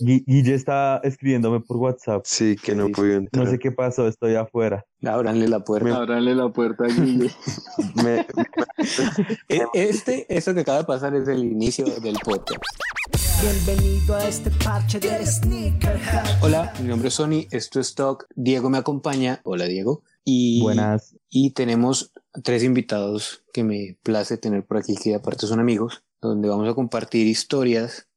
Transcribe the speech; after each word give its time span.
Gui- 0.00 0.24
Guille 0.26 0.54
está 0.54 1.00
escribiéndome 1.02 1.60
por 1.60 1.76
WhatsApp. 1.78 2.22
Sí, 2.24 2.56
que 2.62 2.74
no 2.74 2.86
Sí, 2.86 2.92
pude 2.92 3.08
No 3.12 3.16
entrar. 3.18 3.50
sé 3.50 3.58
qué 3.58 3.72
pasó, 3.72 4.06
estoy 4.08 4.34
afuera. 4.36 4.84
Ábranle 5.04 5.48
la 5.48 5.60
puerta. 5.60 5.96
Ábrale 5.96 6.34
la 6.34 6.48
puerta 6.52 6.84
a 6.84 6.88
Guille. 6.88 7.30
Me- 8.04 8.26
E- 9.48 9.62
Este, 9.74 10.26
esto 10.34 10.54
que 10.54 10.60
acaba 10.60 10.78
de 10.78 10.84
pasar 10.84 11.14
es 11.14 11.26
el 11.28 11.44
inicio 11.44 11.84
del 12.00 12.16
podcast. 12.24 12.62
Bienvenido 13.40 14.16
a 14.16 14.26
este 14.28 14.50
parche 14.50 14.98
de 15.00 15.24
Sneakerhead. 15.24 16.42
Hola, 16.42 16.72
mi 16.80 16.88
nombre 16.88 17.08
es 17.08 17.14
Sony, 17.14 17.46
esto 17.50 17.78
es 17.80 17.94
Talk. 17.94 18.26
Diego 18.34 18.68
me 18.70 18.78
acompaña. 18.78 19.40
Hola, 19.44 19.64
Diego. 19.66 20.02
Y, 20.24 20.60
Buenas. 20.60 21.16
Y 21.30 21.52
tenemos 21.52 22.12
tres 22.44 22.62
invitados 22.64 23.44
que 23.52 23.64
me 23.64 23.96
place 24.02 24.36
tener 24.38 24.64
por 24.66 24.76
aquí, 24.78 24.94
que 24.96 25.14
aparte 25.14 25.46
son 25.46 25.60
amigos, 25.60 26.02
donde 26.20 26.48
vamos 26.48 26.68
a 26.68 26.74
compartir 26.74 27.26
historias 27.26 28.08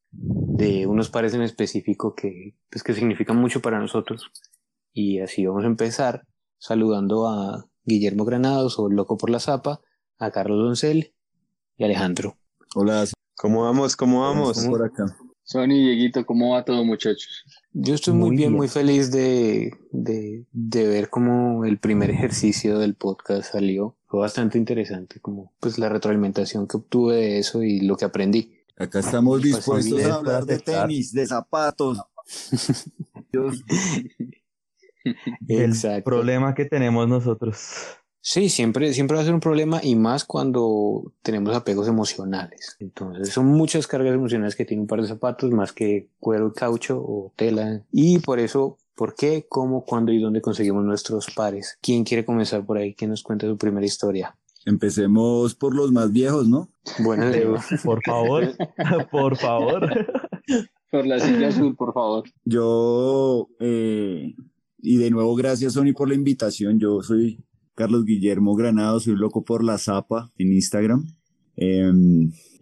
de 0.57 0.86
unos 0.88 1.09
pares 1.09 1.33
en 1.33 1.41
específico 1.41 2.15
que, 2.15 2.55
pues, 2.70 2.84
que 2.84 2.93
significan 2.93 3.38
mucho 3.38 3.61
para 3.61 3.80
nosotros. 3.80 4.31
Y 4.94 5.20
así 5.20 5.45
vamos 5.45 5.63
a 5.63 5.67
empezar 5.67 6.27
saludando 6.58 7.27
a 7.27 7.66
Guillermo 7.85 8.25
Granados 8.25 8.77
o 8.77 8.89
Loco 8.89 9.17
por 9.17 9.30
la 9.30 9.39
Zapa, 9.39 9.81
a 10.20 10.31
Carlos 10.31 10.59
Doncel 10.59 11.13
y 11.77 11.84
a 11.84 11.85
Alejandro. 11.88 12.38
Hola, 12.75 13.05
¿Cómo 13.35 13.63
vamos? 13.63 13.95
¿Cómo 13.95 14.22
vamos? 14.22 14.58
estamos 14.58 14.77
por 14.77 14.88
acá. 14.88 15.17
Sony, 15.44 15.67
Dieguito, 15.70 16.25
¿cómo 16.25 16.52
va 16.53 16.63
todo, 16.63 16.86
muchachos? 16.86 17.44
Yo 17.73 17.95
estoy 17.95 18.13
muy, 18.13 18.30
Muy 18.30 18.38
bien, 18.38 18.49
bien. 18.52 18.58
muy 18.58 18.67
feliz 18.67 19.11
de, 19.11 19.73
de, 19.91 20.45
de 20.52 20.88
ver 20.88 21.09
cómo 21.09 21.66
el 21.66 21.80
primer 21.80 22.09
ejercicio 22.11 22.77
del 22.77 22.94
podcast 22.95 23.52
salió. 23.52 23.97
Fue 24.05 24.20
bastante 24.20 24.58
interesante, 24.58 25.20
como 25.20 25.53
pues 25.59 25.80
la 25.80 25.89
retroalimentación 25.89 26.67
que 26.67 26.77
obtuve 26.77 27.16
de 27.16 27.39
eso 27.39 27.63
y 27.63 27.81
lo 27.81 27.97
que 27.97 28.05
aprendí. 28.05 28.60
Acá 28.81 28.99
estamos 28.99 29.40
Pues, 29.40 29.44
dispuestos 29.44 30.05
a 30.05 30.16
hablar 30.16 30.45
de 30.45 30.59
tenis, 30.59 31.13
de 31.13 31.27
zapatos. 31.27 31.99
Dios, 33.31 33.63
El 35.48 35.62
Exacto. 35.72 36.03
problema 36.05 36.53
que 36.53 36.66
tenemos 36.66 37.08
nosotros. 37.08 37.97
Sí, 38.23 38.50
siempre, 38.50 38.94
siempre 38.94 39.16
va 39.16 39.23
a 39.23 39.25
ser 39.25 39.33
un 39.33 39.39
problema 39.39 39.80
y 39.83 39.95
más 39.95 40.25
cuando 40.25 41.11
tenemos 41.23 41.55
apegos 41.55 41.88
emocionales. 41.88 42.78
Entonces 42.80 43.30
son 43.30 43.47
muchas 43.47 43.88
cargas 43.88 44.14
emocionales 44.14 44.55
que 44.55 44.64
tiene 44.66 44.81
un 44.81 44.88
par 44.88 45.02
de 45.02 45.08
zapatos 45.08 45.50
más 45.52 45.73
que 45.73 46.09
cuero 46.20 46.53
caucho 46.53 47.00
o 47.00 47.33
tela. 47.36 47.83
Y 47.92 48.20
por 48.20 48.39
eso, 48.39 48.77
¿por 48.95 49.16
qué, 49.16 49.48
cómo, 49.50 49.86
cuándo 49.86 50.11
y 50.11 50.22
dónde 50.22 50.39
conseguimos 50.39 50.83
nuestros 50.86 51.31
pares? 51.36 51.80
¿Quién 51.81 52.03
quiere 52.03 52.23
comenzar 52.23 52.64
por 52.64 52.77
ahí? 52.77 52.94
¿Quién 52.94 53.09
nos 53.09 53.23
cuenta 53.23 53.48
su 53.48 53.58
primera 53.58 53.86
historia? 53.88 54.36
Empecemos 54.66 55.56
por 55.56 55.76
los 55.76 55.92
más 55.92 56.12
viejos, 56.12 56.48
¿no? 56.48 56.70
Bueno, 57.04 57.30
Leo. 57.30 57.56
Por 57.84 58.02
favor, 58.04 58.56
por 59.12 59.38
favor. 59.38 59.90
Por 60.92 61.08
la 61.08 61.20
silla 61.20 61.48
azul, 61.48 61.76
por 61.76 61.94
favor. 61.94 62.23
Yo, 62.44 63.50
eh, 63.59 64.36
y 64.80 64.98
de 64.98 65.12
nuevo, 65.12 65.36
gracias, 65.36 65.73
Sony, 65.73 65.94
por 65.95 66.09
la 66.09 66.16
invitación. 66.16 66.80
Yo 66.80 67.02
soy 67.02 67.44
Carlos 67.76 68.06
Guillermo 68.06 68.56
Granado, 68.56 69.00
soy 69.00 69.16
loco 69.16 69.44
por 69.44 69.64
la 69.64 69.78
zapa 69.78 70.32
en 70.38 70.54
Instagram. 70.54 71.06
Eh, 71.58 71.92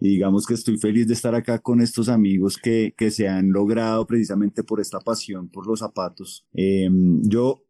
y 0.00 0.08
digamos 0.08 0.46
que 0.46 0.54
estoy 0.54 0.78
feliz 0.78 1.06
de 1.06 1.14
estar 1.14 1.34
acá 1.34 1.58
con 1.58 1.80
estos 1.80 2.08
amigos 2.08 2.56
que, 2.56 2.94
que 2.96 3.10
se 3.10 3.28
han 3.28 3.50
logrado 3.50 4.06
precisamente 4.06 4.64
por 4.64 4.80
esta 4.80 4.98
pasión 5.00 5.48
por 5.48 5.66
los 5.66 5.80
zapatos. 5.80 6.46
Eh, 6.54 6.88
yo, 7.22 7.64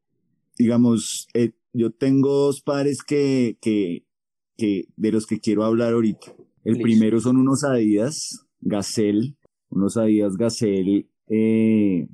digamos, 0.56 1.28
eh, 1.34 1.52
yo 1.72 1.90
tengo 1.90 2.32
dos 2.46 2.62
pares 2.62 3.02
que, 3.02 3.58
que, 3.60 4.04
que, 4.60 4.88
de 4.96 5.12
los 5.12 5.26
que 5.26 5.40
quiero 5.40 5.64
hablar 5.64 5.94
ahorita. 5.94 6.34
El 6.64 6.74
Listo. 6.74 6.82
primero 6.82 7.20
son 7.20 7.38
unos 7.38 7.64
Adidas 7.64 8.46
Gazelle, 8.60 9.34
unos 9.70 9.96
Adidas 9.96 10.36
Gazelle 10.36 11.08
eh, 11.28 12.06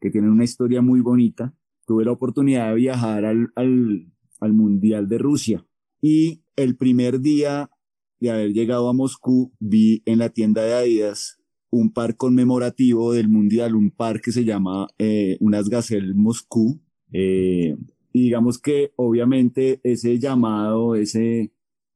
que 0.00 0.10
tienen 0.10 0.30
una 0.30 0.44
historia 0.44 0.82
muy 0.82 1.00
bonita. 1.00 1.54
Tuve 1.86 2.04
la 2.04 2.12
oportunidad 2.12 2.70
de 2.70 2.74
viajar 2.74 3.24
al, 3.24 3.52
al, 3.54 4.10
al 4.40 4.52
Mundial 4.52 5.08
de 5.08 5.18
Rusia 5.18 5.64
y 6.00 6.42
el 6.56 6.76
primer 6.76 7.20
día 7.20 7.70
de 8.18 8.30
haber 8.30 8.52
llegado 8.52 8.88
a 8.88 8.92
Moscú 8.92 9.52
vi 9.60 10.02
en 10.06 10.18
la 10.18 10.30
tienda 10.30 10.62
de 10.62 10.74
Adidas 10.74 11.38
un 11.70 11.92
par 11.92 12.16
conmemorativo 12.16 13.12
del 13.12 13.28
Mundial, 13.28 13.74
un 13.74 13.90
par 13.90 14.20
que 14.20 14.32
se 14.32 14.44
llama 14.44 14.86
eh, 14.98 15.36
unas 15.40 15.68
Gazelle 15.68 16.14
Moscú. 16.14 16.80
Eh, 17.12 17.76
y 18.12 18.22
digamos 18.22 18.58
que 18.58 18.92
obviamente 18.96 19.80
ese 19.82 20.18
llamado, 20.18 20.94
ese, 20.94 21.52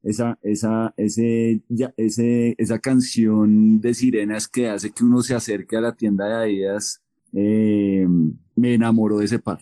esa, 0.09 0.39
esa, 0.41 0.93
ese, 0.97 1.61
ya- 1.69 1.93
ese, 1.97 2.55
esa 2.57 2.79
canción 2.79 3.79
de 3.79 3.93
sirenas 3.93 4.47
que 4.47 4.67
hace 4.67 4.89
que 4.91 5.03
uno 5.03 5.21
se 5.21 5.35
acerque 5.35 5.77
a 5.77 5.81
la 5.81 5.95
tienda 5.95 6.25
de 6.27 6.33
Adidas, 6.33 7.03
eh, 7.33 8.07
me 8.55 8.73
enamoró 8.73 9.19
de 9.19 9.25
ese 9.25 9.37
par. 9.37 9.59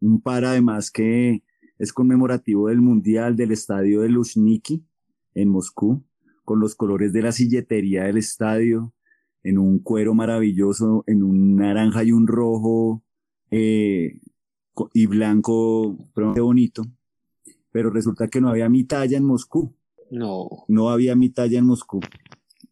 Un 0.00 0.20
par 0.20 0.44
además 0.44 0.90
que 0.90 1.42
es 1.78 1.92
conmemorativo 1.94 2.68
del 2.68 2.82
Mundial 2.82 3.36
del 3.36 3.52
estadio 3.52 4.02
de 4.02 4.10
Luzhniki 4.10 4.84
en 5.34 5.48
Moscú, 5.48 6.04
con 6.44 6.60
los 6.60 6.74
colores 6.74 7.14
de 7.14 7.22
la 7.22 7.32
silletería 7.32 8.04
del 8.04 8.18
estadio, 8.18 8.92
en 9.42 9.56
un 9.58 9.78
cuero 9.78 10.12
maravilloso, 10.14 11.04
en 11.06 11.22
un 11.22 11.56
naranja 11.56 12.04
y 12.04 12.12
un 12.12 12.26
rojo 12.26 13.02
eh, 13.50 14.18
y 14.92 15.06
blanco, 15.06 15.96
pero 16.14 16.34
bonito. 16.34 16.84
Pero 17.72 17.88
resulta 17.90 18.28
que 18.28 18.40
no 18.42 18.50
había 18.50 18.68
mi 18.68 18.84
talla 18.84 19.16
en 19.16 19.24
Moscú 19.24 19.74
No. 20.10 20.48
no 20.68 20.90
había 20.90 21.16
mi 21.16 21.28
talla 21.30 21.58
en 21.58 21.66
Moscú. 21.66 22.00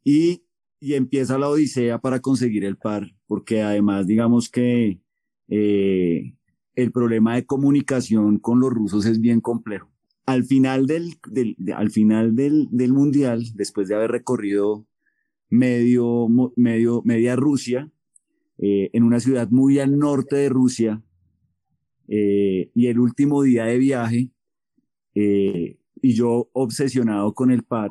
Y, 0.04 0.44
y 0.80 0.94
empieza 0.94 1.38
la 1.38 1.48
odisea 1.48 1.98
para 1.98 2.20
conseguir 2.20 2.64
el 2.64 2.76
par, 2.76 3.10
porque 3.26 3.62
además 3.62 4.06
digamos 4.06 4.48
que 4.50 5.00
eh, 5.48 6.34
el 6.74 6.92
problema 6.92 7.34
de 7.34 7.46
comunicación 7.46 8.38
con 8.38 8.60
los 8.60 8.70
rusos 8.72 9.06
es 9.06 9.20
bien 9.20 9.40
complejo. 9.40 9.90
Al 10.26 10.44
final 10.44 10.86
del, 10.86 11.14
del, 11.30 11.54
de- 11.58 11.72
al 11.74 11.90
final 11.90 12.34
del, 12.34 12.68
del 12.70 12.92
mundial, 12.92 13.44
después 13.54 13.88
de 13.88 13.94
haber 13.94 14.10
recorrido 14.10 14.86
medio, 15.50 16.28
medio, 16.56 17.02
media 17.04 17.36
Rusia, 17.36 17.90
eh, 18.58 18.90
en 18.92 19.02
una 19.02 19.20
ciudad 19.20 19.48
muy 19.50 19.78
al 19.80 19.98
norte 19.98 20.36
de 20.36 20.48
Rusia, 20.48 21.02
eh, 22.08 22.70
y 22.74 22.86
el 22.86 22.98
último 22.98 23.42
día 23.42 23.64
de 23.64 23.78
viaje, 23.78 24.30
y 26.04 26.12
yo 26.12 26.50
obsesionado 26.52 27.32
con 27.32 27.50
el 27.50 27.62
par, 27.62 27.90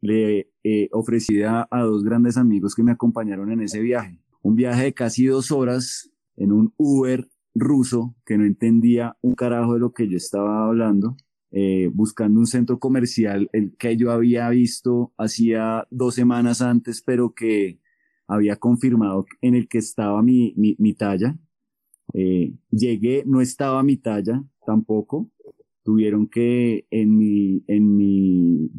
le 0.00 0.50
eh, 0.64 0.88
ofrecí 0.90 1.42
a, 1.42 1.68
a 1.70 1.82
dos 1.82 2.02
grandes 2.02 2.38
amigos 2.38 2.74
que 2.74 2.82
me 2.82 2.92
acompañaron 2.92 3.52
en 3.52 3.60
ese 3.60 3.80
viaje. 3.80 4.18
Un 4.40 4.56
viaje 4.56 4.84
de 4.84 4.94
casi 4.94 5.26
dos 5.26 5.52
horas 5.52 6.10
en 6.36 6.50
un 6.50 6.72
Uber 6.78 7.28
ruso 7.54 8.14
que 8.24 8.38
no 8.38 8.46
entendía 8.46 9.18
un 9.20 9.34
carajo 9.34 9.74
de 9.74 9.80
lo 9.80 9.92
que 9.92 10.08
yo 10.08 10.16
estaba 10.16 10.66
hablando, 10.66 11.14
eh, 11.50 11.90
buscando 11.92 12.40
un 12.40 12.46
centro 12.46 12.78
comercial 12.78 13.50
el 13.52 13.76
que 13.76 13.98
yo 13.98 14.12
había 14.12 14.48
visto 14.48 15.12
hacía 15.18 15.86
dos 15.90 16.14
semanas 16.14 16.62
antes, 16.62 17.02
pero 17.02 17.34
que 17.34 17.80
había 18.26 18.56
confirmado 18.56 19.26
en 19.42 19.56
el 19.56 19.68
que 19.68 19.76
estaba 19.76 20.22
mi, 20.22 20.54
mi, 20.56 20.94
talla. 20.94 21.36
Eh, 22.14 22.54
llegué, 22.70 23.24
no 23.26 23.42
estaba 23.42 23.82
mi 23.82 23.98
talla 23.98 24.42
tampoco. 24.64 25.30
Tuvieron 25.82 26.28
que 26.28 26.86
en 26.90 27.16
mi, 27.16 27.64
en 27.66 27.96
mi 27.96 28.70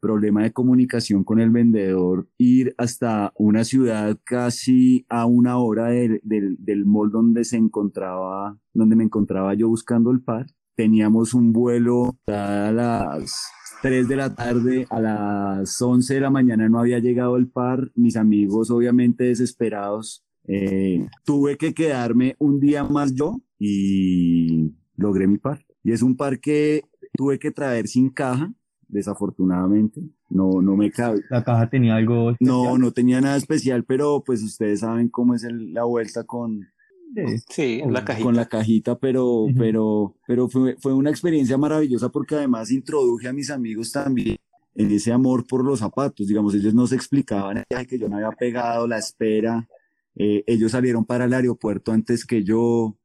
problema 0.00 0.42
de 0.42 0.52
comunicación 0.52 1.22
con 1.22 1.38
el 1.38 1.50
vendedor 1.50 2.28
ir 2.36 2.74
hasta 2.76 3.32
una 3.36 3.62
ciudad 3.62 4.18
casi 4.24 5.06
a 5.08 5.26
una 5.26 5.58
hora 5.58 5.86
del, 5.86 6.20
del, 6.24 6.56
del 6.58 6.84
mall 6.84 7.12
donde 7.12 7.44
se 7.44 7.56
encontraba, 7.56 8.58
donde 8.74 8.96
me 8.96 9.04
encontraba 9.04 9.54
yo 9.54 9.68
buscando 9.68 10.10
el 10.10 10.20
par. 10.20 10.46
Teníamos 10.74 11.34
un 11.34 11.52
vuelo 11.52 12.16
a 12.26 12.72
las 12.74 13.52
3 13.82 14.08
de 14.08 14.16
la 14.16 14.34
tarde, 14.34 14.86
a 14.90 15.00
las 15.00 15.80
11 15.82 16.14
de 16.14 16.20
la 16.20 16.30
mañana 16.30 16.68
no 16.68 16.78
había 16.78 16.98
llegado 16.98 17.36
el 17.36 17.48
par, 17.48 17.90
mis 17.94 18.16
amigos 18.16 18.70
obviamente 18.70 19.24
desesperados. 19.24 20.24
Eh, 20.48 21.06
tuve 21.24 21.56
que 21.56 21.74
quedarme 21.74 22.34
un 22.38 22.58
día 22.58 22.84
más 22.84 23.14
yo 23.14 23.40
y 23.58 24.72
logré 24.96 25.26
mi 25.26 25.38
par. 25.38 25.64
Y 25.84 25.92
es 25.92 26.02
un 26.02 26.16
par 26.16 26.38
que 26.40 26.84
tuve 27.14 27.38
que 27.38 27.50
traer 27.50 27.88
sin 27.88 28.10
caja, 28.10 28.52
desafortunadamente. 28.88 30.00
No, 30.30 30.62
no 30.62 30.76
me 30.76 30.90
cabe. 30.90 31.22
La 31.30 31.44
caja 31.44 31.68
tenía 31.68 31.96
algo. 31.96 32.30
especial. 32.30 32.56
No, 32.56 32.78
no 32.78 32.90
tenía 32.92 33.20
nada 33.20 33.36
especial, 33.36 33.84
pero 33.84 34.22
pues 34.24 34.42
ustedes 34.42 34.80
saben 34.80 35.08
cómo 35.08 35.34
es 35.34 35.44
el- 35.44 35.72
la 35.74 35.84
vuelta 35.84 36.24
con, 36.24 36.68
Sí. 37.14 37.36
Sí, 37.50 37.82
la 37.90 38.04
cajita. 38.06 38.24
con 38.24 38.36
la 38.36 38.46
cajita, 38.46 38.98
pero, 38.98 39.46
pero, 39.58 40.14
pero 40.26 40.48
fue, 40.48 40.76
fue 40.78 40.94
una 40.94 41.10
experiencia 41.10 41.58
maravillosa 41.58 42.08
porque 42.08 42.36
además 42.36 42.70
introduje 42.70 43.28
a 43.28 43.34
mis 43.34 43.50
amigos 43.50 43.92
también 43.92 44.38
en 44.74 44.90
ese 44.90 45.12
amor 45.12 45.46
por 45.46 45.62
los 45.62 45.80
zapatos. 45.80 46.26
Digamos, 46.26 46.54
ellos 46.54 46.72
no 46.72 46.86
se 46.86 46.94
explicaban 46.94 47.58
el 47.58 47.64
viaje 47.68 47.86
que 47.86 47.98
yo 47.98 48.08
me 48.08 48.14
había 48.16 48.30
pegado, 48.30 48.86
la 48.86 48.96
espera. 48.96 49.68
Eh, 50.16 50.42
ellos 50.46 50.72
salieron 50.72 51.04
para 51.04 51.26
el 51.26 51.34
aeropuerto 51.34 51.92
antes 51.92 52.24
que 52.24 52.42
yo. 52.44 52.96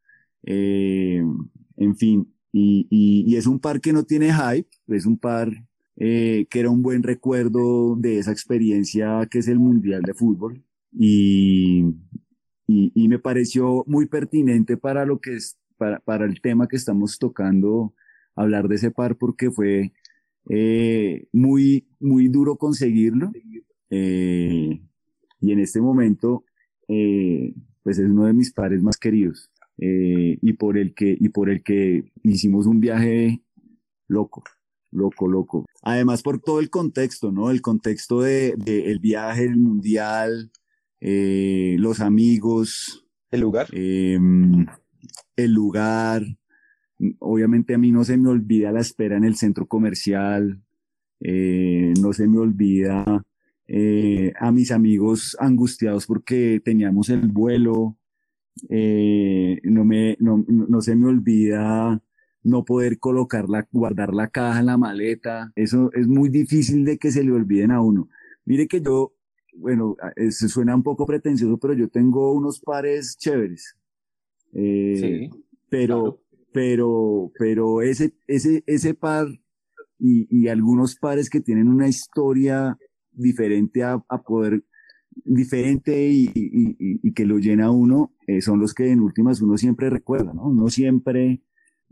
eh, 0.43 1.21
en 1.75 1.95
fin, 1.97 2.33
y, 2.59 3.35
es 3.35 3.47
un 3.47 3.59
par 3.59 3.81
que 3.81 3.93
no 3.93 4.03
tiene 4.03 4.33
hype, 4.33 4.69
es 4.87 5.05
un 5.05 5.17
par 5.17 5.51
eh, 5.95 6.47
que 6.49 6.59
era 6.59 6.69
un 6.69 6.81
buen 6.81 7.03
recuerdo 7.03 7.95
de 7.95 8.19
esa 8.19 8.31
experiencia 8.31 9.27
que 9.29 9.39
es 9.39 9.47
el 9.47 9.59
Mundial 9.59 10.01
de 10.03 10.13
Fútbol. 10.13 10.63
Y, 10.91 11.85
me 12.67 13.19
pareció 13.19 13.85
muy 13.87 14.07
pertinente 14.07 14.75
para 14.75 15.05
lo 15.05 15.19
que 15.19 15.35
es, 15.35 15.57
para, 15.77 15.99
para 15.99 16.25
el 16.25 16.41
tema 16.41 16.67
que 16.67 16.75
estamos 16.75 17.17
tocando, 17.17 17.93
hablar 18.35 18.67
de 18.67 18.75
ese 18.75 18.91
par 18.91 19.15
porque 19.15 19.49
fue 19.49 19.93
eh, 20.49 21.27
muy, 21.31 21.87
muy 21.99 22.27
duro 22.27 22.57
conseguirlo. 22.57 23.31
Eh, 23.89 24.81
y 25.39 25.51
en 25.51 25.59
este 25.59 25.79
momento, 25.79 26.43
pues 26.87 27.99
es 27.99 28.05
uno 28.09 28.25
de 28.25 28.33
mis 28.33 28.51
pares 28.51 28.81
más 28.83 28.97
queridos. 28.97 29.49
Eh, 29.77 30.37
y 30.41 30.53
por 30.53 30.77
el 30.77 30.93
que, 30.93 31.17
y 31.19 31.29
por 31.29 31.49
el 31.49 31.63
que 31.63 32.11
hicimos 32.23 32.65
un 32.65 32.79
viaje 32.79 33.41
loco, 34.07 34.43
loco, 34.91 35.27
loco. 35.27 35.65
Además 35.83 36.21
por 36.21 36.39
todo 36.39 36.59
el 36.59 36.69
contexto, 36.69 37.31
¿no? 37.31 37.51
El 37.51 37.61
contexto 37.61 38.21
de, 38.21 38.55
de 38.57 38.91
el 38.91 38.99
viaje, 38.99 39.43
el 39.43 39.57
mundial, 39.57 40.51
eh, 40.99 41.75
los 41.79 41.99
amigos, 41.99 43.05
¿El 43.31 43.41
lugar? 43.41 43.67
eh, 43.71 44.19
el 45.35 45.51
lugar. 45.51 46.23
Obviamente 47.19 47.75
a 47.75 47.77
mí 47.77 47.91
no 47.91 48.03
se 48.03 48.17
me 48.17 48.29
olvida 48.29 48.71
la 48.71 48.79
espera 48.79 49.17
en 49.17 49.23
el 49.23 49.35
centro 49.35 49.67
comercial, 49.67 50.59
eh, 51.19 51.93
no 52.01 52.13
se 52.13 52.27
me 52.27 52.39
olvida 52.39 53.23
a 54.39 54.51
mis 54.51 54.71
amigos 54.71 55.35
angustiados 55.39 56.07
porque 56.07 56.61
teníamos 56.63 57.09
el 57.09 57.27
vuelo, 57.27 57.97
eh, 58.69 59.59
no, 59.63 59.85
me, 59.85 60.17
no, 60.19 60.43
no 60.47 60.81
se 60.81 60.95
me 60.95 61.07
olvida 61.07 62.01
no 62.43 62.63
poder 62.63 62.97
colocar 62.99 63.49
la, 63.49 63.67
guardar 63.71 64.13
la 64.13 64.29
caja 64.29 64.59
en 64.61 64.67
la 64.67 64.77
maleta, 64.77 65.51
eso 65.55 65.91
es 65.93 66.07
muy 66.07 66.29
difícil 66.29 66.85
de 66.85 66.97
que 66.97 67.11
se 67.11 67.23
le 67.23 67.31
olviden 67.31 67.71
a 67.71 67.81
uno. 67.81 68.07
Mire 68.45 68.67
que 68.67 68.79
yo, 68.81 69.13
bueno, 69.57 69.97
eh, 70.15 70.31
se 70.31 70.47
suena 70.47 70.75
un 70.75 70.83
poco 70.83 71.05
pretencioso, 71.05 71.57
pero 71.57 71.73
yo 71.73 71.89
tengo 71.89 72.31
unos 72.33 72.59
pares 72.61 73.17
chéveres. 73.17 73.75
Eh, 74.53 75.29
Sí, 75.29 75.29
pero, 75.69 76.01
claro. 76.01 76.21
pero, 76.53 77.31
pero 77.37 77.81
ese, 77.81 78.13
ese, 78.27 78.63
ese 78.65 78.93
par 78.93 79.27
y, 79.99 80.27
y 80.29 80.47
algunos 80.47 80.95
pares 80.95 81.29
que 81.29 81.41
tienen 81.41 81.67
una 81.67 81.87
historia 81.89 82.77
diferente 83.11 83.83
a, 83.83 84.01
a 84.07 84.21
poder, 84.21 84.63
diferente 85.25 86.09
y, 86.09 86.25
y, 86.33 86.75
y- 87.03 87.13
que 87.13 87.25
lo 87.25 87.37
llena 87.39 87.71
uno, 87.71 88.13
eh, 88.27 88.41
son 88.41 88.59
los 88.59 88.73
que 88.73 88.91
en 88.91 88.99
últimas 89.01 89.41
uno 89.41 89.57
siempre 89.57 89.89
recuerda, 89.89 90.33
¿no? 90.33 90.47
Uno 90.49 90.69
siempre, 90.69 91.41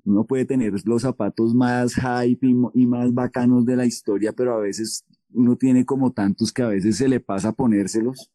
uno 0.03 0.25
puede 0.25 0.45
tener 0.45 0.73
los 0.85 1.01
zapatos 1.03 1.53
más 1.55 1.95
hype 1.95 2.47
y, 2.47 2.55
y 2.73 2.85
más 2.87 3.13
bacanos 3.13 3.65
de 3.65 3.75
la 3.75 3.85
historia, 3.85 4.33
pero 4.33 4.55
a 4.55 4.59
veces 4.59 5.05
uno 5.33 5.55
tiene 5.57 5.85
como 5.85 6.11
tantos 6.13 6.51
que 6.53 6.61
a 6.63 6.67
veces 6.67 6.97
se 6.97 7.07
le 7.09 7.19
pasa 7.19 7.51
ponérselos, 7.53 8.31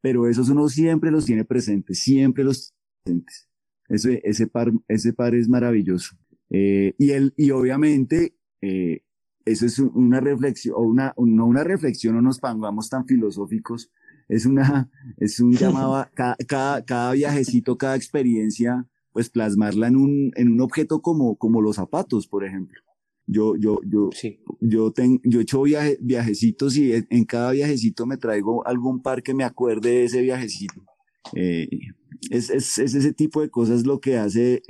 pero 0.00 0.28
esos 0.28 0.48
uno 0.50 0.68
siempre 0.68 1.10
los 1.10 1.24
tiene 1.24 1.44
presentes, 1.44 1.98
siempre 2.00 2.44
los 2.44 2.74
presentes. 3.02 3.48
Ese, 3.88 4.20
ese 4.24 4.46
par, 4.46 4.72
ese 4.88 5.12
par 5.12 5.34
es 5.34 5.48
maravilloso. 5.48 6.16
Eh, 6.50 6.94
y 6.98 7.10
el, 7.10 7.32
y 7.36 7.50
obviamente, 7.50 8.34
eh, 8.62 9.02
eso 9.44 9.66
es 9.66 9.78
una 9.78 10.20
reflexión, 10.20 10.74
o 10.76 10.82
una, 10.82 11.14
no 11.18 11.46
una 11.46 11.64
reflexión, 11.64 12.14
no 12.14 12.22
nos 12.22 12.38
pongamos 12.38 12.88
tan 12.88 13.06
filosóficos, 13.06 13.90
es 14.28 14.46
una, 14.46 14.90
es 15.18 15.40
un 15.40 15.52
llamado 15.52 15.96
a 15.96 16.10
cada, 16.14 16.36
cada, 16.46 16.84
cada 16.84 17.12
viajecito, 17.12 17.76
cada 17.76 17.96
experiencia, 17.96 18.86
pues 19.12 19.30
plasmarla 19.30 19.88
en 19.88 19.96
un, 19.96 20.32
en 20.36 20.52
un 20.52 20.60
objeto 20.60 21.00
como, 21.00 21.36
como 21.36 21.60
los 21.60 21.76
zapatos, 21.76 22.26
por 22.26 22.44
ejemplo. 22.44 22.80
Yo, 23.26 23.56
yo, 23.56 23.80
yo, 23.86 24.10
Sí. 24.12 24.40
yo, 24.60 24.92
ten, 24.92 25.20
yo 25.24 25.38
he 25.38 25.42
hecho 25.42 25.62
viaje, 25.62 25.96
viajecitos 26.00 26.76
y 26.76 26.92
en, 26.92 27.24
cada 27.24 27.52
viajecito 27.52 28.04
me 28.06 28.18
traigo 28.18 28.66
algún 28.66 29.00
par 29.00 29.22
que 29.22 29.32
me 29.32 29.44
acuerde 29.44 29.88
de 29.90 30.04
ese 30.04 30.20
viajecito. 30.20 30.84
Eh, 31.34 31.68
es, 32.30 32.50
es, 32.50 32.78
es 32.78 32.94
ese 32.94 33.12
tipo 33.14 33.40
de 33.40 33.48
cosas 33.48 33.86
lo 33.86 33.98
que 34.00 34.18
hace, 34.18 34.62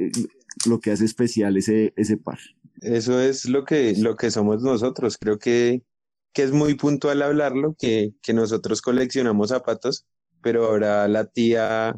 lo 0.69 0.79
que 0.79 0.93
hace 0.93 1.05
especial 1.05 1.57
ese, 1.57 1.93
ese 1.97 2.17
par. 2.17 2.39
Eso 2.81 3.21
es 3.21 3.49
lo 3.49 3.65
que, 3.65 3.95
lo 3.99 4.15
que 4.15 4.31
somos 4.31 4.63
nosotros. 4.63 5.17
Creo 5.19 5.39
que, 5.39 5.83
que 6.35 6.43
es 6.43 6.53
muy 6.53 6.75
puntual 6.75 7.23
hablarlo, 7.23 7.75
que, 7.79 8.13
que 8.21 8.35
nosotros 8.35 8.83
coleccionamos 8.83 9.51
zapatos, 9.51 10.05
pero 10.43 10.69
habrá 10.69 11.09
la 11.09 11.25
tía 11.27 11.95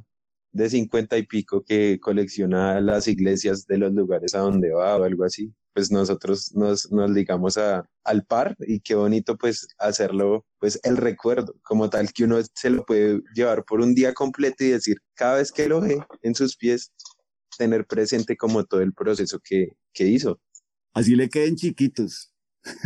de 0.52 0.70
cincuenta 0.70 1.18
y 1.18 1.24
pico 1.24 1.64
que 1.64 1.98
colecciona 2.00 2.80
las 2.80 3.08
iglesias 3.08 3.66
de 3.66 3.78
los 3.78 3.92
lugares 3.92 4.34
a 4.34 4.40
donde 4.40 4.72
va 4.72 4.96
o 4.96 5.04
algo 5.04 5.24
así. 5.24 5.52
Pues 5.74 5.90
nosotros 5.90 6.54
nos, 6.54 6.90
nos 6.92 7.10
ligamos 7.10 7.58
al 7.58 8.24
par 8.26 8.56
y 8.60 8.80
qué 8.80 8.94
bonito 8.94 9.36
pues 9.36 9.68
hacerlo, 9.78 10.46
pues 10.58 10.80
el 10.84 10.96
recuerdo, 10.96 11.54
como 11.62 11.90
tal 11.90 12.12
que 12.12 12.24
uno 12.24 12.38
se 12.54 12.70
lo 12.70 12.84
puede 12.86 13.20
llevar 13.34 13.64
por 13.64 13.80
un 13.80 13.94
día 13.94 14.14
completo 14.14 14.64
y 14.64 14.68
decir, 14.68 14.98
cada 15.14 15.36
vez 15.36 15.52
que 15.52 15.68
lo 15.68 15.80
ve 15.80 15.98
en 16.22 16.34
sus 16.34 16.56
pies, 16.56 16.92
tener 17.58 17.86
presente 17.86 18.36
como 18.36 18.64
todo 18.64 18.80
el 18.80 18.94
proceso 18.94 19.38
que, 19.42 19.76
que 19.92 20.06
hizo. 20.06 20.40
Así 20.94 21.14
le 21.14 21.28
queden 21.28 21.56
chiquitos. 21.56 22.32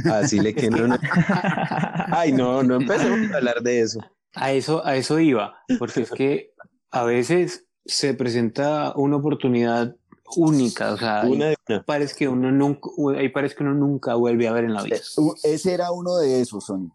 Así 0.05 0.39
le 0.41 0.55
que 0.55 0.71
no, 0.71 0.87
no- 0.89 0.99
Ay, 2.13 2.33
no, 2.33 2.63
no 2.63 2.77
empecemos 2.77 3.19
a 3.33 3.37
hablar 3.37 3.63
de 3.63 3.81
eso. 3.81 4.01
A 4.35 4.53
eso, 4.53 4.85
a 4.85 4.97
eso 4.97 5.19
iba, 5.19 5.55
porque 5.79 6.03
es 6.03 6.11
que 6.13 6.53
a 6.91 7.05
veces 7.05 7.67
se 7.85 8.15
presenta 8.15 8.93
una 8.97 9.17
oportunidad 9.17 9.97
única, 10.37 10.93
o 10.93 10.97
sea, 10.97 11.23
Una 11.27 11.47
hay 11.47 11.55
de 11.67 11.75
una. 11.75 11.83
pares 11.83 12.15
que 12.15 12.29
uno 12.29 12.53
nunca, 12.53 12.89
hay 13.17 13.29
pares 13.31 13.55
que 13.55 13.65
uno 13.65 13.75
nunca 13.75 14.15
vuelve 14.15 14.47
a 14.47 14.53
ver 14.53 14.65
en 14.65 14.75
la 14.75 14.83
vida. 14.83 14.99
Ese 15.43 15.73
era 15.75 15.91
uno 15.91 16.17
de 16.19 16.41
esos, 16.41 16.65
Sony. 16.67 16.91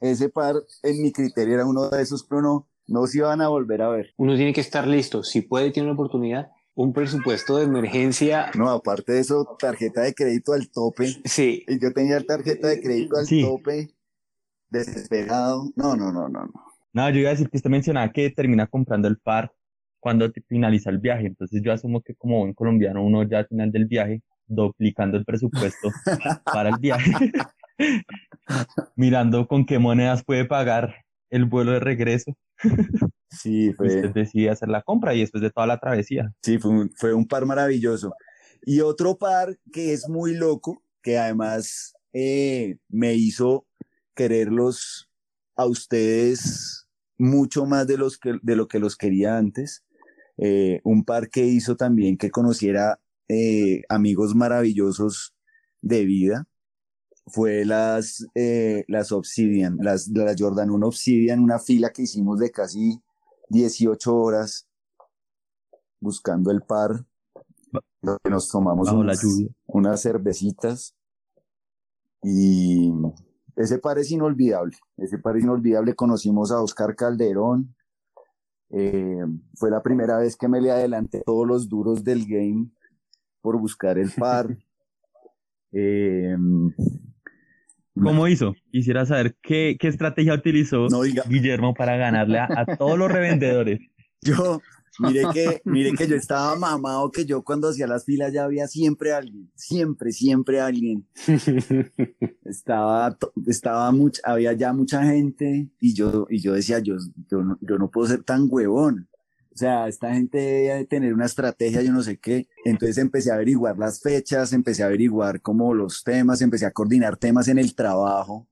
Ese 0.00 0.28
par, 0.28 0.56
en 0.82 1.00
mi 1.02 1.12
criterio, 1.12 1.54
era 1.54 1.66
uno 1.66 1.88
de 1.88 2.02
esos, 2.02 2.24
pero 2.24 2.42
no, 2.42 2.68
no 2.88 3.06
se 3.06 3.18
iban 3.18 3.40
a 3.40 3.48
volver 3.48 3.82
a 3.82 3.88
ver. 3.88 4.14
Uno 4.16 4.34
tiene 4.34 4.52
que 4.52 4.60
estar 4.60 4.86
listo, 4.86 5.22
si 5.22 5.42
puede, 5.42 5.70
tiene 5.70 5.88
una 5.88 5.94
oportunidad, 5.94 6.50
un 6.76 6.92
presupuesto 6.92 7.56
de 7.56 7.64
emergencia, 7.64 8.50
No, 8.54 8.68
aparte 8.68 9.14
de 9.14 9.20
eso, 9.20 9.56
tarjeta 9.58 10.02
de 10.02 10.14
crédito 10.14 10.52
al 10.52 10.68
tope. 10.70 11.06
sí, 11.24 11.64
Y 11.66 11.80
yo 11.80 11.92
tenía 11.92 12.20
tarjeta 12.20 12.68
de 12.68 12.80
crédito 12.80 13.16
al 13.16 13.26
Sí. 13.26 13.40
tope, 13.42 13.88
desesperado. 14.68 15.70
No, 15.74 15.96
no, 15.96 16.12
no, 16.12 16.28
no, 16.28 16.44
no. 16.44 16.52
No, 16.92 17.10
yo 17.10 17.20
iba 17.20 17.30
a 17.30 17.32
decir 17.32 17.48
que 17.48 17.56
usted 17.56 17.70
mencionaba 17.70 18.12
que 18.12 18.30
termina 18.30 18.66
comprando 18.66 19.08
el 19.08 19.18
par 19.18 19.52
cuando 20.00 20.30
te 20.30 20.42
finaliza 20.42 20.90
el 20.90 20.98
viaje. 20.98 21.26
Entonces 21.26 21.62
yo 21.62 21.72
asumo 21.72 22.00
que 22.02 22.14
como 22.14 22.40
buen 22.40 22.52
colombiano 22.54 23.02
uno 23.02 23.22
ya 23.22 23.38
al 23.38 23.46
final 23.48 23.72
del 23.72 23.86
viaje, 23.86 24.22
duplicando 24.46 25.16
el 25.16 25.24
presupuesto 25.24 25.90
para 26.44 26.68
el 26.68 26.78
viaje, 26.78 27.32
mirando 28.96 29.46
con 29.48 29.64
qué 29.66 29.78
monedas 29.78 30.22
puede 30.24 30.44
pagar 30.44 30.94
el 31.30 31.46
vuelo 31.46 31.72
de 31.72 31.80
regreso, 31.80 32.36
Sí, 33.30 33.70
usted 33.70 34.12
decide 34.12 34.50
hacer 34.50 34.68
la 34.68 34.82
compra 34.82 35.14
y 35.14 35.20
después 35.20 35.42
de 35.42 35.50
toda 35.50 35.66
la 35.66 35.78
travesía. 35.78 36.32
Sí, 36.42 36.58
fue 36.58 36.70
un, 36.70 36.90
fue 36.94 37.14
un 37.14 37.26
par 37.26 37.44
maravilloso. 37.46 38.14
Y 38.62 38.80
otro 38.80 39.16
par 39.16 39.58
que 39.72 39.92
es 39.92 40.08
muy 40.08 40.34
loco, 40.34 40.82
que 41.02 41.18
además 41.18 41.94
eh, 42.12 42.78
me 42.88 43.14
hizo 43.14 43.66
quererlos 44.14 45.10
a 45.54 45.66
ustedes 45.66 46.86
mucho 47.18 47.66
más 47.66 47.86
de, 47.86 47.98
los 47.98 48.18
que, 48.18 48.38
de 48.42 48.56
lo 48.56 48.68
que 48.68 48.78
los 48.78 48.96
quería 48.96 49.36
antes. 49.36 49.84
Eh, 50.38 50.80
un 50.84 51.04
par 51.04 51.30
que 51.30 51.46
hizo 51.46 51.76
también 51.76 52.18
que 52.18 52.30
conociera 52.30 53.00
eh, 53.28 53.82
amigos 53.88 54.34
maravillosos 54.34 55.34
de 55.80 56.04
vida. 56.04 56.46
Fue 57.26 57.64
las, 57.64 58.26
eh, 58.34 58.84
las 58.86 59.10
Obsidian, 59.10 59.78
las, 59.80 60.08
las 60.08 60.36
Jordan 60.38 60.70
1 60.70 60.86
Obsidian, 60.86 61.40
una 61.40 61.58
fila 61.58 61.90
que 61.90 62.02
hicimos 62.02 62.38
de 62.38 62.50
casi 62.50 63.00
18 63.48 64.16
horas 64.16 64.68
buscando 66.00 66.50
el 66.50 66.62
par, 66.62 67.04
nos 68.24 68.48
tomamos 68.48 68.92
la 69.04 69.14
lluvia. 69.14 69.48
unas 69.66 70.02
cervecitas 70.02 70.94
y 72.22 72.92
ese 73.56 73.78
par 73.78 73.98
es 73.98 74.10
inolvidable, 74.10 74.76
ese 74.96 75.18
par 75.18 75.36
es 75.36 75.44
inolvidable, 75.44 75.94
conocimos 75.94 76.50
a 76.52 76.60
Oscar 76.60 76.94
Calderón, 76.94 77.74
eh, 78.70 79.24
fue 79.54 79.70
la 79.70 79.82
primera 79.82 80.18
vez 80.18 80.36
que 80.36 80.48
me 80.48 80.60
le 80.60 80.70
adelanté 80.70 81.22
todos 81.24 81.46
los 81.46 81.68
duros 81.68 82.02
del 82.02 82.26
game 82.26 82.68
por 83.40 83.58
buscar 83.58 83.98
el 83.98 84.10
par. 84.12 84.56
Eh, 85.78 86.34
¿Cómo 88.06 88.28
hizo? 88.28 88.54
Quisiera 88.70 89.06
saber 89.06 89.36
qué, 89.42 89.76
qué 89.78 89.88
estrategia 89.88 90.34
utilizó 90.34 90.88
no 90.88 91.02
diga, 91.02 91.24
Guillermo 91.28 91.74
para 91.74 91.96
ganarle 91.96 92.38
a, 92.38 92.48
a 92.50 92.76
todos 92.76 92.98
los 92.98 93.10
revendedores. 93.10 93.80
Yo, 94.22 94.60
mire 94.98 95.24
que, 95.32 95.60
mire 95.64 95.92
que 95.92 96.06
yo 96.08 96.16
estaba 96.16 96.56
mamado 96.56 97.10
que 97.10 97.24
yo 97.24 97.42
cuando 97.42 97.68
hacía 97.68 97.86
las 97.86 98.04
filas 98.04 98.32
ya 98.32 98.44
había 98.44 98.66
siempre 98.66 99.12
alguien, 99.12 99.50
siempre, 99.54 100.12
siempre 100.12 100.60
alguien. 100.60 101.06
Estaba, 102.44 103.16
estaba 103.46 103.90
mucha, 103.92 104.22
había 104.24 104.52
ya 104.52 104.72
mucha 104.72 105.02
gente 105.04 105.68
y 105.80 105.94
yo, 105.94 106.26
y 106.30 106.40
yo 106.40 106.52
decía, 106.52 106.78
yo, 106.78 106.94
yo, 107.28 107.42
no, 107.42 107.58
yo 107.60 107.76
no 107.76 107.90
puedo 107.90 108.06
ser 108.08 108.22
tan 108.22 108.46
huevón. 108.48 109.08
O 109.56 109.58
sea, 109.58 109.88
esta 109.88 110.12
gente 110.12 110.36
debe 110.36 110.84
tener 110.84 111.14
una 111.14 111.24
estrategia, 111.24 111.80
yo 111.80 111.90
no 111.90 112.02
sé 112.02 112.18
qué. 112.18 112.46
Entonces 112.66 112.98
empecé 112.98 113.30
a 113.30 113.36
averiguar 113.36 113.78
las 113.78 114.02
fechas, 114.02 114.52
empecé 114.52 114.82
a 114.82 114.86
averiguar 114.86 115.40
como 115.40 115.72
los 115.72 116.04
temas, 116.04 116.42
empecé 116.42 116.66
a 116.66 116.72
coordinar 116.72 117.16
temas 117.16 117.48
en 117.48 117.58
el 117.58 117.74
trabajo. 117.74 118.46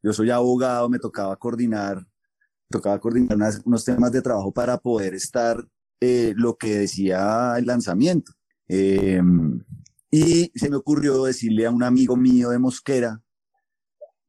Yo 0.00 0.12
soy 0.12 0.30
abogado, 0.30 0.88
me 0.88 1.00
tocaba 1.00 1.34
coordinar 1.34 2.06
tocaba 2.70 3.00
coordinar 3.00 3.36
unos 3.64 3.84
temas 3.84 4.12
de 4.12 4.22
trabajo 4.22 4.52
para 4.52 4.78
poder 4.78 5.14
estar 5.14 5.64
eh, 6.00 6.34
lo 6.36 6.56
que 6.56 6.78
decía 6.78 7.54
el 7.58 7.66
lanzamiento. 7.66 8.32
Eh, 8.68 9.20
y 10.12 10.52
se 10.54 10.70
me 10.70 10.76
ocurrió 10.76 11.24
decirle 11.24 11.66
a 11.66 11.72
un 11.72 11.82
amigo 11.82 12.16
mío 12.16 12.50
de 12.50 12.60
Mosquera, 12.60 13.20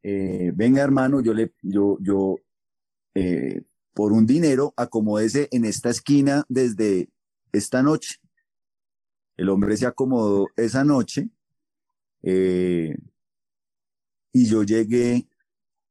eh, 0.01 0.51
venga 0.55 0.82
hermano, 0.82 1.22
yo 1.22 1.36
le, 1.36 1.53
yo, 1.62 2.00
yo, 2.01 2.38
eh, 3.13 3.62
por 3.96 4.12
un 4.12 4.28
dinero, 4.28 4.74
acomódese 4.75 5.48
en 5.52 5.64
esta 5.64 5.90
esquina 5.90 6.44
desde 6.50 7.10
esta 7.54 7.82
noche. 7.82 8.18
El 9.38 9.50
hombre 9.50 9.78
se 9.78 9.86
acomodó 9.86 10.48
esa 10.58 10.84
noche 10.84 11.30
eh, 12.22 12.98
y 14.34 14.48
yo 14.48 14.64
llegué, 14.64 15.30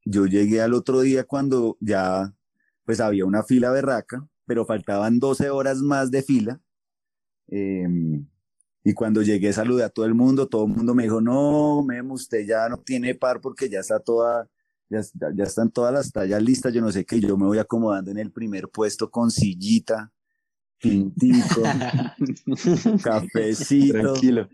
yo 0.04 0.26
llegué 0.26 0.60
al 0.60 0.74
otro 0.74 1.00
día 1.00 1.24
cuando 1.24 1.78
ya 1.80 2.32
pues 2.84 3.00
había 3.00 3.24
una 3.24 3.42
fila 3.42 3.70
berraca, 3.70 4.28
pero 4.44 4.66
faltaban 4.66 5.18
12 5.18 5.48
horas 5.48 5.78
más 5.78 6.10
de 6.10 6.22
fila. 6.22 6.60
Eh, 7.48 8.22
y 8.84 8.92
cuando 8.92 9.22
llegué 9.22 9.50
saludé 9.54 9.84
a 9.84 9.88
todo 9.88 10.04
el 10.04 10.14
mundo, 10.14 10.46
todo 10.46 10.66
el 10.66 10.72
mundo 10.72 10.94
me 10.94 11.04
dijo, 11.04 11.22
no, 11.22 11.82
Memo, 11.82 12.12
usted 12.14 12.46
ya 12.46 12.68
no 12.68 12.80
tiene 12.80 13.14
par 13.14 13.40
porque 13.40 13.70
ya 13.70 13.80
está 13.80 13.98
toda, 13.98 14.46
ya, 14.94 15.00
está- 15.00 15.32
ya 15.34 15.44
están 15.44 15.70
todas 15.70 15.92
las 15.92 16.10
tallas 16.12 16.42
listas, 16.42 16.72
yo 16.72 16.80
no 16.80 16.90
sé 16.92 17.04
qué, 17.04 17.20
yo 17.20 17.36
me 17.36 17.46
voy 17.46 17.58
acomodando 17.58 18.10
en 18.10 18.18
el 18.18 18.30
primer 18.32 18.68
puesto 18.68 19.10
con 19.10 19.30
sillita, 19.30 20.12
tintico, 20.78 21.62
cafecito 23.02 23.92
Tranquilo. 24.12 24.48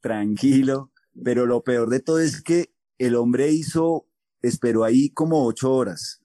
tranquilo, 0.00 0.92
pero 1.22 1.46
lo 1.46 1.62
peor 1.62 1.88
de 1.90 2.00
todo 2.00 2.18
es 2.20 2.42
que 2.42 2.72
el 2.98 3.16
hombre 3.16 3.50
hizo, 3.52 4.06
esperó 4.42 4.84
ahí 4.84 5.10
como 5.10 5.44
ocho 5.46 5.72
horas. 5.72 6.20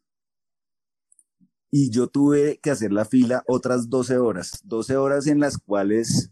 Y 1.72 1.92
yo 1.92 2.08
tuve 2.08 2.60
que 2.62 2.72
hacer 2.72 2.92
la 2.92 3.06
fila 3.06 3.44
otras 3.48 3.90
12 3.90 4.18
horas, 4.18 4.60
12 4.64 4.98
horas 4.98 5.28
en 5.28 5.40
las 5.40 5.58
cuales 5.58 6.32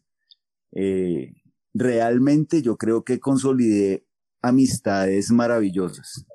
eh, 0.72 1.34
realmente 1.74 2.62
yo 2.62 2.77
creo 2.77 3.03
que 3.03 3.19
consolidé 3.19 4.05
amistades 4.41 5.31
maravillosas. 5.31 6.25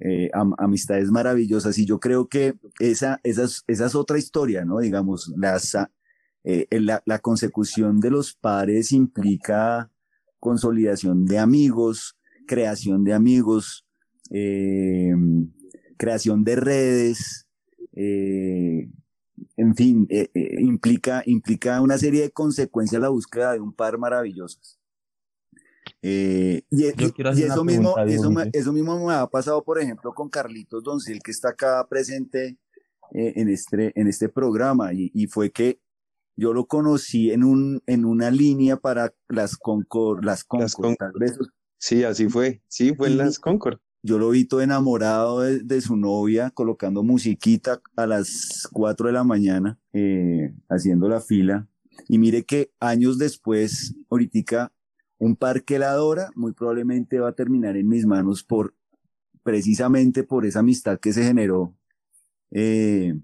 Eh, 0.00 0.30
am- 0.34 0.54
amistades 0.58 1.10
maravillosas 1.10 1.78
y 1.78 1.86
yo 1.86 1.98
creo 2.00 2.28
que 2.28 2.54
esa, 2.80 3.18
esa, 3.24 3.44
es, 3.44 3.64
esa 3.66 3.86
es 3.86 3.94
otra 3.94 4.18
historia, 4.18 4.64
¿no? 4.64 4.78
Digamos, 4.80 5.32
ah, 5.74 5.90
eh, 6.44 6.66
la, 6.70 7.02
la 7.06 7.18
consecución 7.20 7.98
de 8.00 8.10
los 8.10 8.34
pares 8.34 8.92
implica 8.92 9.90
consolidación 10.38 11.24
de 11.24 11.38
amigos, 11.38 12.16
creación 12.46 13.04
de 13.04 13.14
amigos, 13.14 13.86
eh, 14.30 15.14
creación 15.96 16.44
de 16.44 16.56
redes, 16.56 17.46
eh, 17.94 18.88
en 19.56 19.74
fin, 19.74 20.06
eh, 20.10 20.28
eh, 20.34 20.56
implica, 20.60 21.22
implica 21.26 21.80
una 21.80 21.98
serie 21.98 22.22
de 22.22 22.30
consecuencias 22.30 23.00
la 23.00 23.08
búsqueda 23.08 23.52
de 23.52 23.60
un 23.60 23.72
par 23.72 23.98
maravillosas. 23.98 24.75
Eh, 26.02 26.62
y, 26.70 26.82
Yo 26.82 26.88
y- 26.88 27.12
quiero 27.12 27.30
y 27.30 27.32
hacer 27.32 27.44
una 27.46 27.54
eso, 27.54 27.64
mismo, 27.64 27.94
pregunta, 27.94 28.14
eso, 28.14 28.30
me, 28.30 28.50
eso 28.52 28.72
mismo 28.72 29.06
me 29.06 29.14
ha 29.14 29.26
pasado, 29.26 29.62
por 29.64 29.80
ejemplo, 29.80 30.12
con 30.14 30.28
Carlitos 30.28 30.82
Doncel, 30.82 31.20
que 31.22 31.30
está 31.30 31.50
acá 31.50 31.86
presente 31.88 32.58
eh, 33.12 33.32
en, 33.36 33.48
este, 33.48 33.92
en 33.98 34.08
este 34.08 34.28
programa, 34.28 34.92
y, 34.92 35.10
y 35.14 35.26
fue 35.26 35.50
que 35.50 35.80
yo 36.36 36.52
lo 36.52 36.66
conocí 36.66 37.30
en, 37.30 37.44
un, 37.44 37.82
en 37.86 38.04
una 38.04 38.30
línea 38.30 38.76
para 38.76 39.14
las 39.28 39.56
Concord, 39.56 40.24
las 40.24 40.44
Concord, 40.44 40.70
Concord. 40.72 40.96
tal 40.96 41.12
vez 41.18 41.38
Sí, 41.78 42.04
así 42.04 42.28
fue. 42.28 42.62
Sí, 42.68 42.94
fue 42.94 43.08
en 43.08 43.14
Y- 43.14 43.16
las 43.16 43.38
Concord. 43.38 43.78
yo 44.02 44.18
lo 44.18 44.30
vi 44.30 44.44
todo 44.44 44.60
enamorado 44.62 45.40
de, 45.40 45.60
de 45.60 45.80
su 45.80 45.96
novia, 45.96 46.50
colocando 46.50 47.02
musiquita 47.02 47.80
a 47.96 48.06
las 48.06 48.68
4 48.72 49.06
de 49.08 49.12
la 49.12 49.24
mañana, 49.24 49.78
eh, 49.92 50.54
haciendo 50.68 51.08
la 51.08 51.20
fila. 51.20 51.68
Y 52.08 52.18
mire 52.18 52.44
que 52.44 52.70
años 52.80 53.18
después, 53.18 53.94
ahorita, 54.10 54.72
un 55.18 55.36
par 55.36 55.64
que 55.64 55.78
la 55.78 55.90
adora, 55.90 56.30
muy 56.34 56.52
probablemente 56.52 57.18
va 57.18 57.30
a 57.30 57.34
terminar 57.34 57.76
en 57.76 57.88
mis 57.88 58.06
manos 58.06 58.42
por, 58.44 58.74
precisamente 59.42 60.24
por 60.24 60.44
esa 60.44 60.60
amistad 60.60 60.98
que 60.98 61.12
se 61.12 61.24
generó 61.24 61.74
eh, 62.50 63.14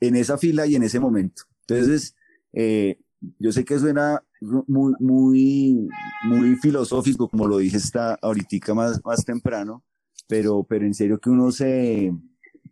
en 0.00 0.16
esa 0.16 0.38
fila 0.38 0.66
y 0.66 0.76
en 0.76 0.82
ese 0.82 1.00
momento. 1.00 1.44
Entonces, 1.66 2.14
eh, 2.52 2.98
yo 3.38 3.52
sé 3.52 3.64
que 3.64 3.78
suena 3.78 4.22
muy, 4.40 4.94
muy, 4.98 5.88
muy 6.24 6.56
filosófico, 6.56 7.28
como 7.28 7.46
lo 7.46 7.58
dije 7.58 7.76
esta 7.76 8.14
ahorita 8.14 8.74
más, 8.74 9.00
más 9.04 9.24
temprano, 9.24 9.84
pero, 10.26 10.64
pero 10.64 10.86
en 10.86 10.94
serio 10.94 11.18
que 11.18 11.30
uno 11.30 11.52
se, 11.52 12.12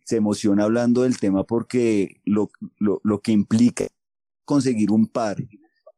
se 0.05 0.17
emociona 0.17 0.65
hablando 0.65 1.03
del 1.03 1.19
tema 1.19 1.45
porque 1.45 2.21
lo, 2.25 2.51
lo, 2.79 3.01
lo 3.05 3.21
que 3.21 3.33
implica 3.33 3.87
conseguir 4.45 4.91
un 4.91 5.07
par, 5.07 5.37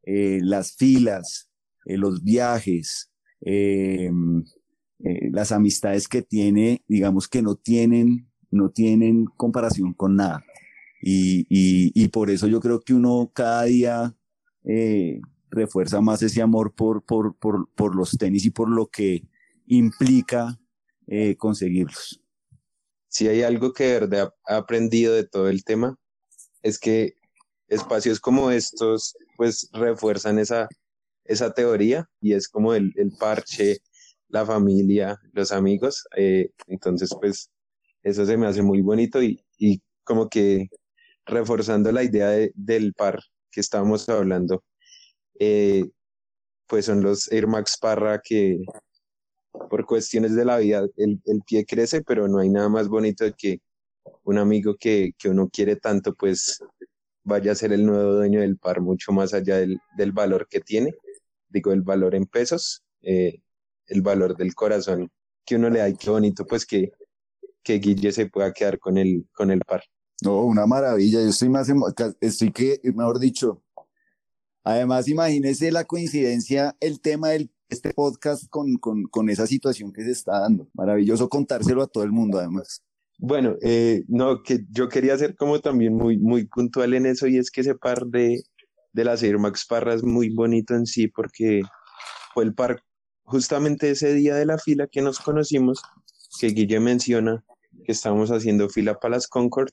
eh, 0.03 0.39
las 0.41 0.73
filas, 0.75 1.50
eh, 1.85 1.97
los 1.97 2.23
viajes, 2.23 3.11
eh, 3.41 4.11
eh, 5.03 5.29
las 5.31 5.51
amistades 5.51 6.07
que 6.07 6.21
tiene, 6.21 6.83
digamos 6.87 7.27
que 7.27 7.41
no 7.41 7.55
tienen, 7.55 8.27
no 8.51 8.69
tienen 8.69 9.25
comparación 9.25 9.93
con 9.93 10.15
nada. 10.15 10.43
Y, 11.01 11.47
y, 11.49 11.91
y 11.95 12.09
por 12.09 12.29
eso 12.29 12.47
yo 12.47 12.59
creo 12.59 12.81
que 12.81 12.93
uno 12.93 13.31
cada 13.33 13.63
día 13.63 14.15
eh, 14.63 15.19
refuerza 15.49 16.01
más 16.01 16.21
ese 16.21 16.41
amor 16.41 16.73
por, 16.73 17.03
por, 17.03 17.35
por, 17.37 17.69
por 17.73 17.95
los 17.95 18.11
tenis 18.11 18.45
y 18.45 18.51
por 18.51 18.69
lo 18.69 18.87
que 18.87 19.23
implica 19.65 20.59
eh, 21.07 21.35
conseguirlos. 21.35 22.21
Si 23.07 23.27
hay 23.27 23.41
algo 23.41 23.73
que 23.73 23.85
de 23.85 23.99
verdad 23.99 24.33
he 24.47 24.53
aprendido 24.53 25.13
de 25.13 25.25
todo 25.25 25.49
el 25.49 25.63
tema, 25.63 25.97
es 26.61 26.77
que 26.79 27.15
espacios 27.67 28.19
como 28.19 28.51
estos, 28.51 29.15
pues 29.35 29.69
refuerzan 29.73 30.39
esa, 30.39 30.69
esa 31.31 31.53
teoría 31.53 32.09
y 32.21 32.33
es 32.33 32.47
como 32.49 32.73
el, 32.73 32.93
el 32.97 33.11
parche, 33.19 33.79
la 34.29 34.45
familia, 34.45 35.19
los 35.33 35.51
amigos. 35.51 36.05
eh, 36.17 36.51
entonces, 36.67 37.09
pues 37.19 37.49
eso 38.03 38.25
se 38.25 38.37
me 38.37 38.47
hace 38.47 38.61
muy 38.63 38.81
bonito 38.81 39.21
y, 39.23 39.43
y 39.57 39.81
como 40.03 40.29
que 40.29 40.69
reforzando 41.25 41.91
la 41.93 42.03
idea 42.03 42.29
de- 42.31 42.51
del 42.55 42.93
par 42.95 43.19
que 43.51 43.61
estábamos 43.61 44.07
hablando, 44.09 44.63
eh, 45.39 45.85
pues 46.67 46.85
son 46.85 47.03
los 47.03 47.31
Air 47.31 47.47
Max 47.47 47.77
Parra 47.81 48.21
que 48.23 48.59
por 49.69 49.85
cuestiones 49.85 50.35
de 50.35 50.45
la 50.45 50.57
vida 50.57 50.85
el, 50.97 51.21
el 51.25 51.41
pie 51.45 51.65
crece, 51.65 52.01
pero 52.01 52.27
no 52.27 52.39
hay 52.39 52.49
nada 52.49 52.69
más 52.69 52.87
bonito 52.87 53.25
que 53.37 53.59
un 54.23 54.37
amigo 54.37 54.75
que, 54.79 55.11
que 55.19 55.29
uno 55.29 55.49
quiere 55.51 55.77
tanto, 55.77 56.13
pues 56.15 56.59
vaya 57.23 57.53
a 57.53 57.55
ser 57.55 57.73
el 57.73 57.85
nuevo 57.85 58.13
dueño 58.15 58.41
del 58.41 58.57
par, 58.57 58.81
mucho 58.81 59.11
más 59.13 59.33
allá 59.33 59.57
del, 59.59 59.79
del 59.97 60.11
valor 60.13 60.47
que 60.49 60.61
tiene, 60.61 60.95
digo, 61.51 61.71
el 61.71 61.81
valor 61.81 62.15
en 62.15 62.25
pesos, 62.25 62.83
eh, 63.01 63.41
el 63.87 64.01
valor 64.01 64.35
del 64.35 64.55
corazón 64.55 65.09
que 65.45 65.55
uno 65.55 65.69
le 65.69 65.79
da 65.79 65.89
y 65.89 65.95
qué 65.95 66.09
bonito, 66.09 66.45
pues 66.45 66.65
que, 66.65 66.91
que 67.63 67.79
Guille 67.79 68.11
se 68.11 68.27
pueda 68.27 68.53
quedar 68.53 68.79
con 68.79 68.97
el, 68.97 69.27
con 69.33 69.51
el 69.51 69.61
par. 69.61 69.83
No, 70.23 70.43
una 70.43 70.65
maravilla. 70.65 71.21
Yo 71.21 71.29
estoy 71.29 71.49
más, 71.49 71.67
estoy 72.19 72.51
que, 72.51 72.79
mejor 72.83 73.19
dicho. 73.19 73.63
Además, 74.63 75.07
imagínese 75.07 75.71
la 75.71 75.85
coincidencia, 75.85 76.75
el 76.79 77.01
tema 77.01 77.29
de 77.29 77.49
este 77.69 77.93
podcast 77.93 78.47
con, 78.49 78.75
con, 78.75 79.03
con 79.03 79.29
esa 79.29 79.47
situación 79.47 79.91
que 79.91 80.03
se 80.03 80.11
está 80.11 80.41
dando. 80.41 80.67
Maravilloso 80.73 81.27
contárselo 81.29 81.81
a 81.81 81.87
todo 81.87 82.03
el 82.03 82.11
mundo, 82.11 82.37
además. 82.37 82.83
Bueno, 83.17 83.55
eh, 83.61 84.03
no, 84.07 84.43
que 84.43 84.65
yo 84.71 84.89
quería 84.89 85.17
ser 85.17 85.35
como 85.35 85.59
también 85.59 85.95
muy, 85.95 86.17
muy 86.17 86.45
puntual 86.45 86.93
en 86.93 87.05
eso 87.05 87.27
y 87.27 87.37
es 87.37 87.51
que 87.51 87.61
ese 87.61 87.75
par 87.75 88.05
de, 88.07 88.43
de 88.93 89.05
las 89.05 89.23
Air 89.23 89.37
Max 89.39 89.65
Parra 89.65 89.93
es 89.93 90.03
muy 90.03 90.29
bonito 90.29 90.75
en 90.75 90.85
sí 90.85 91.07
porque 91.07 91.61
fue 92.33 92.43
el 92.43 92.53
par 92.53 92.83
justamente 93.23 93.91
ese 93.91 94.13
día 94.13 94.35
de 94.35 94.45
la 94.45 94.57
fila 94.57 94.87
que 94.87 95.01
nos 95.01 95.19
conocimos, 95.19 95.81
que 96.39 96.47
Guille 96.47 96.79
menciona 96.79 97.43
que 97.85 97.93
estábamos 97.93 98.29
haciendo 98.29 98.69
fila 98.69 98.99
para 98.99 99.15
las 99.15 99.27
Concord, 99.27 99.71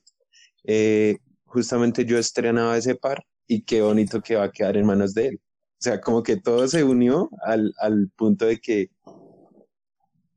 eh, 0.65 1.19
justamente 1.45 2.05
yo 2.05 2.19
estrenaba 2.19 2.77
ese 2.77 2.95
par 2.95 3.25
y 3.47 3.63
qué 3.63 3.83
bonito 3.83 4.21
que 4.21 4.37
va 4.37 4.45
a 4.45 4.53
quedar 4.53 4.77
en 4.77 4.87
manos 4.87 5.15
de 5.15 5.29
él. 5.29 5.41
O 5.43 5.81
sea, 5.81 6.01
como 6.01 6.23
que 6.23 6.37
todo 6.37 6.67
se 6.69 6.85
unió 6.85 7.31
al, 7.43 7.73
al 7.81 8.11
punto 8.17 8.47
de 8.47 8.59
que 8.59 8.91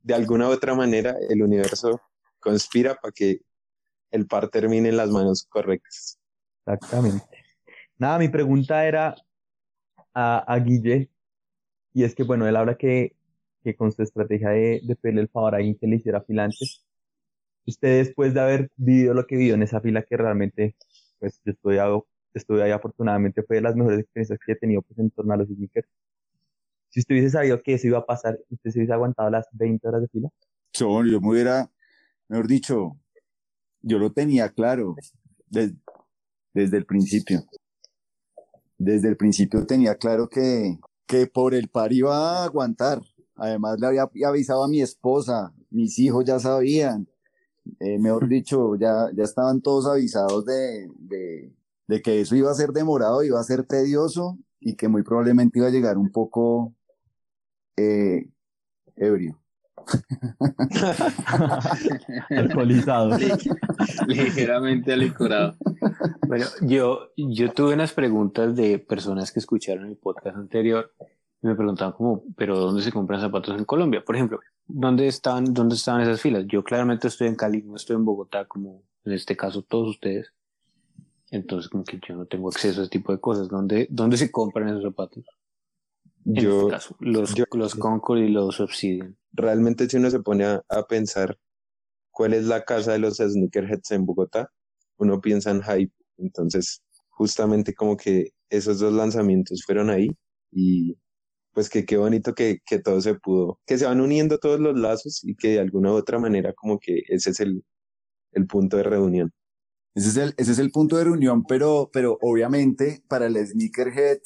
de 0.02 0.14
alguna 0.14 0.48
u 0.48 0.52
otra 0.52 0.74
manera 0.74 1.16
el 1.28 1.42
universo 1.42 2.00
conspira 2.40 2.96
para 2.96 3.12
que 3.12 3.40
el 4.10 4.26
par 4.26 4.48
termine 4.48 4.88
en 4.88 4.96
las 4.96 5.10
manos 5.10 5.46
correctas. 5.48 6.18
Exactamente. 6.66 7.24
Nada, 7.98 8.18
mi 8.18 8.28
pregunta 8.28 8.84
era 8.86 9.14
a, 10.14 10.38
a 10.52 10.58
Guille, 10.60 11.10
y 11.94 12.04
es 12.04 12.14
que, 12.14 12.24
bueno, 12.24 12.46
él 12.48 12.56
habla 12.56 12.76
que, 12.76 13.16
que 13.64 13.76
con 13.76 13.92
su 13.92 14.02
estrategia 14.02 14.50
de, 14.50 14.80
de 14.84 14.96
pedirle 14.96 15.22
el 15.22 15.28
favor 15.28 15.54
a 15.54 15.58
alguien 15.58 15.76
que 15.78 15.86
le 15.86 15.96
hiciera 15.96 16.22
fila 16.22 16.44
antes, 16.44 16.84
usted 17.66 18.04
después 18.04 18.34
de 18.34 18.40
haber 18.40 18.70
vivido 18.76 19.14
lo 19.14 19.26
que 19.26 19.36
vivió 19.36 19.54
en 19.54 19.62
esa 19.62 19.80
fila, 19.80 20.02
que 20.02 20.16
realmente, 20.16 20.76
pues 21.20 21.40
yo 21.44 21.52
ahí- 21.82 22.02
estuve 22.34 22.62
ahí 22.62 22.70
afortunadamente, 22.72 23.42
fue 23.42 23.56
de 23.56 23.62
las 23.62 23.76
mejores 23.76 24.00
experiencias 24.00 24.38
que 24.44 24.52
he 24.52 24.56
tenido 24.56 24.82
pues, 24.82 24.98
en 24.98 25.10
torno 25.10 25.34
a 25.34 25.36
los 25.38 25.48
sneakers. 25.48 25.88
Si 26.90 27.00
usted 27.00 27.14
hubiese 27.14 27.30
sabido 27.30 27.62
que 27.62 27.74
eso 27.74 27.86
iba 27.86 27.98
a 27.98 28.06
pasar, 28.06 28.38
¿usted 28.50 28.70
se 28.70 28.78
hubiese 28.78 28.92
aguantado 28.92 29.30
las 29.30 29.46
20 29.52 29.88
horas 29.88 30.02
de 30.02 30.08
fila? 30.08 30.28
Yo, 30.74 31.04
yo 31.04 31.20
me 31.20 31.28
hubiera, 31.30 31.70
mejor 32.28 32.46
dicho, 32.46 32.96
yo 33.82 33.98
lo 33.98 34.12
tenía 34.12 34.50
claro 34.50 34.96
des- 35.48 35.74
desde 36.54 36.76
el 36.78 36.86
principio. 36.86 37.44
Desde 38.84 39.08
el 39.08 39.16
principio 39.16 39.64
tenía 39.64 39.94
claro 39.94 40.28
que, 40.28 40.76
que 41.06 41.28
por 41.28 41.54
el 41.54 41.68
par 41.68 41.92
iba 41.92 42.40
a 42.40 42.44
aguantar. 42.44 43.00
Además 43.36 43.78
le 43.78 43.86
había 43.86 44.10
avisado 44.26 44.64
a 44.64 44.68
mi 44.68 44.82
esposa, 44.82 45.54
mis 45.70 46.00
hijos 46.00 46.24
ya 46.24 46.40
sabían. 46.40 47.06
Eh, 47.78 48.00
mejor 48.00 48.28
dicho, 48.28 48.74
ya, 48.74 49.08
ya 49.14 49.22
estaban 49.22 49.60
todos 49.60 49.86
avisados 49.86 50.44
de, 50.46 50.88
de, 50.98 51.54
de 51.86 52.02
que 52.02 52.20
eso 52.20 52.34
iba 52.34 52.50
a 52.50 52.54
ser 52.54 52.72
demorado, 52.72 53.22
iba 53.22 53.38
a 53.38 53.44
ser 53.44 53.64
tedioso 53.64 54.36
y 54.58 54.74
que 54.74 54.88
muy 54.88 55.04
probablemente 55.04 55.60
iba 55.60 55.68
a 55.68 55.70
llegar 55.70 55.96
un 55.96 56.10
poco 56.10 56.74
eh, 57.76 58.28
ebrio. 58.96 59.41
Alcoholizado. 62.30 63.18
Ligeramente 64.06 64.92
alicorado. 64.92 65.56
Bueno, 66.26 66.46
yo, 66.62 67.10
yo 67.16 67.52
tuve 67.52 67.74
unas 67.74 67.92
preguntas 67.92 68.56
de 68.56 68.78
personas 68.78 69.32
que 69.32 69.40
escucharon 69.40 69.86
el 69.86 69.96
podcast 69.96 70.36
anterior 70.36 70.92
y 71.42 71.46
me 71.46 71.54
preguntaban 71.54 71.92
como, 71.92 72.24
pero 72.36 72.58
¿dónde 72.58 72.82
se 72.82 72.92
compran 72.92 73.20
zapatos 73.20 73.58
en 73.58 73.64
Colombia? 73.64 74.04
Por 74.04 74.16
ejemplo, 74.16 74.40
¿dónde 74.66 75.08
estaban, 75.08 75.52
dónde 75.52 75.74
estaban 75.74 76.02
esas 76.02 76.20
filas? 76.20 76.44
Yo 76.46 76.62
claramente 76.62 77.08
estoy 77.08 77.28
en 77.28 77.34
Cali, 77.34 77.62
no 77.62 77.76
estoy 77.76 77.96
en 77.96 78.04
Bogotá, 78.04 78.46
como 78.46 78.82
en 79.04 79.12
este 79.12 79.36
caso 79.36 79.62
todos 79.62 79.88
ustedes. 79.88 80.32
Entonces, 81.30 81.70
como 81.70 81.82
que 81.82 81.98
yo 82.06 82.14
no 82.14 82.26
tengo 82.26 82.48
acceso 82.48 82.80
a 82.80 82.84
ese 82.84 82.90
tipo 82.90 83.10
de 83.10 83.18
cosas. 83.18 83.48
¿Dónde, 83.48 83.88
dónde 83.90 84.18
se 84.18 84.30
compran 84.30 84.68
esos 84.68 84.82
zapatos? 84.82 85.24
En 86.24 86.34
Yo, 86.36 86.58
este 86.60 86.70
caso, 86.70 86.96
los, 87.00 87.34
yo- 87.34 87.44
los 87.52 87.74
Concord 87.74 88.18
y 88.20 88.28
los 88.28 88.60
Obsidian. 88.60 89.16
realmente 89.32 89.88
si 89.88 89.96
uno 89.96 90.10
se 90.10 90.20
pone 90.20 90.44
a, 90.44 90.62
a 90.68 90.86
pensar 90.86 91.36
cuál 92.10 92.34
es 92.34 92.44
la 92.46 92.64
casa 92.64 92.92
de 92.92 92.98
los 93.00 93.16
sneakerheads 93.18 93.90
en 93.92 94.06
Bogotá, 94.06 94.50
uno 94.98 95.20
piensa 95.20 95.50
en 95.50 95.62
Hype. 95.62 95.92
Entonces, 96.18 96.82
justamente 97.10 97.74
como 97.74 97.96
que 97.96 98.30
esos 98.50 98.78
dos 98.78 98.92
lanzamientos 98.92 99.62
fueron 99.64 99.90
ahí 99.90 100.08
y 100.52 100.96
pues 101.52 101.68
que 101.70 101.84
qué 101.84 101.96
bonito 101.98 102.34
que, 102.34 102.58
que 102.66 102.78
todo 102.78 103.00
se 103.00 103.14
pudo, 103.14 103.58
que 103.66 103.78
se 103.78 103.86
van 103.86 104.00
uniendo 104.00 104.38
todos 104.38 104.60
los 104.60 104.78
lazos 104.78 105.22
y 105.24 105.34
que 105.36 105.48
de 105.50 105.60
alguna 105.60 105.92
u 105.92 105.94
otra 105.96 106.18
manera 106.18 106.52
como 106.54 106.78
que 106.78 107.02
ese 107.08 107.30
es 107.30 107.40
el, 107.40 107.64
el 108.32 108.46
punto 108.46 108.76
de 108.78 108.84
reunión. 108.84 109.32
Ese 109.94 110.08
es 110.10 110.16
el, 110.16 110.34
ese 110.38 110.52
es 110.52 110.58
el 110.58 110.70
punto 110.70 110.96
de 110.96 111.04
reunión, 111.04 111.44
pero, 111.44 111.90
pero 111.92 112.18
obviamente 112.22 113.02
para 113.08 113.26
el 113.26 113.36
sneakerhead, 113.46 114.18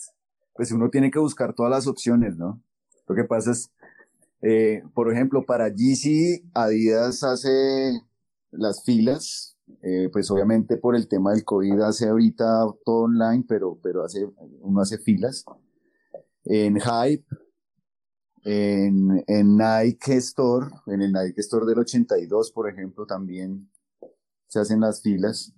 pues 0.57 0.73
uno 0.73 0.91
tiene 0.91 1.11
que 1.11 1.19
buscar 1.19 1.55
todas 1.55 1.71
las 1.71 1.87
opciones, 1.87 2.37
¿no? 2.37 2.63
Lo 3.07 3.15
que 3.15 3.25
pasa 3.25 3.53
es, 3.53 3.71
eh, 4.43 4.83
por 4.95 5.13
ejemplo, 5.13 5.45
para 5.45 5.69
Yeezy, 5.69 6.43
Adidas 6.55 7.23
hace 7.23 8.01
las 8.51 8.85
filas, 8.85 9.57
eh, 9.83 10.09
pues 10.13 10.31
obviamente 10.31 10.77
por 10.77 10.97
el 10.97 11.09
tema 11.09 11.33
del 11.33 11.45
COVID 11.45 11.81
hace 11.81 12.09
ahorita 12.09 12.65
todo 12.85 13.05
online, 13.05 13.45
pero, 13.49 13.79
pero 13.83 14.05
hace, 14.05 14.29
uno 14.61 14.81
hace 14.81 14.99
filas. 14.99 15.45
En 16.45 16.79
Hype, 16.81 17.27
en, 18.45 19.25
en 19.27 19.57
Nike 19.57 20.17
Store, 20.17 20.67
en 20.87 21.03
el 21.03 21.13
Nike 21.13 21.41
Store 21.41 21.67
del 21.67 21.81
82, 21.81 22.53
por 22.53 22.69
ejemplo, 22.69 23.05
también 23.05 23.69
se 24.47 24.61
hacen 24.61 24.81
las 24.81 25.03
filas. 25.03 25.53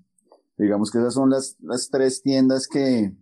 Digamos 0.57 0.91
que 0.91 0.99
esas 0.99 1.15
son 1.15 1.31
las, 1.31 1.57
las 1.61 1.89
tres 1.91 2.23
tiendas 2.23 2.67
que, 2.67 3.13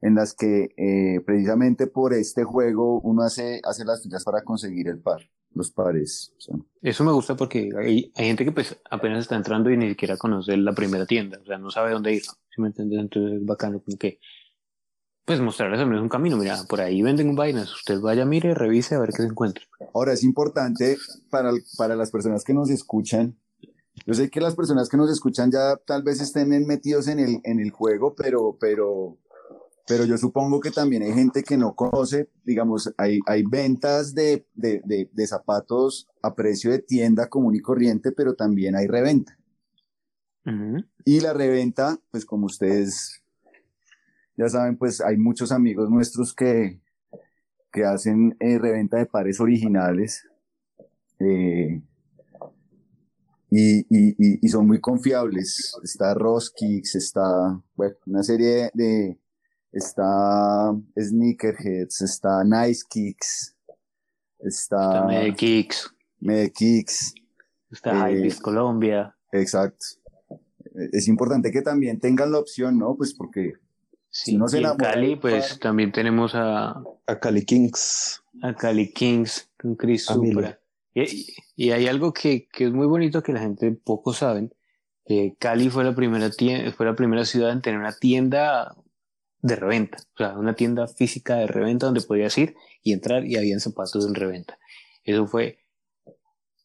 en 0.00 0.14
las 0.14 0.34
que 0.34 0.74
eh, 0.76 1.20
precisamente 1.24 1.86
por 1.86 2.14
este 2.14 2.44
juego 2.44 3.00
uno 3.00 3.22
hace, 3.22 3.60
hace 3.64 3.84
las 3.84 4.02
filas 4.02 4.24
para 4.24 4.42
conseguir 4.42 4.88
el 4.88 5.00
par, 5.00 5.20
los 5.54 5.70
pares. 5.70 6.32
o 6.36 6.40
sea. 6.40 6.56
Eso 6.82 7.04
me 7.04 7.12
gusta 7.12 7.36
porque 7.36 7.70
hay, 7.76 8.12
hay 8.14 8.26
gente 8.26 8.44
que 8.44 8.52
pues 8.52 8.78
apenas 8.90 9.20
está 9.20 9.36
entrando 9.36 9.70
y 9.70 9.76
ni 9.76 9.88
siquiera 9.90 10.16
conoce 10.16 10.56
la 10.56 10.72
primera 10.72 11.06
tienda, 11.06 11.38
o 11.42 11.46
sea, 11.46 11.58
no 11.58 11.70
sabe 11.70 11.92
dónde 11.92 12.14
ir, 12.14 12.22
¿sí 12.22 12.60
me 12.60 12.68
entiendes? 12.68 13.00
Entonces 13.00 13.40
es 13.40 13.46
bacano 13.46 13.80
como 13.82 13.96
que, 13.98 14.20
pues 15.24 15.40
mostrarles 15.40 15.80
al 15.80 15.88
menos 15.88 16.02
un 16.02 16.08
camino, 16.08 16.36
mira, 16.36 16.56
por 16.68 16.80
ahí 16.80 17.02
venden 17.02 17.34
vainas, 17.34 17.72
usted 17.74 18.00
vaya, 18.00 18.24
mire, 18.24 18.54
revise 18.54 18.94
a 18.94 19.00
ver 19.00 19.10
qué 19.10 19.22
se 19.22 19.28
encuentra. 19.28 19.64
Ahora 19.92 20.12
es 20.12 20.22
importante 20.22 20.96
para, 21.28 21.52
para 21.76 21.96
las 21.96 22.10
personas 22.10 22.44
que 22.44 22.54
nos 22.54 22.70
escuchan. 22.70 23.36
Yo 24.06 24.14
sé 24.14 24.30
que 24.30 24.40
las 24.40 24.54
personas 24.54 24.88
que 24.88 24.96
nos 24.96 25.10
escuchan 25.10 25.50
ya 25.50 25.76
tal 25.84 26.02
vez 26.02 26.20
estén 26.20 26.48
metidos 26.66 27.08
en 27.08 27.18
el, 27.18 27.40
en 27.42 27.60
el 27.60 27.70
juego, 27.70 28.14
pero, 28.14 28.56
pero, 28.58 29.18
pero 29.88 30.04
yo 30.04 30.18
supongo 30.18 30.60
que 30.60 30.70
también 30.70 31.02
hay 31.02 31.12
gente 31.12 31.42
que 31.42 31.56
no 31.56 31.74
conoce, 31.74 32.28
digamos, 32.44 32.92
hay, 32.98 33.20
hay 33.26 33.42
ventas 33.42 34.14
de, 34.14 34.46
de, 34.54 34.82
de, 34.84 35.08
de 35.12 35.26
zapatos 35.26 36.08
a 36.22 36.34
precio 36.34 36.70
de 36.70 36.80
tienda 36.80 37.28
común 37.28 37.54
y 37.54 37.60
corriente, 37.60 38.12
pero 38.12 38.34
también 38.34 38.76
hay 38.76 38.86
reventa. 38.86 39.36
Y 41.04 41.20
la 41.20 41.34
reventa, 41.34 41.98
pues 42.10 42.24
como 42.24 42.46
ustedes 42.46 43.22
ya 44.36 44.48
saben, 44.48 44.78
pues 44.78 45.00
hay 45.00 45.16
muchos 45.16 45.52
amigos 45.52 45.90
nuestros 45.90 46.34
que, 46.34 46.80
que 47.72 47.84
hacen 47.84 48.36
eh, 48.40 48.58
reventa 48.58 48.96
de 48.96 49.06
pares 49.06 49.40
originales. 49.40 50.26
eh, 51.18 51.82
y, 53.50 53.78
y, 53.80 54.10
y, 54.18 54.46
y 54.46 54.48
son 54.48 54.66
muy 54.66 54.80
confiables. 54.80 55.74
Está 55.82 56.14
Roskix, 56.14 56.94
está, 56.94 57.62
bueno, 57.74 57.96
una 58.06 58.22
serie 58.22 58.70
de, 58.74 59.18
está 59.78 60.72
Sneakerheads, 60.98 62.02
está 62.02 62.44
Nice 62.44 62.84
Kicks, 62.88 63.56
Está 64.40 64.48
está 64.92 65.06
Medekicks, 65.06 65.94
Medekicks, 66.20 67.14
está 67.70 68.10
eh, 68.10 68.28
Colombia, 68.42 69.16
exacto. 69.32 69.84
Es 70.92 71.08
importante 71.08 71.50
que 71.50 71.62
también 71.62 71.98
tengan 71.98 72.30
la 72.32 72.38
opción, 72.38 72.78
¿no? 72.78 72.94
Pues 72.96 73.14
porque 73.14 73.54
sí, 74.10 74.30
si 74.32 74.36
uno 74.36 74.46
se 74.48 74.58
y 74.58 74.60
en 74.60 74.66
enamora 74.66 74.92
Cali 74.92 75.16
pues 75.16 75.48
par- 75.48 75.58
también 75.58 75.90
tenemos 75.92 76.34
a, 76.34 76.80
A 77.06 77.18
Cali 77.18 77.44
Kings. 77.44 78.22
a 78.42 78.54
Cali 78.54 78.92
Kings 78.92 79.50
con 79.58 79.74
Chris. 79.74 80.04
Supra. 80.04 80.60
Y, 80.94 81.34
y 81.56 81.70
hay 81.72 81.86
algo 81.88 82.12
que, 82.12 82.46
que 82.48 82.66
es 82.66 82.72
muy 82.72 82.86
bonito 82.86 83.22
que 83.22 83.32
la 83.32 83.40
gente 83.40 83.72
poco 83.72 84.12
saben. 84.12 84.52
Cali 85.38 85.70
fue 85.70 85.84
la 85.84 85.94
primera 85.94 86.30
tienda, 86.30 86.70
fue 86.72 86.84
la 86.86 86.94
primera 86.94 87.24
ciudad 87.24 87.50
en 87.50 87.62
tener 87.62 87.80
una 87.80 87.92
tienda 87.96 88.76
de 89.48 89.56
reventa, 89.56 89.98
o 90.14 90.16
sea, 90.16 90.38
una 90.38 90.54
tienda 90.54 90.86
física 90.86 91.36
de 91.36 91.46
reventa 91.46 91.86
donde 91.86 92.02
podías 92.02 92.36
ir 92.38 92.54
y 92.82 92.92
entrar 92.92 93.24
y 93.24 93.36
habían 93.36 93.60
zapatos 93.60 94.06
en 94.06 94.14
reventa. 94.14 94.58
Eso 95.04 95.26
fue 95.26 95.64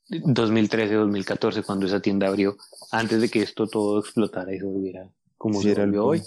2013, 0.09 0.93
2014 0.93 1.63
cuando 1.63 1.85
esa 1.85 2.01
tienda 2.01 2.27
abrió, 2.27 2.57
antes 2.91 3.21
de 3.21 3.29
que 3.29 3.41
esto 3.41 3.67
todo 3.67 3.99
explotara 3.99 4.53
y 4.53 4.59
se 4.59 4.65
volviera 4.65 5.09
como 5.37 5.61
Sí, 5.61 5.73
se 5.73 5.81
el 5.81 5.87
volvió 5.87 6.05
hoy. 6.05 6.21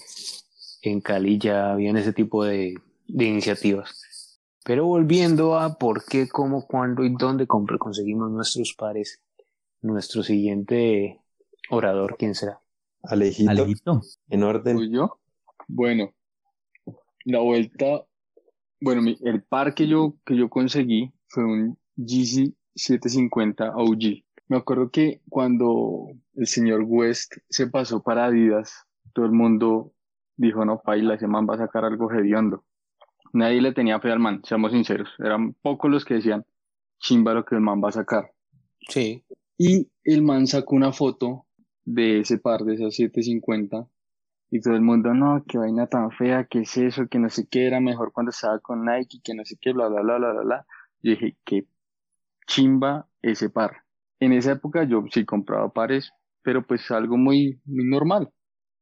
En 0.83 1.01
Cali 1.01 1.39
ya 1.39 1.73
habían 1.73 1.97
ese 1.97 2.13
tipo 2.13 2.45
de, 2.45 2.75
de 3.07 3.25
iniciativas. 3.25 4.41
Pero 4.65 4.87
volviendo 4.87 5.59
a 5.59 5.79
por 5.79 6.05
qué, 6.05 6.29
cómo, 6.29 6.67
cuándo 6.67 7.05
y 7.05 7.15
dónde 7.15 7.47
conseguimos 7.47 8.31
nuestros 8.31 8.75
pares, 8.75 9.21
nuestro 9.81 10.23
siguiente 10.23 11.21
orador, 11.71 12.17
¿quién 12.19 12.35
será? 12.35 12.61
Alejito, 13.03 13.51
Alejito. 13.51 14.03
en 14.29 14.43
orden. 14.43 14.77
¿Fui 14.77 14.91
yo? 14.91 15.21
Bueno, 15.69 16.13
la 17.27 17.41
vuelta, 17.41 18.05
bueno, 18.81 19.03
mi- 19.03 19.19
el 19.23 19.43
par 19.43 19.75
que 19.75 19.87
yo, 19.87 20.15
que 20.25 20.37
yo 20.37 20.49
conseguí 20.49 21.13
fue 21.29 21.45
un 21.45 21.79
Yeezy 21.97 22.55
750 22.75 23.75
OG. 23.77 24.25
Me 24.49 24.57
acuerdo 24.57 24.91
que 24.91 25.21
cuando 25.29 26.07
el 26.35 26.47
señor 26.47 26.83
West 26.87 27.35
se 27.49 27.67
pasó 27.67 28.03
para 28.03 28.27
Adidas, 28.27 28.87
todo 29.13 29.27
el 29.27 29.33
mundo 29.33 29.93
dijo, 30.37 30.65
no, 30.65 30.81
paila, 30.81 31.15
ese 31.15 31.27
man 31.27 31.47
va 31.49 31.55
a 31.55 31.59
sacar 31.59 31.85
algo 31.85 32.11
hediondo. 32.13 32.65
Nadie 33.33 33.61
le 33.61 33.73
tenía 33.73 33.99
fe 34.01 34.13
al 34.13 34.21
man, 34.21 34.43
seamos 34.45 34.73
sinceros. 34.73 35.09
Eran 35.19 35.55
pocos 35.55 35.91
los 35.91 36.05
que 36.05 36.15
decían, 36.15 36.45
chimba 37.01 37.35
lo 37.35 37.45
que 37.45 37.55
el 37.57 37.61
man 37.61 37.83
va 37.83 37.89
a 37.89 37.93
sacar. 37.93 38.31
Sí. 38.89 39.25
Y 39.59 39.89
el 40.05 40.23
man 40.23 40.47
sacó 40.47 40.77
una 40.77 40.93
foto 40.93 41.47
de 41.85 42.21
ese 42.21 42.39
par, 42.39 42.63
de 42.63 42.75
esos 42.75 42.95
750, 42.95 43.89
y 44.51 44.61
todo 44.61 44.75
el 44.75 44.83
mundo, 44.83 45.13
no, 45.15 45.45
qué 45.47 45.59
vaina 45.59 45.87
tan 45.87 46.11
fea, 46.13 46.45
qué 46.45 46.61
es 46.61 46.77
eso, 46.77 47.09
que 47.09 47.19
no 47.19 47.29
sé 47.29 47.49
qué, 47.49 47.67
era 47.67 47.81
mejor 47.81 48.13
cuando 48.13 48.31
estaba 48.31 48.59
con 48.61 48.85
Nike, 48.85 49.19
que 49.23 49.35
no 49.35 49.45
sé 49.45 49.57
qué, 49.61 49.73
bla, 49.73 49.89
bla, 49.89 50.03
bla, 50.03 50.19
bla, 50.19 50.33
bla, 50.33 50.43
bla. 50.43 50.67
Yo 51.03 51.11
dije, 51.13 51.37
qué 51.45 51.67
chimba 52.47 53.09
ese 53.23 53.51
par. 53.51 53.85
En 54.21 54.33
esa 54.33 54.53
época 54.53 54.85
yo 54.85 55.05
sí 55.11 55.25
compraba 55.25 55.73
pares, 55.73 56.13
pero 56.43 56.67
pues 56.67 56.91
algo 56.91 57.17
muy, 57.17 57.61
muy 57.65 57.85
normal. 57.85 58.31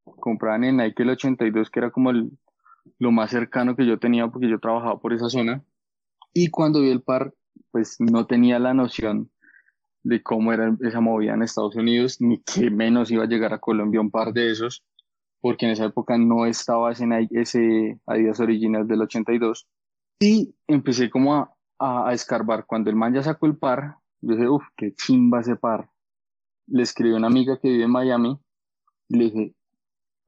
Compraban 0.04 0.64
en 0.64 0.76
Nike 0.76 1.02
el 1.02 1.10
82, 1.10 1.70
que 1.70 1.80
era 1.80 1.90
como 1.90 2.10
el, 2.10 2.30
lo 2.98 3.10
más 3.10 3.30
cercano 3.30 3.74
que 3.74 3.86
yo 3.86 3.98
tenía 3.98 4.28
porque 4.28 4.48
yo 4.48 4.58
trabajaba 4.60 5.00
por 5.00 5.12
esa 5.12 5.28
zona. 5.30 5.64
Y 6.34 6.50
cuando 6.50 6.80
vi 6.82 6.90
el 6.90 7.02
par, 7.02 7.32
pues 7.70 7.96
no 8.00 8.26
tenía 8.26 8.58
la 8.58 8.74
noción 8.74 9.30
de 10.02 10.22
cómo 10.22 10.52
era 10.52 10.76
esa 10.82 11.00
movida 11.00 11.34
en 11.34 11.42
Estados 11.42 11.76
Unidos, 11.76 12.20
ni 12.20 12.42
que 12.42 12.70
menos 12.70 13.10
iba 13.10 13.24
a 13.24 13.28
llegar 13.28 13.54
a 13.54 13.58
Colombia 13.58 14.00
un 14.00 14.10
par 14.10 14.32
de 14.32 14.50
esos, 14.50 14.84
porque 15.44 15.66
en 15.66 15.72
esa 15.72 15.84
época 15.84 16.16
no 16.16 16.46
estaba 16.46 16.90
ese, 16.90 17.04
ese 17.32 18.00
Adidas 18.06 18.40
Original 18.40 18.88
del 18.88 19.02
82. 19.02 19.68
Y 20.18 20.54
empecé 20.66 21.10
como 21.10 21.34
a, 21.34 21.54
a, 21.78 22.08
a 22.08 22.14
escarbar. 22.14 22.64
Cuando 22.64 22.88
el 22.88 22.96
man 22.96 23.12
ya 23.12 23.22
sacó 23.22 23.44
el 23.44 23.58
par, 23.58 23.98
yo 24.22 24.36
dije, 24.36 24.48
uff, 24.48 24.64
qué 24.74 24.94
chimba 24.94 25.42
ese 25.42 25.56
par. 25.56 25.90
le 26.66 26.82
escribí 26.82 27.12
a 27.12 27.18
una 27.18 27.26
amiga 27.26 27.58
que 27.60 27.68
vive 27.68 27.84
en 27.84 27.90
Miami 27.90 28.38
le 29.10 29.24
dije, 29.24 29.54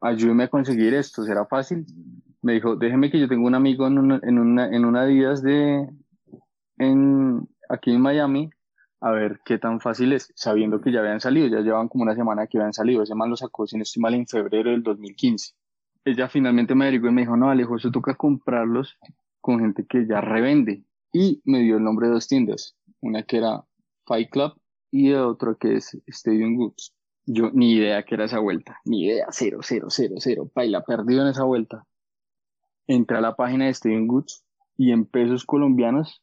ayúdeme 0.02 0.44
a 0.44 0.48
conseguir 0.48 0.92
esto, 0.92 1.24
¿será 1.24 1.46
fácil? 1.46 1.86
Me 2.42 2.52
dijo, 2.52 2.76
déjeme 2.76 3.10
que 3.10 3.18
yo 3.18 3.26
tengo 3.26 3.46
un 3.46 3.54
amigo 3.54 3.86
en 3.86 3.96
una, 3.96 4.20
en 4.22 4.38
una, 4.38 4.68
en 4.68 4.84
una 4.84 5.00
Adidas 5.00 5.42
de, 5.42 5.88
en, 6.76 7.48
aquí 7.70 7.90
en 7.90 8.02
Miami, 8.02 8.50
a 9.00 9.10
ver 9.10 9.40
qué 9.44 9.58
tan 9.58 9.80
fácil 9.80 10.12
es, 10.12 10.32
sabiendo 10.34 10.80
que 10.80 10.92
ya 10.92 11.00
habían 11.00 11.20
salido, 11.20 11.48
ya 11.48 11.60
llevaban 11.60 11.88
como 11.88 12.02
una 12.02 12.14
semana 12.14 12.46
que 12.46 12.58
habían 12.58 12.72
salido, 12.72 13.02
ese 13.02 13.14
man 13.14 13.30
lo 13.30 13.36
sacó, 13.36 13.66
si 13.66 13.76
no 13.76 13.82
estoy 13.82 14.02
mal, 14.02 14.14
en 14.14 14.26
febrero 14.26 14.70
del 14.70 14.82
2015. 14.82 15.54
Ella 16.04 16.28
finalmente 16.28 16.74
me 16.74 16.84
averiguó 16.84 17.08
y 17.08 17.12
me 17.12 17.22
dijo, 17.22 17.36
no, 17.36 17.50
Alejo, 17.50 17.76
eso 17.76 17.90
toca 17.90 18.14
comprarlos 18.14 18.98
con 19.40 19.60
gente 19.60 19.84
que 19.86 20.06
ya 20.06 20.20
revende. 20.20 20.84
Y 21.12 21.40
me 21.44 21.60
dio 21.60 21.76
el 21.76 21.84
nombre 21.84 22.08
de 22.08 22.14
dos 22.14 22.28
tiendas, 22.28 22.76
una 23.00 23.22
que 23.22 23.38
era 23.38 23.64
Fight 24.06 24.30
Club 24.30 24.54
y 24.90 25.12
otra 25.12 25.56
que 25.58 25.76
es 25.76 26.00
Stadium 26.06 26.56
Goods. 26.56 26.94
Yo 27.26 27.50
ni 27.52 27.72
idea 27.72 28.04
que 28.04 28.14
era 28.14 28.26
esa 28.26 28.38
vuelta, 28.38 28.80
ni 28.84 29.04
idea, 29.04 29.26
cero, 29.30 29.58
cero, 29.62 29.88
cero, 29.90 30.14
cero, 30.18 30.50
paila, 30.52 30.84
perdido 30.84 31.22
en 31.22 31.28
esa 31.28 31.42
vuelta. 31.42 31.84
Entré 32.86 33.16
a 33.16 33.20
la 33.20 33.34
página 33.34 33.64
de 33.64 33.72
Stadium 33.72 34.06
Goods 34.06 34.44
y 34.76 34.92
en 34.92 35.06
pesos 35.06 35.44
colombianos 35.44 36.22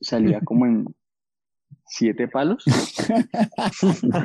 salía 0.00 0.40
como 0.40 0.66
en 0.66 0.94
siete 1.86 2.28
palos. 2.28 2.64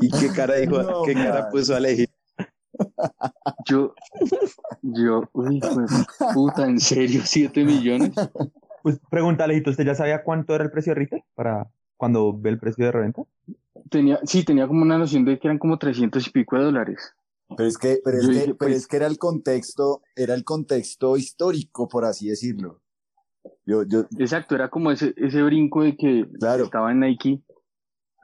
¿Y 0.00 0.10
qué 0.10 0.28
cara 0.34 0.56
dijo? 0.56 0.82
No, 0.82 1.02
¿Qué 1.02 1.14
cara 1.14 1.42
man. 1.42 1.50
puso 1.50 1.74
a 1.74 1.78
elegir? 1.78 2.10
Yo, 3.66 3.94
yo, 4.82 5.22
uy, 5.32 5.60
pues, 5.60 5.90
puta, 6.34 6.66
¿en 6.66 6.80
serio? 6.80 7.22
¿Siete 7.24 7.64
millones? 7.64 8.12
Pues 8.82 8.98
pregúntale, 9.10 9.54
Alejito, 9.54 9.70
¿usted 9.70 9.84
ya 9.86 9.94
sabía 9.94 10.22
cuánto 10.24 10.54
era 10.54 10.64
el 10.64 10.70
precio 10.70 10.90
de 10.92 11.00
retail 11.00 11.22
para 11.34 11.70
cuando 11.96 12.36
ve 12.36 12.50
el 12.50 12.58
precio 12.58 12.84
de 12.84 12.92
reventa? 12.92 13.22
Tenía, 13.90 14.18
sí, 14.24 14.44
tenía 14.44 14.66
como 14.66 14.82
una 14.82 14.98
noción 14.98 15.24
de 15.24 15.38
que 15.38 15.46
eran 15.48 15.58
como 15.58 15.78
300 15.78 16.26
y 16.26 16.30
pico 16.30 16.56
de 16.58 16.64
dólares. 16.64 17.14
Pero 17.56 17.68
es 17.68 17.78
que, 17.78 18.00
pero 18.04 18.16
es 18.18 18.24
Yo 18.24 18.28
que, 18.30 18.34
dije, 18.34 18.46
pero 18.54 18.58
pues- 18.70 18.76
es 18.76 18.86
que 18.86 18.96
era 18.96 19.06
el 19.06 19.18
contexto, 19.18 20.02
era 20.16 20.34
el 20.34 20.44
contexto 20.44 21.16
histórico, 21.16 21.88
por 21.88 22.04
así 22.04 22.28
decirlo. 22.28 22.80
Yo, 23.66 23.82
yo, 23.84 24.04
Exacto, 24.18 24.54
era 24.54 24.68
como 24.68 24.90
ese, 24.90 25.14
ese 25.16 25.42
brinco 25.42 25.82
de 25.82 25.96
que 25.96 26.26
Claro. 26.38 26.64
estaba 26.64 26.92
en 26.92 27.00
Nike, 27.00 27.42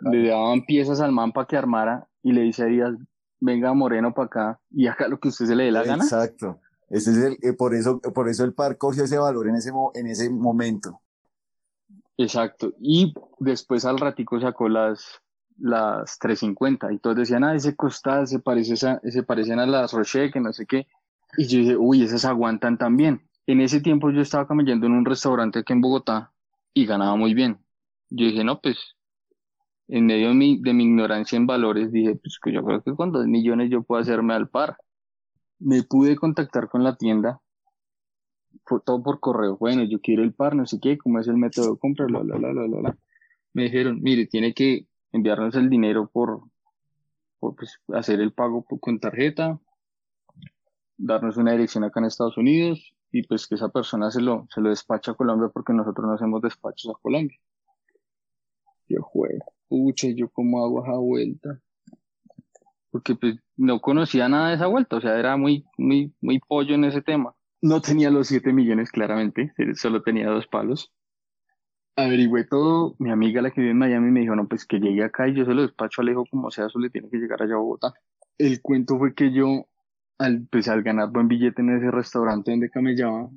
le 0.00 0.29
daban 0.29 0.64
piezas 0.66 1.00
al 1.00 1.12
man 1.12 1.33
para 1.33 1.46
que 1.46 1.57
armara 1.57 2.07
y 2.22 2.33
le 2.33 2.42
dice 2.42 2.62
a 2.62 2.66
Díaz, 2.66 2.94
venga 3.40 3.72
Moreno 3.72 4.12
para 4.12 4.26
acá 4.26 4.61
y 4.70 4.87
haga 4.87 5.09
lo 5.09 5.18
que 5.18 5.29
usted 5.29 5.46
se 5.46 5.57
le 5.57 5.64
dé 5.64 5.70
la 5.72 5.83
gana. 5.83 6.05
exacto. 6.05 6.61
Ese 6.90 7.12
es 7.12 7.16
el, 7.18 7.33
eh, 7.42 7.53
por 7.53 7.74
eso, 7.74 8.00
por 8.00 8.29
eso 8.29 8.44
el 8.44 8.53
par 8.53 8.76
cogió 8.76 9.05
ese 9.05 9.16
valor 9.16 9.48
en 9.48 9.55
ese, 9.55 9.70
en 9.94 10.07
ese 10.09 10.29
momento. 10.29 11.00
Exacto. 12.16 12.72
Y 12.81 13.14
después 13.38 13.85
al 13.85 13.98
ratico 13.98 14.40
sacó 14.40 14.68
las, 14.68 15.20
las 15.59 16.18
350 16.18 16.92
y 16.92 16.98
todos 16.98 17.16
decían, 17.16 17.44
ah, 17.44 17.55
ese 17.55 17.76
costal 17.76 18.26
se 18.26 18.40
parece 18.40 18.74
esa- 18.74 19.00
se 19.09 19.22
parecen 19.22 19.59
a 19.59 19.66
las 19.66 19.92
Rocher, 19.92 20.31
que 20.31 20.40
no 20.40 20.53
sé 20.53 20.66
qué. 20.66 20.87
Y 21.38 21.46
yo 21.46 21.59
dije, 21.61 21.76
uy, 21.76 22.03
esas 22.03 22.24
aguantan 22.24 22.76
también. 22.76 23.22
En 23.51 23.61
ese 23.61 23.81
tiempo 23.81 24.13
yo 24.13 24.21
estaba 24.21 24.47
camellando 24.47 24.87
en 24.87 24.93
un 24.93 25.05
restaurante 25.05 25.59
aquí 25.59 25.73
en 25.73 25.81
Bogotá 25.81 26.33
y 26.73 26.87
ganaba 26.87 27.17
muy 27.17 27.35
bien. 27.35 27.59
Yo 28.09 28.27
dije, 28.27 28.45
no, 28.45 28.61
pues, 28.61 28.95
en 29.89 30.07
medio 30.07 30.29
de 30.29 30.35
mi, 30.35 30.63
de 30.63 30.73
mi 30.73 30.85
ignorancia 30.85 31.37
en 31.37 31.49
valores, 31.49 31.91
dije, 31.91 32.15
pues 32.15 32.39
yo 32.55 32.65
creo 32.65 32.81
que 32.81 32.95
con 32.95 33.11
dos 33.11 33.27
millones 33.27 33.69
yo 33.69 33.83
puedo 33.83 34.01
hacerme 34.01 34.35
al 34.35 34.49
par. 34.49 34.77
Me 35.59 35.83
pude 35.83 36.15
contactar 36.15 36.69
con 36.69 36.85
la 36.85 36.95
tienda 36.95 37.41
fue 38.65 38.79
todo 38.87 39.03
por 39.03 39.19
correo. 39.19 39.57
Bueno, 39.57 39.83
yo 39.83 40.01
quiero 40.01 40.23
el 40.23 40.33
par, 40.33 40.55
no 40.55 40.65
sé 40.65 40.79
qué, 40.81 40.97
cómo 40.97 41.19
es 41.19 41.27
el 41.27 41.37
método 41.37 41.73
de 41.73 41.79
compra, 41.81 42.07
bla, 42.07 42.21
bla, 42.21 42.37
bla, 42.37 42.53
bla, 42.53 42.67
bla, 42.69 42.79
bla. 42.79 42.99
Me 43.53 43.65
dijeron, 43.65 44.01
mire, 44.01 44.27
tiene 44.27 44.55
que 44.55 44.87
enviarnos 45.11 45.57
el 45.57 45.69
dinero 45.69 46.09
por, 46.09 46.43
por 47.41 47.57
pues, 47.57 47.81
hacer 47.95 48.21
el 48.21 48.33
pago 48.33 48.63
por- 48.63 48.79
con 48.79 49.01
tarjeta, 49.01 49.59
darnos 50.97 51.37
una 51.37 51.51
dirección 51.51 51.83
acá 51.83 51.99
en 51.99 52.07
Estados 52.07 52.39
Unidos 52.39 52.95
y 53.12 53.23
pues 53.25 53.46
que 53.46 53.57
esa 53.57 53.68
persona 53.68 54.11
se 54.11 54.20
lo, 54.20 54.46
se 54.55 54.61
lo 54.61 54.70
despacha 54.70 55.12
a 55.12 55.14
Colombia 55.14 55.49
porque 55.53 55.73
nosotros 55.73 56.07
no 56.07 56.14
hacemos 56.14 56.42
despachos 56.42 56.94
a 56.94 56.99
Colombia. 57.01 57.38
Yo, 58.88 59.03
juego, 59.03 59.53
pucha, 59.68 60.09
¿y 60.09 60.16
yo 60.16 60.29
cómo 60.29 60.64
hago 60.64 60.85
esa 60.85 60.96
vuelta? 60.96 61.61
Porque 62.90 63.14
pues 63.14 63.37
no 63.57 63.81
conocía 63.81 64.29
nada 64.29 64.49
de 64.49 64.57
esa 64.57 64.66
vuelta, 64.66 64.96
o 64.96 65.01
sea, 65.01 65.18
era 65.18 65.37
muy, 65.37 65.64
muy, 65.79 66.12
muy 66.20 66.40
pollo 66.40 66.75
en 66.75 66.85
ese 66.85 67.03
tema. 67.03 67.35
No 67.62 67.81
tenía 67.81 68.11
los 68.11 68.29
7 68.29 68.53
millones, 68.53 68.90
claramente, 68.90 69.53
solo 69.75 70.03
tenía 70.03 70.29
dos 70.29 70.46
palos. 70.46 70.92
Averigüé 71.94 72.44
todo, 72.44 72.96
mi 72.99 73.11
amiga 73.11 73.42
la 73.42 73.51
que 73.51 73.61
vive 73.61 73.73
en 73.73 73.79
Miami 73.79 74.11
me 74.11 74.20
dijo, 74.20 74.35
no, 74.35 74.49
pues 74.49 74.64
que 74.64 74.81
llegue 74.81 75.05
acá 75.05 75.29
y 75.29 75.35
yo 75.35 75.44
se 75.44 75.53
lo 75.53 75.62
despacho 75.62 76.01
a 76.01 76.03
Alejo 76.03 76.25
como 76.31 76.51
sea, 76.51 76.66
eso 76.66 76.79
le 76.79 76.90
tiene 76.90 77.11
que 77.11 77.18
llegar 77.18 77.42
allá 77.42 77.55
a 77.55 77.59
Bogotá. 77.59 77.92
El 78.38 78.62
cuento 78.62 78.99
fue 78.99 79.14
que 79.14 79.33
yo, 79.33 79.66
al, 80.20 80.46
pues 80.50 80.68
al 80.68 80.83
ganar 80.83 81.11
buen 81.11 81.28
billete 81.28 81.62
en 81.62 81.70
ese 81.76 81.90
restaurante 81.90 82.50
donde 82.50 82.68
camellaba, 82.70 83.30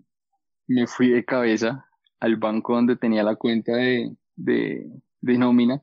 me 0.67 0.85
fui 0.85 1.09
de 1.09 1.23
cabeza 1.23 1.85
al 2.19 2.35
banco 2.35 2.75
donde 2.75 2.97
tenía 2.97 3.23
la 3.23 3.35
cuenta 3.35 3.71
de, 3.73 4.13
de, 4.35 4.85
de 5.21 5.37
nómina 5.37 5.81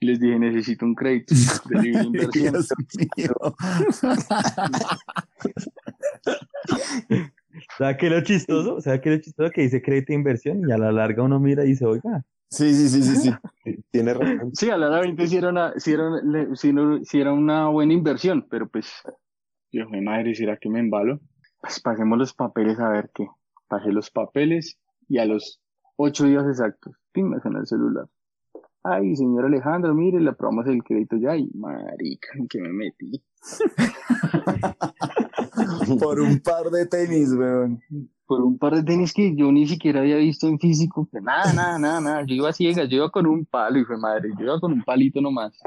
y 0.00 0.06
les 0.06 0.20
dije, 0.20 0.38
necesito 0.38 0.84
un 0.84 0.94
crédito 0.94 1.34
de 1.70 1.80
libre 1.80 2.02
inversión. 2.04 2.52
Dios 2.52 2.68
mío. 3.16 3.34
¿Sabes 7.78 7.96
qué 7.98 8.06
es 8.06 8.12
lo 8.12 8.20
chistoso? 8.22 8.80
¿Sabes 8.82 9.00
qué 9.00 9.08
es 9.10 9.16
lo 9.16 9.22
chistoso? 9.22 9.50
Que 9.50 9.62
dice 9.62 9.80
crédito 9.80 10.08
de 10.08 10.14
inversión 10.14 10.68
y 10.68 10.72
a 10.72 10.78
la 10.78 10.92
larga 10.92 11.22
uno 11.22 11.40
mira 11.40 11.64
y 11.64 11.68
dice, 11.68 11.86
oiga, 11.86 12.22
Sí, 12.50 12.72
sí, 12.72 12.88
sí, 12.88 13.02
sí, 13.02 13.16
sí. 13.16 13.30
Tiene 13.90 14.14
razón. 14.14 14.54
Sí, 14.54 14.70
a 14.70 14.76
la 14.76 14.88
hora 14.88 15.00
20 15.00 15.26
sí 15.26 15.36
era 15.36 15.48
una, 15.48 15.72
sí 15.78 15.92
era, 15.92 16.08
sí 17.02 17.20
era 17.20 17.32
una 17.32 17.68
buena 17.68 17.94
inversión, 17.94 18.46
pero 18.48 18.68
pues, 18.68 18.86
Dios 19.74 19.90
mi 19.90 20.00
madre, 20.00 20.36
¿será 20.36 20.56
que 20.56 20.68
me 20.68 20.78
embalo? 20.78 21.18
Pues 21.60 21.80
pasemos 21.80 22.16
los 22.16 22.32
papeles 22.32 22.78
a 22.78 22.90
ver 22.90 23.10
qué. 23.12 23.26
Pasé 23.66 23.90
los 23.90 24.08
papeles 24.08 24.78
y 25.08 25.18
a 25.18 25.24
los 25.24 25.60
ocho 25.96 26.26
días 26.26 26.46
exactos, 26.46 26.94
me 27.12 27.40
suena 27.40 27.58
el 27.58 27.66
celular. 27.66 28.06
Ay, 28.84 29.16
señor 29.16 29.46
Alejandro, 29.46 29.92
mire, 29.92 30.20
le 30.20 30.30
aprobamos 30.30 30.68
el 30.68 30.84
crédito 30.84 31.16
ya. 31.16 31.32
Ay, 31.32 31.50
marica, 31.54 32.28
¿en 32.34 32.46
qué 32.46 32.60
me 32.60 32.72
metí? 32.72 33.20
Por 35.98 36.20
un 36.20 36.38
par 36.38 36.70
de 36.70 36.86
tenis, 36.86 37.32
weón. 37.32 37.80
Por 38.26 38.42
un 38.42 38.56
par 38.56 38.76
de 38.76 38.84
tenis 38.84 39.12
que 39.12 39.34
yo 39.34 39.50
ni 39.50 39.66
siquiera 39.66 40.02
había 40.02 40.18
visto 40.18 40.46
en 40.46 40.60
físico, 40.60 41.08
que 41.10 41.20
nada, 41.20 41.52
nada, 41.52 41.80
nada, 41.80 42.00
nada. 42.00 42.22
Yo 42.24 42.36
iba 42.36 42.52
ciegas, 42.52 42.88
yo 42.88 42.98
iba 42.98 43.10
con 43.10 43.26
un 43.26 43.44
palo, 43.44 43.80
y 43.80 43.84
fue 43.84 43.98
madre, 43.98 44.30
yo 44.38 44.44
iba 44.44 44.60
con 44.60 44.72
un 44.72 44.84
palito 44.84 45.20
nomás. 45.20 45.60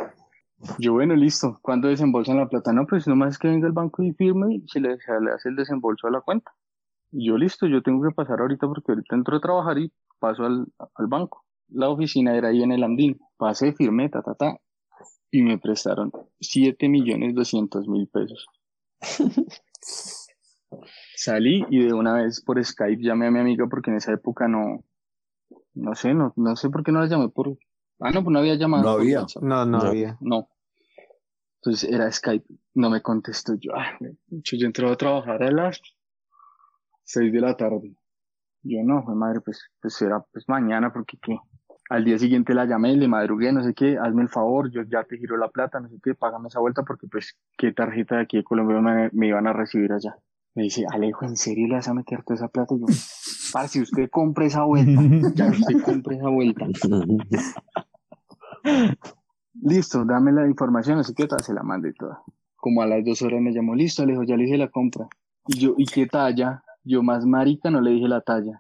Yo, 0.80 0.93
bueno, 0.93 1.15
listo. 1.15 1.60
¿Cuándo 1.62 1.88
desembolsan 1.88 2.38
la 2.38 2.48
plata? 2.48 2.74
No, 2.74 2.86
pues 2.88 3.08
nomás 3.08 3.34
es 3.34 3.39
que 3.39 3.48
venga 3.48 3.67
el 3.67 3.74
banco 3.74 4.02
y 4.04 4.13
firme 4.13 4.56
y 4.56 4.67
se 4.67 4.80
le, 4.80 5.00
se 5.00 5.20
le 5.22 5.32
hace 5.32 5.50
el 5.50 5.56
desembolso 5.56 6.08
a 6.08 6.12
la 6.12 6.22
cuenta. 6.22 6.52
Y 7.12 7.28
yo, 7.28 7.38
listo, 7.38 7.67
yo 7.67 7.82
tengo 7.82 8.04
que 8.08 8.13
pasar 8.13 8.41
ahorita 8.41 8.67
porque 8.67 8.91
ahorita 8.91 9.15
entro 9.15 9.38
a 9.38 9.41
trabajar 9.41 9.78
y 9.78 9.91
paso 10.20 10.43
al, 10.43 10.65
al 10.96 11.08
banco. 11.08 11.46
La 11.70 11.89
oficina 11.89 12.36
era 12.36 12.50
ahí 12.50 12.63
en 12.63 12.72
el 12.72 12.84
Andín. 12.84 13.20
Pasé, 13.38 13.74
firmé, 13.74 14.10
ta, 14.10 14.22
ta, 14.22 14.36
ta. 14.36 14.58
Y 15.30 15.41
me 15.43 15.58
prestaron 15.58 16.12
siete 16.39 16.89
millones 16.89 17.36
doscientos 17.36 17.88
mil 17.88 18.08
pesos. 18.08 18.48
Salí 21.15 21.65
y 21.70 21.84
de 21.84 21.93
una 21.93 22.13
vez 22.13 22.41
por 22.41 22.63
Skype 22.63 23.02
llamé 23.02 23.28
a 23.28 23.32
mi 23.32 23.39
amiga 23.39 23.67
porque 23.67 23.91
en 23.91 23.98
esa 23.98 24.13
época 24.13 24.48
no, 24.48 24.84
no 25.74 25.96
sé, 25.96 26.13
no, 26.13 26.34
no 26.36 26.56
sé 26.56 26.70
por 26.70 26.84
qué 26.84 26.91
no 26.91 27.00
la 27.00 27.08
llamé 27.08 27.30
por, 27.30 27.58
ah, 27.99 28.12
no, 28.12 28.23
pues 28.23 28.33
no 28.33 28.39
había 28.39 28.55
llamado. 28.55 28.83
No 28.83 28.89
había. 28.89 29.21
WhatsApp. 29.21 29.43
No, 29.43 29.65
no, 29.65 29.77
No. 29.79 29.83
había. 29.89 30.17
No. 30.21 30.49
Entonces 31.62 31.89
era 31.91 32.12
Skype, 32.12 32.45
no 32.75 32.89
me 32.89 33.01
contestó 33.01 33.55
yo. 33.55 33.71
Ah, 33.75 33.97
yo, 34.29 34.57
yo 34.57 34.67
entraba 34.67 34.93
a 34.93 34.97
trabajar 34.97 35.43
a 35.43 35.51
las 35.51 35.81
seis 37.03 37.31
de 37.33 37.41
la 37.41 37.55
tarde. 37.57 37.95
Yo 38.63 38.79
no, 38.83 39.03
fue 39.03 39.15
madre, 39.15 39.41
pues, 39.41 39.62
pues 39.81 40.01
era 40.01 40.19
pues 40.31 40.47
mañana 40.47 40.91
porque 40.93 41.17
qué. 41.21 41.38
Al 41.89 42.03
día 42.03 42.19
siguiente 42.19 42.53
la 42.53 42.65
llamé, 42.65 42.95
le 42.97 43.07
madrugué, 43.07 43.53
no 43.53 43.63
sé 43.63 43.73
qué, 43.73 43.97
hazme 43.97 44.21
el 44.23 44.29
favor, 44.29 44.69
yo 44.71 44.81
ya 44.83 45.05
te 45.05 45.17
giro 45.17 45.38
la 45.38 45.47
plata, 45.47 45.79
no 45.79 45.88
sé 45.88 45.95
qué, 46.03 46.15
págame 46.15 46.49
esa 46.49 46.60
vuelta 46.60 46.83
porque 46.83 47.07
pues 47.07 47.38
qué 47.57 47.71
tarjeta 47.71 48.17
de 48.17 48.21
aquí 48.23 48.38
de 48.38 48.43
Colombia 48.43 48.79
me, 48.81 49.10
me 49.13 49.27
iban 49.27 49.47
a 49.47 49.53
recibir 49.53 49.93
allá. 49.93 50.17
Me 50.58 50.63
dice, 50.63 50.86
Alejo, 50.91 51.24
¿en 51.24 51.38
serio 51.38 51.67
le 51.67 51.76
vas 51.76 51.88
a 51.88 51.93
meter 51.93 52.24
toda 52.24 52.34
esa 52.34 52.48
plata? 52.48 52.74
Y 52.74 52.80
yo, 52.80 52.88
parce, 53.54 53.80
usted 53.80 54.10
compre 54.10 54.48
esa 54.48 54.63
vuelta, 54.63 55.00
ya 55.36 55.52
usted 55.52 55.78
compre 55.86 56.15
esa 56.15 56.30
vuelta. 56.30 56.65
Listo, 59.62 60.04
dame 60.04 60.32
la 60.32 60.48
información, 60.48 60.98
así 60.98 61.13
que 61.13 61.28
tal, 61.28 61.41
se 61.43 61.54
la 61.54 61.62
mandé 61.62 61.93
toda. 61.93 62.24
Como 62.56 62.82
a 62.82 62.88
las 62.88 63.06
dos 63.06 63.22
horas 63.22 63.39
me 63.39 63.52
llamó, 63.54 63.76
listo, 63.76 64.02
Alejo, 64.02 64.24
ya 64.24 64.36
le 64.36 64.46
dije 64.46 64.58
la 64.58 64.70
compra. 64.70 65.08
Y 65.46 65.60
yo, 65.60 65.76
¿y 65.78 65.86
qué 65.86 66.08
talla? 66.08 66.63
Yo 66.84 67.04
más 67.04 67.24
marica 67.24 67.70
no 67.70 67.80
le 67.80 67.91
dije 67.91 68.08
la 68.08 68.22
talla. 68.22 68.60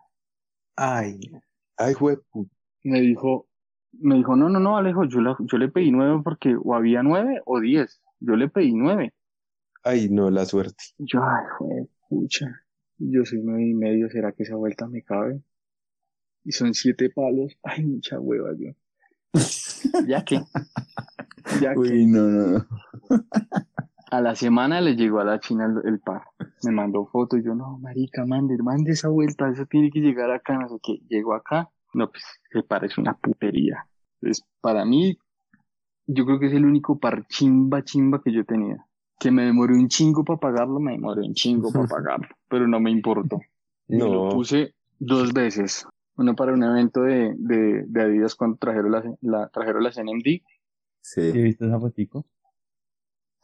Ay, 0.75 1.19
Ay, 1.77 1.95
jue- 1.95 2.21
Me 2.83 3.01
dijo, 3.01 3.47
me 3.93 4.15
dijo, 4.17 4.35
no, 4.35 4.49
no, 4.49 4.59
no, 4.59 4.77
Alejo, 4.77 5.05
yo, 5.05 5.19
la- 5.21 5.35
yo 5.39 5.57
le 5.57 5.69
pedí 5.69 5.89
nueve 5.91 6.21
porque 6.23 6.55
o 6.63 6.75
había 6.75 7.01
nueve 7.01 7.41
o 7.45 7.59
diez. 7.59 8.01
Yo 8.19 8.35
le 8.35 8.49
pedí 8.49 8.73
nueve. 8.75 9.13
Ay, 9.87 10.09
no, 10.09 10.29
la 10.29 10.45
suerte. 10.45 10.83
Yo, 10.97 11.21
ay, 11.23 11.45
jue- 11.57 11.87
pucha, 12.09 12.45
yo 12.97 13.23
soy 13.25 13.41
nueve 13.43 13.67
y 13.69 13.73
medio, 13.73 14.09
¿será 14.09 14.31
que 14.33 14.43
esa 14.43 14.55
vuelta 14.55 14.87
me 14.87 15.01
cabe? 15.01 15.41
Y 16.43 16.51
son 16.51 16.73
siete 16.73 17.09
palos, 17.09 17.57
ay, 17.63 17.85
mucha 17.85 18.19
hueva 18.19 18.49
yo. 18.57 18.71
¿Ya 20.07 20.23
qué? 20.25 20.41
Ya 21.61 21.73
que 21.73 21.79
Uy, 21.79 22.05
no, 22.07 22.23
no, 22.27 22.47
no. 22.47 22.67
a 24.11 24.21
la 24.21 24.35
semana 24.35 24.81
le 24.81 24.95
llegó 24.95 25.19
a 25.19 25.25
la 25.25 25.39
China 25.39 25.65
el, 25.65 25.87
el 25.93 25.99
par. 25.99 26.23
Me 26.63 26.71
mandó 26.71 27.05
foto 27.05 27.37
y 27.37 27.43
yo, 27.43 27.55
no, 27.55 27.77
marica, 27.79 28.25
mande, 28.25 28.57
mande 28.57 28.91
esa 28.91 29.09
vuelta, 29.09 29.49
eso 29.49 29.65
tiene 29.65 29.91
que 29.91 29.99
llegar 29.99 30.31
acá, 30.31 30.57
no 30.57 30.69
sé 30.69 30.75
qué. 30.83 30.99
Llegó 31.07 31.33
acá, 31.35 31.69
no, 31.93 32.09
pues, 32.09 32.23
ese 32.49 32.63
par 32.63 32.83
es 32.85 32.97
una 32.97 33.13
putería. 33.15 33.87
Entonces, 34.21 34.43
para 34.61 34.85
mí, 34.85 35.17
yo 36.07 36.25
creo 36.25 36.39
que 36.39 36.47
es 36.47 36.53
el 36.53 36.65
único 36.65 36.99
par 36.99 37.27
chimba, 37.27 37.83
chimba 37.83 38.21
que 38.23 38.33
yo 38.33 38.45
tenía. 38.45 38.86
Que 39.19 39.31
me 39.31 39.43
demoré 39.45 39.73
un 39.73 39.87
chingo 39.87 40.23
para 40.23 40.39
pagarlo, 40.39 40.79
me 40.79 40.93
demoré 40.93 41.21
un 41.21 41.33
chingo 41.33 41.71
para 41.71 41.87
pagarlo, 41.87 42.27
pero 42.47 42.67
no 42.67 42.79
me 42.79 42.91
importó. 42.91 43.39
Me 43.87 44.09
lo 44.09 44.23
No, 44.23 44.29
puse 44.29 44.75
dos 44.99 45.33
veces. 45.33 45.85
Uno 46.17 46.35
para 46.35 46.53
un 46.53 46.63
evento 46.63 47.01
de, 47.01 47.33
de, 47.37 47.83
de 47.87 48.01
Adidas 48.01 48.35
cuando 48.35 48.57
trajeron 48.57 48.91
las, 48.91 49.05
la, 49.21 49.49
trajeron 49.49 49.83
las 49.83 49.97
NMD 49.97 50.41
¿Sí 51.01 51.31
Sí. 51.31 51.31
viste 51.31 51.65
esa 51.65 51.79
fotico? 51.79 52.25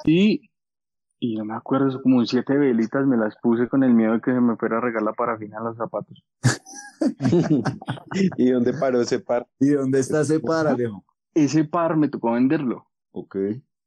y, 0.05 0.49
y 1.19 1.36
no 1.38 1.45
me 1.45 1.53
acuerdo, 1.55 1.91
son 1.91 2.01
como 2.01 2.25
siete 2.25 2.57
velitas 2.57 3.05
me 3.07 3.15
las 3.17 3.36
puse 3.41 3.67
con 3.69 3.83
el 3.83 3.93
miedo 3.93 4.13
de 4.13 4.21
que 4.21 4.31
se 4.33 4.41
me 4.41 4.57
fuera 4.57 4.77
a 4.77 4.81
regar 4.81 5.03
la 5.03 5.13
parafina 5.13 5.57
en 5.59 5.63
los 5.65 5.77
zapatos. 5.77 6.23
¿y 8.38 8.49
dónde 8.51 8.73
paró 8.73 9.01
ese 9.01 9.19
par? 9.19 9.47
¿Y 9.59 9.69
dónde 9.69 9.99
está 9.99 10.21
ese 10.21 10.39
par, 10.39 10.67
Alejo? 10.67 11.03
Ese 11.33 11.63
par 11.65 11.95
me 11.97 12.09
tocó 12.09 12.31
venderlo. 12.33 12.88
Ok. 13.12 13.36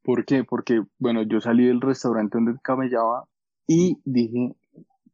¿Por 0.07 0.25
qué? 0.25 0.45
Porque, 0.45 0.83
bueno, 0.99 1.23
yo 1.23 1.41
salí 1.41 1.67
del 1.67 1.81
restaurante 1.81 2.39
donde 2.39 2.59
camellaba 2.63 3.25
y 3.67 3.99
dije, 4.05 4.55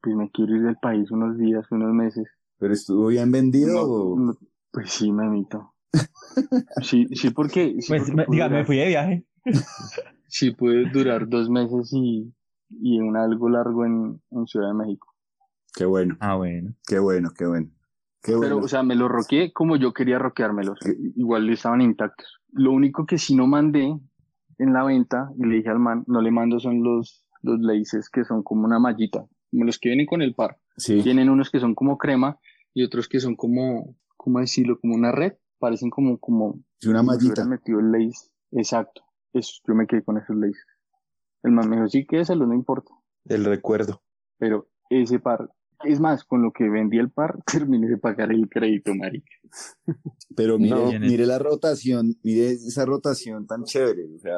pues 0.02 0.14
me 0.14 0.30
quiero 0.30 0.54
ir 0.56 0.62
del 0.62 0.76
país 0.76 1.10
unos 1.10 1.36
días, 1.38 1.66
unos 1.72 1.92
meses. 1.94 2.28
¿Pero 2.58 2.74
estuvo 2.74 3.06
bien 3.08 3.32
vendido 3.32 3.72
No, 3.74 3.82
o...? 3.82 4.16
no, 4.18 4.36
pues 4.70 4.90
sí, 4.90 5.10
mamito. 5.10 5.74
Sí, 6.82 7.06
sí, 7.12 7.30
porque, 7.30 7.76
sí, 7.80 7.88
Pues, 7.92 8.02
porque 8.02 8.14
me, 8.16 8.24
pude 8.24 8.36
diga, 8.36 8.48
me 8.48 8.54
durar- 8.56 8.66
fui 8.66 8.76
de 8.76 8.86
viaje. 8.88 9.24
sí 10.28 10.50
pude 10.52 10.86
durar 10.92 11.28
dos 11.28 11.48
meses 11.50 11.90
y, 11.92 12.32
y 12.70 12.98
un 13.00 13.16
algo 13.16 13.48
largo 13.48 13.84
en, 13.84 14.20
en 14.30 14.46
Ciudad 14.46 14.68
de 14.68 14.74
México. 14.74 15.14
Qué 15.74 15.84
bueno, 15.84 16.16
Ah, 16.20 16.36
bueno. 16.36 16.74
qué 16.86 16.98
bueno, 16.98 17.30
qué 17.36 17.46
bueno. 17.46 17.68
Qué 18.22 18.32
Pero, 18.32 18.38
bueno. 18.56 18.64
o 18.64 18.68
sea, 18.68 18.82
me 18.82 18.94
los 18.94 19.10
roqué 19.10 19.52
como 19.52 19.76
yo 19.76 19.92
quería 19.92 20.18
roqueármelos. 20.18 20.78
Igual 21.16 21.48
estaban 21.50 21.80
intactos. 21.80 22.40
Lo 22.52 22.72
único 22.72 23.04
que 23.06 23.18
sí 23.18 23.34
no 23.34 23.46
mandé 23.46 23.98
en 24.62 24.72
la 24.72 24.84
venta, 24.84 25.30
y 25.38 25.44
le 25.46 25.56
dije 25.56 25.68
al 25.70 25.78
man, 25.78 26.04
no 26.06 26.20
le 26.20 26.30
mando 26.30 26.60
son 26.60 26.82
los, 26.82 27.24
los 27.42 27.60
laces 27.60 28.08
que 28.08 28.24
son 28.24 28.42
como 28.42 28.64
una 28.64 28.78
mallita, 28.78 29.26
como 29.50 29.64
los 29.64 29.78
que 29.78 29.88
vienen 29.90 30.06
con 30.06 30.22
el 30.22 30.34
par. 30.34 30.58
sí. 30.76 31.02
Tienen 31.02 31.28
unos 31.28 31.50
que 31.50 31.60
son 31.60 31.74
como 31.74 31.98
crema 31.98 32.38
y 32.74 32.84
otros 32.84 33.08
que 33.08 33.20
son 33.20 33.36
como, 33.36 33.96
¿cómo 34.16 34.38
decirlo? 34.40 34.78
Como 34.80 34.94
una 34.94 35.12
red. 35.12 35.34
Parecen 35.58 35.90
como, 35.90 36.18
como, 36.18 36.58
Sí, 36.80 36.88
una 36.88 37.02
mallita. 37.02 37.44
metido 37.44 37.78
el 37.78 37.92
lace. 37.92 38.30
Exacto. 38.50 39.02
Eso, 39.32 39.60
yo 39.66 39.74
me 39.74 39.86
quedé 39.86 40.02
con 40.02 40.18
esos 40.18 40.34
laces. 40.36 40.66
El 41.42 41.52
man 41.52 41.68
me 41.68 41.76
dijo, 41.76 41.88
sí, 41.88 42.04
que 42.06 42.22
no 42.34 42.54
importa. 42.54 42.90
El 43.26 43.44
recuerdo. 43.44 44.02
Pero 44.38 44.68
ese 44.90 45.20
par, 45.20 45.48
es 45.84 46.00
más, 46.00 46.24
con 46.24 46.42
lo 46.42 46.52
que 46.52 46.68
vendí 46.68 46.98
el 46.98 47.10
par, 47.10 47.38
terminé 47.46 47.88
de 47.88 47.98
pagar 47.98 48.30
el 48.32 48.48
crédito, 48.48 48.94
marica. 48.94 49.30
Pero 50.36 50.58
mire, 50.58 50.74
No. 50.74 50.92
mire 51.00 51.26
la 51.26 51.38
rotación, 51.38 52.16
mire 52.22 52.50
esa 52.52 52.84
rotación 52.84 53.46
tan 53.46 53.64
chévere. 53.64 54.04
O 54.14 54.18
sea, 54.18 54.36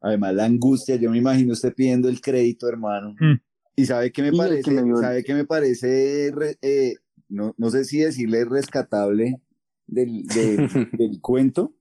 además 0.00 0.34
la 0.34 0.44
angustia, 0.44 0.96
yo 0.96 1.10
me 1.10 1.18
imagino 1.18 1.52
usted 1.52 1.74
pidiendo 1.74 2.08
el 2.08 2.20
crédito, 2.20 2.68
hermano. 2.68 3.14
Mm. 3.20 3.34
Y 3.76 3.84
sabe 3.86 4.10
que 4.10 4.22
me 4.22 4.28
Y 4.28 4.36
parece, 4.38 4.62
que 4.62 4.82
me 4.82 4.96
sabe 4.96 5.24
que 5.24 5.34
me 5.34 5.44
parece, 5.44 6.32
re- 6.34 6.56
eh, 6.62 6.94
no, 7.28 7.54
no 7.58 7.70
sé 7.70 7.84
si 7.84 7.98
decirle 7.98 8.44
rescatable 8.46 9.40
del, 9.86 10.24
del, 10.26 10.56
del 10.98 11.20
cuento. 11.20 11.74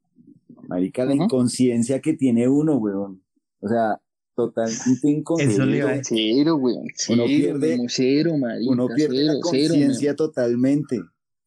Marica, 0.68 1.06
la 1.06 1.14
inconsciencia 1.14 2.02
que 2.02 2.14
tiene 2.14 2.48
uno, 2.50 2.76
weón. 2.78 3.22
O 3.60 3.68
sea, 3.70 4.02
totalmente 4.36 5.10
inconsciente. 5.10 6.02
Cero, 6.04 6.56
weón. 6.56 6.88
Cero, 6.96 7.24
pierde- 7.26 7.78
como 7.78 7.90
cero, 7.90 8.38
marica. 8.38 8.72
Uno 8.72 8.88
pierde 8.88 9.24
la 9.24 9.34
cero, 9.34 9.40
conciencia 9.42 10.16
totalmente. 10.16 11.02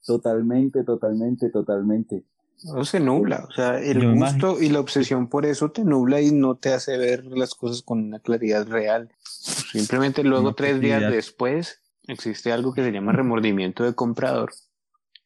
Totalmente, 0.05 0.85
totalmente, 0.85 1.51
totalmente. 1.51 2.25
No 2.65 2.85
se 2.85 2.99
nubla, 2.99 3.47
o 3.49 3.53
sea, 3.53 3.79
el 3.79 4.01
Yo 4.01 4.15
gusto 4.15 4.61
y 4.61 4.69
la 4.71 4.81
obsesión 4.81 5.29
por 5.29 5.47
eso 5.47 5.71
te 5.71 5.85
nubla 5.85 6.21
y 6.21 6.33
no 6.33 6.57
te 6.57 6.73
hace 6.73 6.97
ver 6.97 7.25
las 7.27 7.55
cosas 7.55 7.83
con 7.83 7.99
una 8.05 8.19
claridad 8.19 8.67
real. 8.67 9.13
Simplemente 9.23 10.25
luego, 10.25 10.55
tres 10.55 10.81
días 10.81 11.03
después, 11.13 11.83
existe 12.09 12.51
algo 12.51 12.73
que 12.75 12.83
se 12.83 12.91
llama 12.91 13.13
remordimiento 13.13 13.85
de 13.85 13.95
comprador. 13.95 14.51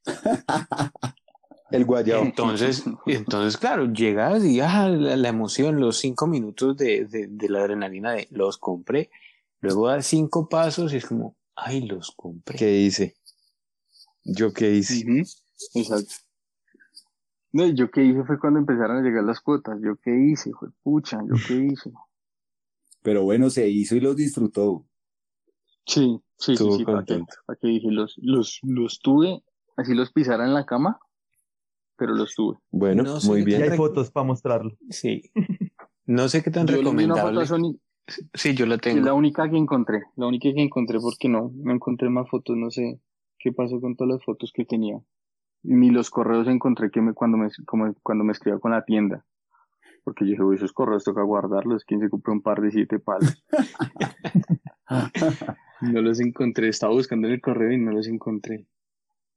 El 1.72 1.84
guayao. 1.84 2.22
Entonces, 2.22 2.84
entonces 3.06 3.56
claro, 3.58 3.92
llegas 3.92 4.44
y 4.44 4.60
ah, 4.60 4.88
la, 4.88 5.16
la 5.16 5.28
emoción, 5.28 5.80
los 5.80 5.98
cinco 5.98 6.26
minutos 6.26 6.76
de, 6.76 7.06
de, 7.06 7.26
de 7.28 7.48
la 7.48 7.60
adrenalina 7.60 8.12
de 8.12 8.28
los 8.30 8.58
compré. 8.58 9.10
Luego 9.60 9.88
das 9.88 10.06
cinco 10.06 10.48
pasos 10.48 10.92
y 10.92 10.96
es 10.96 11.06
como, 11.06 11.36
ay, 11.54 11.82
los 11.82 12.12
compré. 12.12 12.58
¿Qué 12.58 12.78
hice? 12.78 13.14
¿Yo 14.24 14.52
qué 14.52 14.72
hice? 14.72 15.04
Ujú, 15.04 15.22
Exacto. 15.74 16.14
No, 17.52 17.66
yo 17.66 17.90
qué 17.90 18.02
hice 18.02 18.24
fue 18.24 18.38
cuando 18.38 18.60
empezaron 18.60 18.98
a 18.98 19.02
llegar 19.02 19.24
las 19.24 19.40
cuotas. 19.40 19.78
Yo 19.82 19.96
qué 19.96 20.10
hice, 20.16 20.50
fue 20.52 20.68
pucha, 20.82 21.18
yo 21.26 21.34
qué 21.46 21.54
hice. 21.72 21.92
Pero 23.02 23.24
bueno, 23.24 23.50
se 23.50 23.68
hizo 23.68 23.96
y 23.96 24.00
los 24.00 24.16
disfrutó. 24.16 24.86
Sí, 25.84 26.20
sí, 26.38 26.46
sí, 26.46 26.52
Estuvo 26.52 26.76
sí, 26.78 26.84
para 26.84 27.04
que, 27.04 27.14
contento. 27.14 27.34
para 27.46 27.58
que 27.58 27.68
dije, 27.68 27.88
los, 27.90 28.14
los, 28.22 28.60
los 28.62 29.00
tuve, 29.00 29.42
así 29.76 29.94
los 29.94 30.12
pisara 30.12 30.44
en 30.44 30.54
la 30.54 30.64
cama, 30.64 31.00
pero 31.96 32.14
los 32.14 32.34
tuve. 32.34 32.58
Bueno, 32.70 33.02
No 33.02 33.20
sé 33.20 33.28
muy 33.28 33.42
bien. 33.44 33.62
hay 33.62 33.76
fotos 33.76 34.10
para 34.10 34.26
mostrarlo. 34.26 34.76
Sí. 34.90 35.30
No 36.04 36.28
sé 36.28 36.42
qué 36.42 36.50
tan 36.50 36.66
Yo 36.66 36.78
recomendable. 36.78 37.46
Sony, 37.46 37.78
Sí, 38.34 38.54
yo 38.56 38.66
la 38.66 38.76
que 38.78 38.88
es 38.90 38.94
tengo. 38.96 39.06
la 39.06 39.14
única 39.14 39.48
que 39.48 39.56
encontré, 39.56 40.02
la 40.16 40.26
única 40.26 40.52
que 40.52 40.60
encontré 40.60 40.98
porque 40.98 41.28
no, 41.28 41.52
no 41.54 41.72
encontré 41.72 42.10
más 42.10 42.28
fotos, 42.28 42.56
no 42.56 42.72
sé 42.72 43.00
qué 43.38 43.52
pasó 43.52 43.80
con 43.80 43.94
todas 43.94 44.14
las 44.16 44.24
fotos 44.24 44.50
que 44.52 44.64
tenía. 44.64 44.98
Ni 45.62 45.90
los 45.90 46.10
correos 46.10 46.48
encontré 46.48 46.90
que 46.90 47.00
me, 47.00 47.14
cuando 47.14 47.38
me, 47.38 47.48
como, 47.66 47.94
cuando 48.02 48.24
me 48.24 48.32
escribía 48.32 48.58
con 48.58 48.72
la 48.72 48.84
tienda. 48.84 49.24
Porque 50.02 50.24
yo 50.24 50.30
dije, 50.32 50.42
uy, 50.42 50.56
esos 50.56 50.72
correos 50.72 51.04
toca 51.04 51.22
guardarlos, 51.22 51.84
¿quién 51.84 52.00
se 52.00 52.10
compró 52.10 52.32
un 52.32 52.42
par 52.42 52.60
de 52.60 52.72
siete 52.72 52.98
palos? 52.98 53.40
no 55.82 56.02
los 56.02 56.20
encontré, 56.20 56.68
estaba 56.68 56.92
buscando 56.92 57.28
en 57.28 57.34
el 57.34 57.40
correo 57.40 57.70
y 57.72 57.78
no 57.78 57.92
los 57.92 58.08
encontré. 58.08 58.66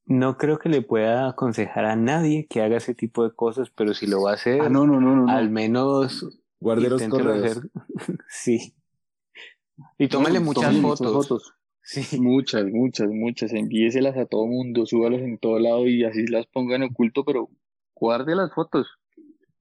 No 0.08 0.38
creo 0.38 0.60
que 0.60 0.70
le 0.70 0.82
pueda 0.82 1.30
aconsejar 1.30 1.86
a 1.86 1.96
nadie 1.96 2.46
que 2.48 2.62
haga 2.62 2.78
ese 2.78 2.94
tipo 2.94 3.24
de 3.24 3.34
cosas, 3.34 3.72
pero 3.76 3.94
si 3.94 4.06
lo 4.06 4.22
va 4.22 4.32
a 4.32 4.34
hacer, 4.36 4.62
Ah, 4.62 4.70
no, 4.70 4.86
no, 4.86 5.00
no, 5.02 5.28
al 5.32 5.50
menos 5.50 6.40
Guarde 6.60 6.90
los 6.90 7.02
inténtelo 7.02 7.32
correos. 7.34 7.58
hacer. 7.58 7.70
sí. 8.30 8.76
Y 9.98 10.08
tómale 10.08 10.40
No, 10.40 10.46
muchas 10.46 10.64
tómale 10.64 10.82
fotos. 10.82 11.54
Sí. 11.82 12.20
Muchas, 12.20 12.66
muchas, 12.66 13.10
muchas. 13.10 13.54
Envíeselas 13.54 14.18
a 14.18 14.26
todo 14.26 14.48
mundo, 14.48 14.86
súbalas 14.86 15.22
en 15.22 15.38
todo 15.38 15.60
lado 15.60 15.88
y 15.88 16.04
así 16.04 16.26
las 16.28 16.48
pongan 16.48 16.82
en 16.84 16.90
oculto, 16.92 17.24
pero 17.24 17.50
guarde 17.96 18.36
las 18.36 18.54
fotos. 18.54 18.88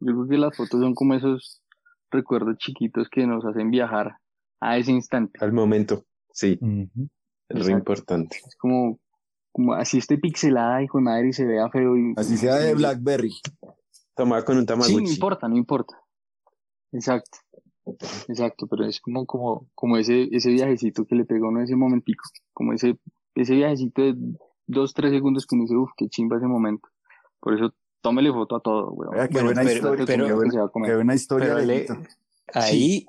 Yo 0.00 0.12
creo 0.12 0.28
que 0.28 0.38
las 0.38 0.57
fotos 0.57 0.80
son 0.80 0.94
como 0.94 1.14
esos 1.14 1.62
recuerdos 2.11 2.57
chiquitos 2.59 3.09
que 3.11 3.26
nos 3.26 3.44
hacen 3.44 3.70
viajar 3.70 4.16
a 4.61 4.78
ese 4.78 4.92
instante. 4.92 5.38
Al 5.42 5.52
momento. 5.52 6.04
Sí, 6.33 6.59
es 6.61 6.61
re 6.62 7.57
Exacto. 7.59 7.70
importante. 7.72 8.37
Es 8.46 8.57
como, 8.57 8.98
como 9.55 9.73
así 9.75 9.99
esté 9.99 10.19
pixelada, 10.19 10.83
hijo 10.83 10.99
de 10.99 11.05
madre, 11.05 11.29
y 11.29 11.33
se 11.33 11.45
vea 11.47 11.71
feo. 11.71 11.97
Y, 11.97 12.12
Así 12.17 12.37
sea 12.37 12.57
de 12.57 12.75
Blackberry. 12.75 13.33
Tomar 14.17 14.45
con 14.45 14.59
un 14.59 14.67
Sí, 14.83 14.97
no 14.97 15.01
importa, 15.09 15.49
no 15.49 15.57
importa. 15.57 15.95
Exacto. 16.90 17.38
Exacto, 18.29 18.67
pero 18.67 18.85
es 18.85 19.01
como, 19.01 19.25
como, 19.27 19.69
como 19.77 19.97
ese, 19.97 20.29
ese 20.33 20.51
viajecito 20.51 21.05
que 21.05 21.14
le 21.14 21.25
pegó 21.25 21.47
a 21.47 21.49
uno 21.51 21.61
ese 21.62 21.77
momentico, 21.77 22.25
como 22.53 22.73
ese, 22.73 22.99
ese 23.37 23.55
viajecito 23.55 24.03
de 24.03 24.14
dos, 24.67 24.93
tres 24.93 25.12
segundos 25.12 25.47
que 25.47 25.55
uno 25.55 25.64
dice, 25.64 25.77
uff, 25.77 25.90
qué 25.97 26.09
chimba 26.09 26.37
ese 26.38 26.47
momento. 26.47 26.88
Por 27.38 27.55
eso, 27.55 27.73
tómele 28.01 28.33
foto 28.33 28.57
a 28.57 28.61
todo, 28.61 28.90
weón. 28.93 29.12
Vea, 29.14 29.29
qué 29.29 29.35
Bueno, 29.35 29.47
buena 29.49 29.62
pero- 29.62 29.75
historia. 29.75 30.05
pero- 30.07 30.27
que 30.27 30.33
buena, 30.33 30.71
qué 30.85 30.95
buena 30.97 31.14
historia. 31.14 31.55
Le- 31.59 31.87
ahí 32.55 33.07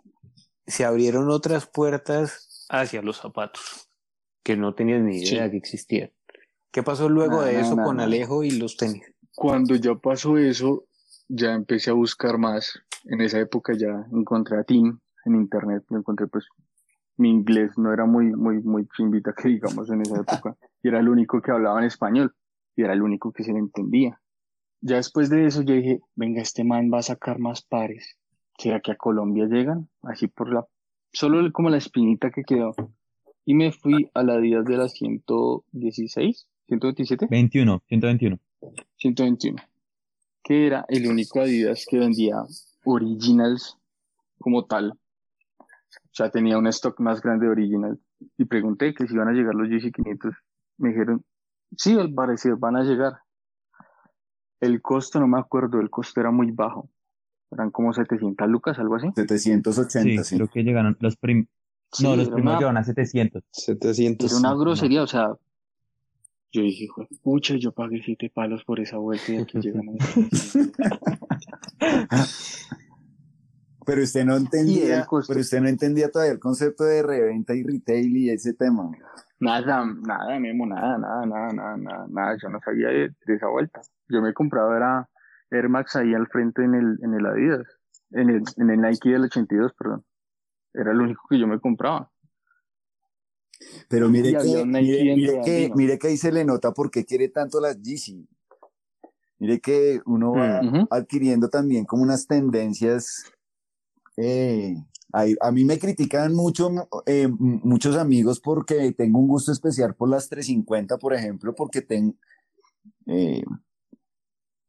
se 0.67 0.85
abrieron 0.85 1.29
otras 1.31 1.65
puertas 1.65 2.67
hacia 2.69 3.01
los 3.01 3.17
zapatos 3.17 3.89
que 4.43 4.55
no 4.57 4.75
tenías 4.75 5.01
ni 5.01 5.17
idea 5.21 5.45
Sí. 5.45 5.51
que 5.51 5.57
existían. 5.57 6.11
¿Qué 6.75 6.83
pasó 6.83 7.07
luego 7.07 7.37
Nada, 7.37 7.45
de 7.45 7.61
eso 7.61 7.77
nada, 7.77 7.87
con 7.87 7.95
nada. 7.95 8.05
Alejo 8.05 8.43
y 8.43 8.51
los 8.51 8.75
tenis? 8.75 9.01
Cuando 9.33 9.75
ya 9.75 9.95
pasó 9.95 10.37
eso, 10.37 10.83
ya 11.29 11.53
empecé 11.53 11.89
a 11.89 11.93
buscar 11.93 12.37
más. 12.37 12.81
En 13.05 13.21
esa 13.21 13.39
época 13.39 13.71
ya 13.77 14.05
encontré 14.11 14.59
a 14.59 14.65
Tim 14.65 14.99
en 15.23 15.35
internet, 15.35 15.85
lo 15.89 15.99
encontré 15.99 16.27
pues, 16.27 16.49
mi 17.15 17.29
inglés 17.29 17.77
no 17.77 17.93
era 17.93 18.05
muy, 18.05 18.25
muy, 18.25 18.61
muy 18.61 18.89
chimbita 18.89 19.31
que 19.31 19.47
digamos 19.47 19.89
en 19.89 20.01
esa 20.01 20.19
época, 20.19 20.57
y 20.83 20.89
era 20.89 20.99
el 20.99 21.07
único 21.07 21.41
que 21.41 21.49
hablaba 21.49 21.79
en 21.79 21.85
español, 21.85 22.35
y 22.75 22.83
era 22.83 22.91
el 22.91 23.03
único 23.03 23.31
que 23.31 23.45
se 23.45 23.53
le 23.53 23.59
entendía. 23.59 24.19
Ya 24.81 24.97
después 24.97 25.29
de 25.29 25.45
eso 25.45 25.61
yo 25.61 25.75
dije, 25.75 26.01
venga, 26.13 26.41
este 26.41 26.65
man 26.65 26.91
va 26.93 26.97
a 26.99 27.03
sacar 27.03 27.39
más 27.39 27.61
pares. 27.61 28.17
¿Será 28.57 28.81
que 28.81 28.91
a 28.91 28.97
Colombia 28.97 29.45
llegan? 29.45 29.87
Así 30.01 30.27
por 30.27 30.53
la, 30.53 30.67
solo 31.13 31.49
como 31.53 31.69
la 31.69 31.77
espinita 31.77 32.31
que 32.31 32.43
quedó. 32.43 32.75
Y 33.45 33.53
me 33.53 33.71
fui 33.71 34.11
a 34.13 34.23
la 34.23 34.39
Díaz 34.39 34.65
de 34.65 34.75
las 34.75 34.91
116, 34.91 36.49
127. 36.67 37.27
21, 37.29 37.83
121. 37.87 38.39
121, 38.97 39.61
que 40.43 40.67
era 40.67 40.85
el 40.87 41.07
único 41.07 41.39
Adidas 41.41 41.85
que 41.89 41.99
vendía 41.99 42.37
originals 42.83 43.77
como 44.39 44.65
tal. 44.65 44.91
O 45.61 45.67
sea, 46.17 46.29
tenía 46.29 46.57
un 46.57 46.67
stock 46.67 46.99
más 46.99 47.21
grande 47.21 47.45
de 47.45 47.51
originals. 47.51 47.99
Y 48.37 48.45
pregunté 48.45 48.93
que 48.93 49.07
si 49.07 49.13
iban 49.13 49.27
a 49.27 49.33
llegar 49.33 49.53
los 49.55 49.67
GC500. 49.67 50.33
Me 50.77 50.89
dijeron, 50.89 51.23
sí, 51.77 51.93
al 51.99 52.13
parecer 52.13 52.55
van 52.55 52.75
a 52.77 52.83
llegar. 52.83 53.13
El 54.59 54.81
costo, 54.81 55.19
no 55.19 55.27
me 55.27 55.39
acuerdo, 55.39 55.79
el 55.79 55.89
costo 55.89 56.19
era 56.21 56.31
muy 56.31 56.51
bajo. 56.51 56.89
Eran 57.51 57.69
como 57.71 57.93
700 57.93 58.47
lucas, 58.47 58.79
algo 58.79 58.95
así. 58.95 59.07
780, 59.15 60.23
Sí, 60.23 60.29
sí. 60.29 60.35
creo 60.37 60.47
que 60.49 60.63
llegaron 60.63 60.97
los 60.99 61.15
prim... 61.17 61.45
Sí, 61.91 62.03
no, 62.03 62.15
los 62.15 62.29
primos 62.29 62.51
una- 62.53 62.59
llevan 62.59 62.77
a 62.77 62.83
700. 62.83 63.43
700. 63.51 64.31
Era 64.31 64.39
una 64.39 64.55
grosería, 64.59 65.03
o 65.03 65.07
sea, 65.07 65.33
yo 66.55 66.61
dije, 66.61 66.87
"Jue- 66.87 67.07
pucha, 67.21 67.55
yo 67.57 67.71
pagué 67.73 68.01
siete 68.03 68.31
palos 68.33 68.63
por 68.63 68.79
esa 68.79 68.97
vuelta 68.97 69.33
y 69.33 69.37
aquí 69.37 69.59
llegan 69.59 69.89
a 69.89 69.91
Pero 73.85 74.01
usted 74.01 74.25
no 74.25 74.35
entendía, 74.35 75.05
pero 75.27 75.39
usted 75.41 75.61
no 75.61 75.67
entendía 75.67 76.09
todavía 76.09 76.33
el 76.33 76.39
concepto 76.39 76.83
de 76.85 77.03
reventa 77.03 77.53
y 77.53 77.61
retail 77.61 78.17
y 78.17 78.29
ese 78.31 78.53
tema. 78.53 78.89
Nada, 79.39 79.85
nada, 79.85 80.39
Memo, 80.39 80.65
nada, 80.65 80.97
nada, 80.97 81.25
nada, 81.25 81.53
nada, 81.53 81.77
nada, 81.77 82.05
nada, 82.09 82.37
yo 82.41 82.49
no 82.49 82.59
sabía 82.65 82.87
de, 82.87 83.09
de 83.27 83.35
esa 83.35 83.47
vuelta. 83.47 83.81
Yo 84.07 84.21
me 84.21 84.33
compraba 84.33 84.75
era 84.75 85.09
Air 85.51 85.69
Max 85.69 85.95
ahí 85.97 86.15
al 86.15 86.25
frente 86.27 86.63
en 86.63 86.73
el, 86.73 86.97
en 87.03 87.13
el 87.13 87.25
Adidas, 87.27 87.67
en 88.11 88.29
el, 88.31 88.41
en 88.57 88.69
el 88.71 88.81
Nike 88.81 89.09
del 89.09 89.25
82, 89.25 89.73
perdón. 89.77 90.03
Era 90.73 90.91
lo 90.93 91.03
único 91.03 91.21
que 91.29 91.37
yo 91.37 91.45
me 91.45 91.59
compraba. 91.59 92.09
Pero 93.89 94.09
mire 94.09 94.31
que, 94.31 94.65
mire, 94.65 95.39
que, 95.45 95.69
mire 95.75 95.99
que 95.99 96.07
ahí 96.07 96.17
se 96.17 96.31
le 96.31 96.43
nota 96.45 96.73
por 96.73 96.91
qué 96.91 97.05
quiere 97.05 97.29
tanto 97.29 97.59
las 97.59 97.81
Yeezy. 97.81 98.27
Mire 99.39 99.59
que 99.59 100.01
uno 100.05 100.33
va 100.33 100.61
Ujú. 100.61 100.87
adquiriendo 100.89 101.49
también 101.49 101.85
como 101.85 102.03
unas 102.03 102.25
tendencias. 102.27 103.23
eh, 104.17 104.75
ahí- 105.11 105.35
a 105.41 105.51
mí 105.51 105.65
me 105.65 105.77
critican 105.77 106.33
mucho, 106.33 106.69
eh, 107.05 107.27
muchos 107.29 107.97
amigos 107.97 108.39
porque 108.39 108.93
tengo 108.93 109.19
un 109.19 109.27
gusto 109.27 109.51
especial 109.51 109.93
por 109.93 110.07
las 110.09 110.29
350, 110.29 110.97
por 110.97 111.13
ejemplo, 111.13 111.53
porque 111.53 111.81
tengo, 111.81 112.15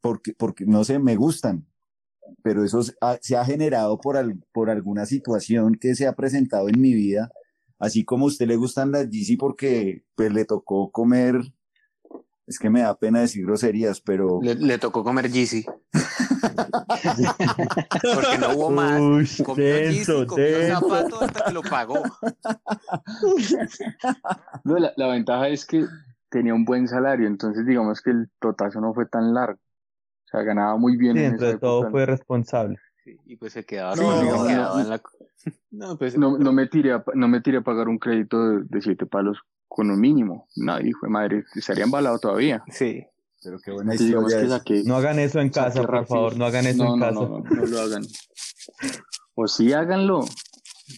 porque, 0.00 0.34
porque 0.34 0.64
no 0.66 0.84
sé, 0.84 0.98
me 0.98 1.16
gustan. 1.16 1.66
Pero 2.42 2.64
eso 2.64 2.82
se 2.82 2.92
ha, 3.00 3.18
se 3.20 3.36
ha 3.36 3.44
generado 3.44 3.98
por, 4.00 4.16
al- 4.16 4.42
por 4.52 4.68
alguna 4.70 5.06
situación 5.06 5.76
que 5.80 5.94
se 5.94 6.06
ha 6.06 6.14
presentado 6.16 6.68
en 6.68 6.80
mi 6.80 6.92
vida. 6.92 7.30
Así 7.78 8.04
como 8.04 8.24
a 8.24 8.28
usted 8.28 8.46
le 8.46 8.56
gustan 8.56 8.90
las 8.92 9.08
Yeezy 9.10 9.36
porque 9.36 10.04
pues 10.14 10.32
le 10.32 10.44
tocó 10.44 10.90
comer, 10.90 11.40
es 12.46 12.58
que 12.58 12.70
me 12.70 12.80
da 12.80 12.96
pena 12.98 13.20
decir 13.20 13.44
groserías, 13.44 14.00
pero 14.00 14.38
Le, 14.42 14.54
le 14.54 14.78
tocó 14.78 15.02
comer 15.04 15.30
Yeezy. 15.30 15.64
Porque 18.14 18.38
no 18.38 18.54
hubo 18.54 18.70
más. 18.70 19.00
Ush, 19.00 19.42
Comió 19.42 19.64
denso, 19.74 20.12
Yeezy, 20.14 20.26
comió 20.26 20.58
denso. 20.58 20.80
zapato 20.80 21.20
hasta 21.22 21.44
que 21.46 21.52
lo 21.52 21.62
pagó. 21.62 22.02
No, 24.64 24.78
la, 24.78 24.92
la 24.96 25.06
ventaja 25.08 25.48
es 25.48 25.66
que 25.66 25.84
tenía 26.28 26.54
un 26.54 26.64
buen 26.64 26.88
salario, 26.88 27.26
entonces 27.26 27.66
digamos 27.66 28.00
que 28.00 28.10
el 28.10 28.30
totazo 28.40 28.80
no 28.80 28.94
fue 28.94 29.06
tan 29.06 29.32
largo. 29.34 29.58
O 29.58 30.28
sea, 30.28 30.42
ganaba 30.42 30.76
muy 30.76 30.96
bien 30.96 31.16
Sí, 31.16 31.22
en 31.24 31.36
de 31.36 31.58
todo 31.58 31.78
época. 31.80 31.90
fue 31.90 32.06
responsable. 32.06 32.76
Sí, 33.04 33.16
y 33.26 33.36
pues 33.36 33.52
se 33.52 33.64
quedaba, 33.64 33.94
No, 33.94 34.18
se 34.18 34.24
no, 34.24 34.46
quedaba 34.46 34.74
no. 34.76 34.80
en 34.82 34.90
la... 34.90 35.02
No, 35.70 35.96
pues 35.98 36.16
No, 36.16 36.38
no 36.38 36.52
me 36.52 36.66
tiré 36.68 36.92
a, 36.92 37.04
no 37.14 37.28
me 37.28 37.40
tiré 37.40 37.58
a 37.58 37.62
pagar 37.62 37.88
un 37.88 37.98
crédito 37.98 38.48
de, 38.48 38.64
de 38.64 38.80
siete 38.82 39.06
palos 39.06 39.38
con 39.68 39.90
un 39.90 40.00
mínimo. 40.00 40.46
No, 40.56 40.80
hijo 40.80 41.06
de 41.06 41.10
madre, 41.10 41.44
estaría 41.54 41.84
embalado 41.84 42.18
todavía. 42.18 42.62
sí. 42.70 43.02
pero 43.42 43.58
qué 43.62 43.70
buena 43.72 43.94
historia 43.94 44.40
que 44.40 44.48
saqué, 44.48 44.82
No 44.84 44.96
hagan 44.96 45.18
eso 45.18 45.40
en 45.40 45.50
casa, 45.50 45.80
por 45.82 45.90
rápido. 45.90 46.06
favor, 46.16 46.36
no 46.36 46.46
hagan 46.46 46.66
eso 46.66 46.84
no, 46.84 46.94
en 46.94 47.00
no, 47.00 47.06
casa. 47.06 47.14
no, 47.20 47.28
no, 47.40 47.44
no 47.50 47.66
lo 47.66 47.80
hagan. 47.80 48.02
O 49.34 49.46
sí, 49.46 49.72
háganlo. 49.72 50.20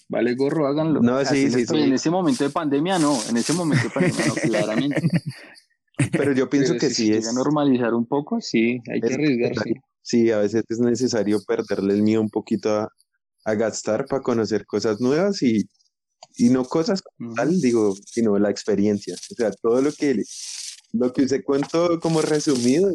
Vale, 0.09 0.35
gorro, 0.35 0.67
háganlo. 0.67 1.01
No, 1.01 1.17
Así 1.17 1.51
sí, 1.51 1.67
sí. 1.67 1.77
En 1.77 1.93
ese 1.93 2.11
momento 2.11 2.45
de 2.45 2.51
pandemia, 2.51 2.99
no. 2.99 3.17
En 3.29 3.37
ese 3.37 3.53
momento 3.55 3.85
de 3.85 3.91
pandemia, 3.91 4.27
no, 4.27 4.35
claramente. 4.43 5.03
Pero 6.13 6.33
yo 6.33 6.49
pienso 6.49 6.75
Pero 6.75 6.81
que 6.81 6.91
si 6.91 7.07
sí 7.07 7.13
es. 7.13 7.33
normalizar 7.35 7.95
un 7.95 8.07
poco, 8.07 8.41
sí, 8.41 8.81
hay 8.93 9.01
que 9.01 9.09
es 9.09 9.15
arriesgarse. 9.15 9.83
Sí, 10.03 10.31
a 10.31 10.39
veces 10.39 10.63
es 10.69 10.79
necesario 10.79 11.39
perderle 11.47 11.95
el 11.95 12.03
miedo 12.03 12.21
un 12.21 12.31
poquito 12.31 12.71
a, 12.77 12.89
a 13.45 13.55
gastar 13.55 14.07
para 14.07 14.23
conocer 14.23 14.67
cosas 14.67 15.01
nuevas 15.01 15.43
y, 15.43 15.69
y 16.37 16.51
no 16.51 16.65
cosas 16.65 17.03
como 17.03 17.35
tal, 17.35 17.61
digo, 17.61 17.95
sino 18.07 18.39
la 18.39 18.51
experiencia. 18.51 19.15
O 19.15 19.35
sea, 19.35 19.51
todo 19.51 19.83
lo 19.83 19.93
que, 19.93 20.23
lo 20.93 21.13
que 21.13 21.23
usted 21.23 21.43
contó 21.45 22.01
como 22.01 22.23
resumido, 22.23 22.91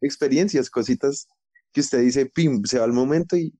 experiencias, 0.00 0.70
cositas 0.70 1.28
que 1.72 1.80
usted 1.80 2.00
dice, 2.02 2.26
pim, 2.26 2.62
se 2.64 2.78
va 2.78 2.84
al 2.84 2.92
momento 2.92 3.36
y 3.36 3.54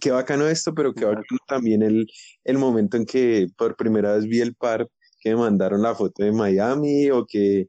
qué 0.00 0.10
bacano 0.10 0.48
esto, 0.48 0.74
pero 0.74 0.94
qué 0.94 1.04
bacano 1.04 1.38
también 1.46 1.82
el, 1.82 2.06
el 2.44 2.58
momento 2.58 2.96
en 2.96 3.06
que 3.06 3.46
por 3.56 3.76
primera 3.76 4.14
vez 4.16 4.24
vi 4.24 4.40
el 4.40 4.54
par 4.54 4.88
que 5.20 5.30
me 5.30 5.36
mandaron 5.36 5.82
la 5.82 5.94
foto 5.94 6.24
de 6.24 6.32
Miami 6.32 7.10
o 7.10 7.26
que, 7.26 7.68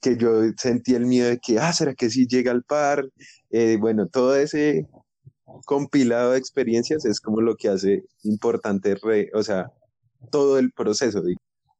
que 0.00 0.16
yo 0.16 0.42
sentí 0.58 0.94
el 0.94 1.06
miedo 1.06 1.28
de 1.30 1.38
que, 1.38 1.58
ah, 1.58 1.72
¿será 1.72 1.94
que 1.94 2.10
sí 2.10 2.26
llega 2.26 2.52
al 2.52 2.64
par? 2.64 3.08
Eh, 3.50 3.78
bueno, 3.80 4.08
todo 4.08 4.36
ese 4.36 4.86
compilado 5.64 6.32
de 6.32 6.38
experiencias 6.38 7.04
es 7.04 7.20
como 7.20 7.40
lo 7.40 7.56
que 7.56 7.68
hace 7.68 8.04
importante, 8.22 8.96
re- 9.02 9.30
o 9.34 9.42
sea, 9.42 9.72
todo 10.30 10.58
el 10.58 10.72
proceso. 10.72 11.22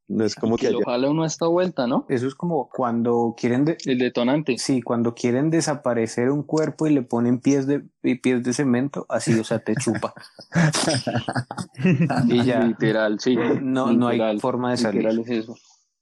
No 0.07 0.23
es 0.23 0.35
como 0.35 0.55
que 0.55 0.67
Que 0.67 0.73
lo 0.73 0.87
haya... 0.87 1.09
uno 1.09 1.23
a 1.23 1.27
esta 1.27 1.47
vuelta, 1.47 1.87
¿no? 1.87 2.05
Eso 2.09 2.27
es 2.27 2.35
como 2.35 2.69
cuando 2.69 3.33
quieren 3.35 3.65
de- 3.65 3.77
El 3.85 3.97
detonante. 3.97 4.55
sí, 4.59 4.81
cuando 4.83 5.15
quieren 5.15 5.49
desaparecer 5.49 6.29
un 6.29 6.43
cuerpo 6.43 6.85
y 6.85 6.93
le 6.93 7.01
ponen 7.01 7.39
pies 7.39 7.65
de 7.65 7.83
y 8.03 8.15
pies 8.15 8.43
de 8.43 8.53
cemento, 8.53 9.07
así, 9.09 9.33
o 9.39 9.43
sea, 9.43 9.57
te 9.59 9.75
chupa. 9.75 10.13
y 12.27 12.43
ya 12.45 12.59
Literal, 12.65 13.19
sí. 13.19 13.35
no, 13.61 13.91
no 13.93 14.07
hay 14.07 14.39
forma 14.39 14.71
de 14.71 14.77
salir. 14.77 15.01
literal 15.03 15.19
es 15.25 15.29
eso. 15.43 15.55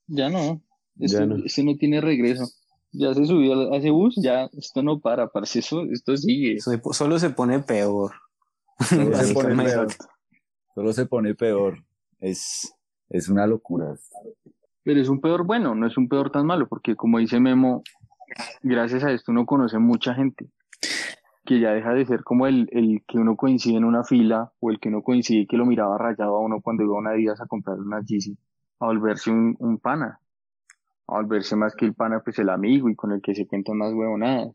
Ya 0.06 0.28
no. 0.28 0.60
Ya 0.96 1.06
Esto, 1.06 1.26
no. 1.26 1.36
esto 1.44 1.62
no 1.64 1.74
tiene 1.76 2.00
regreso. 2.00 2.44
Ya 2.96 3.12
se 3.12 3.26
subió 3.26 3.72
a 3.72 3.76
ese 3.76 3.90
bus, 3.90 4.14
ya 4.22 4.48
esto 4.56 4.82
no 4.82 5.00
para, 5.00 5.26
parce, 5.28 5.58
eso, 5.58 5.82
esto 5.90 6.16
sigue. 6.16 6.60
So- 6.60 6.92
Solo 6.92 7.18
se 7.18 7.30
pone 7.30 7.58
peor. 7.60 8.12
Solo 8.88 9.16
se 9.16 9.34
pone 9.34 9.64
peor. 9.64 9.88
Solo 10.74 10.92
se 10.92 11.06
pone 11.06 11.34
peor. 11.34 11.78
Es, 12.20 12.72
es 13.08 13.28
una 13.28 13.46
locura. 13.46 13.94
Pero 14.84 15.00
es 15.00 15.08
un 15.08 15.20
peor 15.20 15.44
bueno, 15.44 15.74
no 15.74 15.86
es 15.86 15.96
un 15.96 16.08
peor 16.08 16.30
tan 16.30 16.46
malo, 16.46 16.68
porque 16.68 16.94
como 16.94 17.18
dice 17.18 17.40
Memo, 17.40 17.82
gracias 18.62 19.02
a 19.02 19.10
esto 19.12 19.32
uno 19.32 19.44
conoce 19.46 19.78
mucha 19.78 20.14
gente, 20.14 20.46
que 21.44 21.58
ya 21.58 21.70
deja 21.72 21.92
de 21.94 22.06
ser 22.06 22.22
como 22.22 22.46
el, 22.46 22.68
el 22.70 23.02
que 23.08 23.18
uno 23.18 23.34
coincide 23.36 23.76
en 23.78 23.84
una 23.84 24.04
fila, 24.04 24.52
o 24.60 24.70
el 24.70 24.78
que 24.78 24.88
uno 24.90 25.02
coincide 25.02 25.46
que 25.46 25.56
lo 25.56 25.66
miraba 25.66 25.98
rayado 25.98 26.36
a 26.36 26.40
uno 26.40 26.60
cuando 26.60 26.82
iba 26.84 26.94
a 26.94 26.98
una 26.98 27.10
Adidas 27.10 27.40
a 27.40 27.46
comprar 27.46 27.78
una 27.78 28.02
Yeezy, 28.02 28.36
a 28.80 28.86
volverse 28.86 29.30
un, 29.30 29.56
un 29.58 29.78
pana, 29.78 30.20
a 31.06 31.14
volverse 31.14 31.56
más 31.56 31.74
que 31.74 31.86
el 31.86 31.94
pana, 31.94 32.20
pues 32.22 32.38
el 32.38 32.48
amigo 32.48 32.88
y 32.88 32.94
con 32.94 33.12
el 33.12 33.20
que 33.20 33.34
se 33.34 33.46
cuentan 33.46 33.78
más 33.78 33.92
huevonadas. 33.92 34.52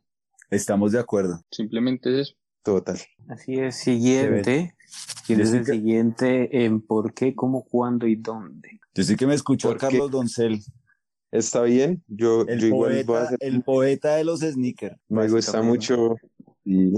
Estamos 0.49 0.91
de 0.91 0.99
acuerdo. 0.99 1.41
Simplemente 1.51 2.09
es 2.09 2.29
eso. 2.29 2.35
Total. 2.63 2.99
Así 3.27 3.59
es, 3.59 3.75
siguiente. 3.75 4.75
¿Quién 5.25 5.41
es 5.41 5.53
el 5.53 5.65
siguiente 5.65 6.65
en 6.65 6.81
por 6.81 7.13
qué, 7.13 7.35
cómo, 7.35 7.63
cuándo 7.63 8.07
y 8.07 8.15
dónde? 8.15 8.79
Yo 8.93 9.03
sí 9.03 9.15
que 9.15 9.27
me 9.27 9.35
escuchó. 9.35 9.77
Carlos 9.77 10.11
Doncel, 10.11 10.61
Está 11.31 11.61
bien, 11.61 12.03
yo, 12.07 12.41
el 12.47 12.59
yo 12.59 12.67
igual 12.67 12.91
voy 12.91 13.01
a 13.01 13.05
poeta, 13.05 13.23
hacer... 13.25 13.37
el 13.41 13.61
poeta 13.61 14.15
de 14.15 14.23
los 14.23 14.39
sneakers. 14.39 14.97
Me 15.09 15.29
gusta 15.29 15.61
básicamente. 15.61 15.69
mucho, 15.69 16.15
y 16.65 16.91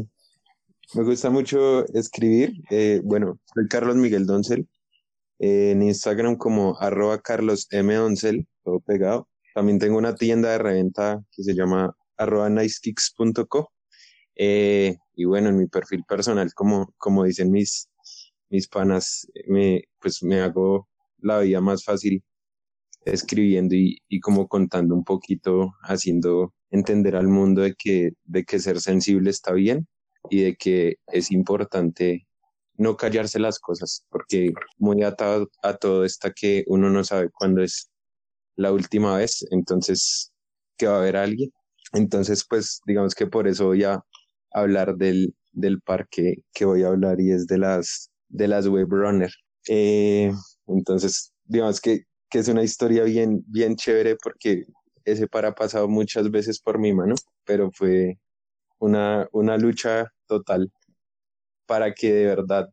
me 0.93 1.03
gusta 1.03 1.29
mucho 1.29 1.85
escribir. 1.93 2.53
Eh, 2.69 3.01
bueno, 3.03 3.39
soy 3.53 3.67
Carlos 3.67 3.97
Miguel 3.97 4.25
Doncel, 4.25 4.69
eh, 5.39 5.71
en 5.71 5.83
Instagram 5.83 6.37
como 6.37 6.77
arroba 6.79 7.19
Carlos 7.19 7.67
M. 7.71 7.93
Doncel, 7.93 8.47
todo 8.63 8.79
pegado. 8.79 9.27
También 9.53 9.79
tengo 9.79 9.97
una 9.97 10.15
tienda 10.15 10.51
de 10.51 10.57
reventa 10.57 11.23
que 11.31 11.43
se 11.43 11.53
llama 11.53 11.95
arroba 12.17 12.49
nicekicks.co. 12.49 13.71
Eh, 14.35 14.97
y 15.15 15.25
bueno, 15.25 15.49
en 15.49 15.57
mi 15.57 15.67
perfil 15.67 16.03
personal, 16.07 16.53
como, 16.53 16.93
como 16.97 17.25
dicen 17.25 17.51
mis, 17.51 17.89
mis 18.49 18.67
panas, 18.67 19.27
me, 19.47 19.83
pues 19.99 20.23
me 20.23 20.41
hago 20.41 20.87
la 21.19 21.39
vida 21.39 21.61
más 21.61 21.83
fácil 21.83 22.23
escribiendo 23.05 23.75
y, 23.75 23.99
y 24.07 24.19
como 24.19 24.47
contando 24.47 24.95
un 24.95 25.03
poquito, 25.03 25.73
haciendo 25.83 26.53
entender 26.69 27.15
al 27.15 27.27
mundo 27.27 27.61
de 27.61 27.75
que, 27.75 28.13
de 28.23 28.43
que 28.45 28.59
ser 28.59 28.79
sensible 28.79 29.29
está 29.29 29.51
bien 29.51 29.87
y 30.29 30.41
de 30.43 30.55
que 30.55 30.97
es 31.07 31.31
importante 31.31 32.27
no 32.77 32.97
callarse 32.97 33.37
las 33.39 33.59
cosas, 33.59 34.05
porque 34.09 34.53
muy 34.77 35.03
atado 35.03 35.49
a 35.61 35.75
todo 35.75 36.05
está 36.05 36.31
que 36.31 36.63
uno 36.67 36.89
no 36.89 37.03
sabe 37.03 37.29
cuándo 37.29 37.61
es 37.61 37.90
la 38.55 38.71
última 38.71 39.17
vez, 39.17 39.45
entonces 39.51 40.31
que 40.77 40.87
va 40.87 40.95
a 40.95 40.99
haber 40.99 41.17
alguien. 41.17 41.51
Entonces, 41.93 42.45
pues 42.47 42.81
digamos 42.85 43.15
que 43.15 43.27
por 43.27 43.47
eso 43.47 43.67
voy 43.67 43.83
a 43.83 44.03
hablar 44.51 44.95
del, 44.95 45.35
del 45.51 45.81
parque 45.81 46.43
que 46.53 46.65
voy 46.65 46.83
a 46.83 46.87
hablar 46.87 47.19
y 47.21 47.31
es 47.31 47.47
de 47.47 47.57
las, 47.57 48.11
de 48.29 48.47
las 48.47 48.67
web 48.67 48.87
runner. 48.89 49.31
Eh, 49.67 50.31
entonces, 50.67 51.33
digamos 51.45 51.81
que, 51.81 52.03
que 52.29 52.39
es 52.39 52.47
una 52.47 52.63
historia 52.63 53.03
bien, 53.03 53.43
bien 53.47 53.75
chévere 53.75 54.15
porque 54.23 54.65
ese 55.05 55.27
par 55.27 55.45
ha 55.45 55.55
pasado 55.55 55.87
muchas 55.87 56.29
veces 56.31 56.59
por 56.59 56.79
mi 56.79 56.93
mano, 56.93 57.15
pero 57.45 57.71
fue 57.71 58.19
una, 58.79 59.27
una 59.33 59.57
lucha 59.57 60.11
total 60.27 60.71
para 61.65 61.93
que 61.93 62.13
de 62.13 62.25
verdad 62.27 62.69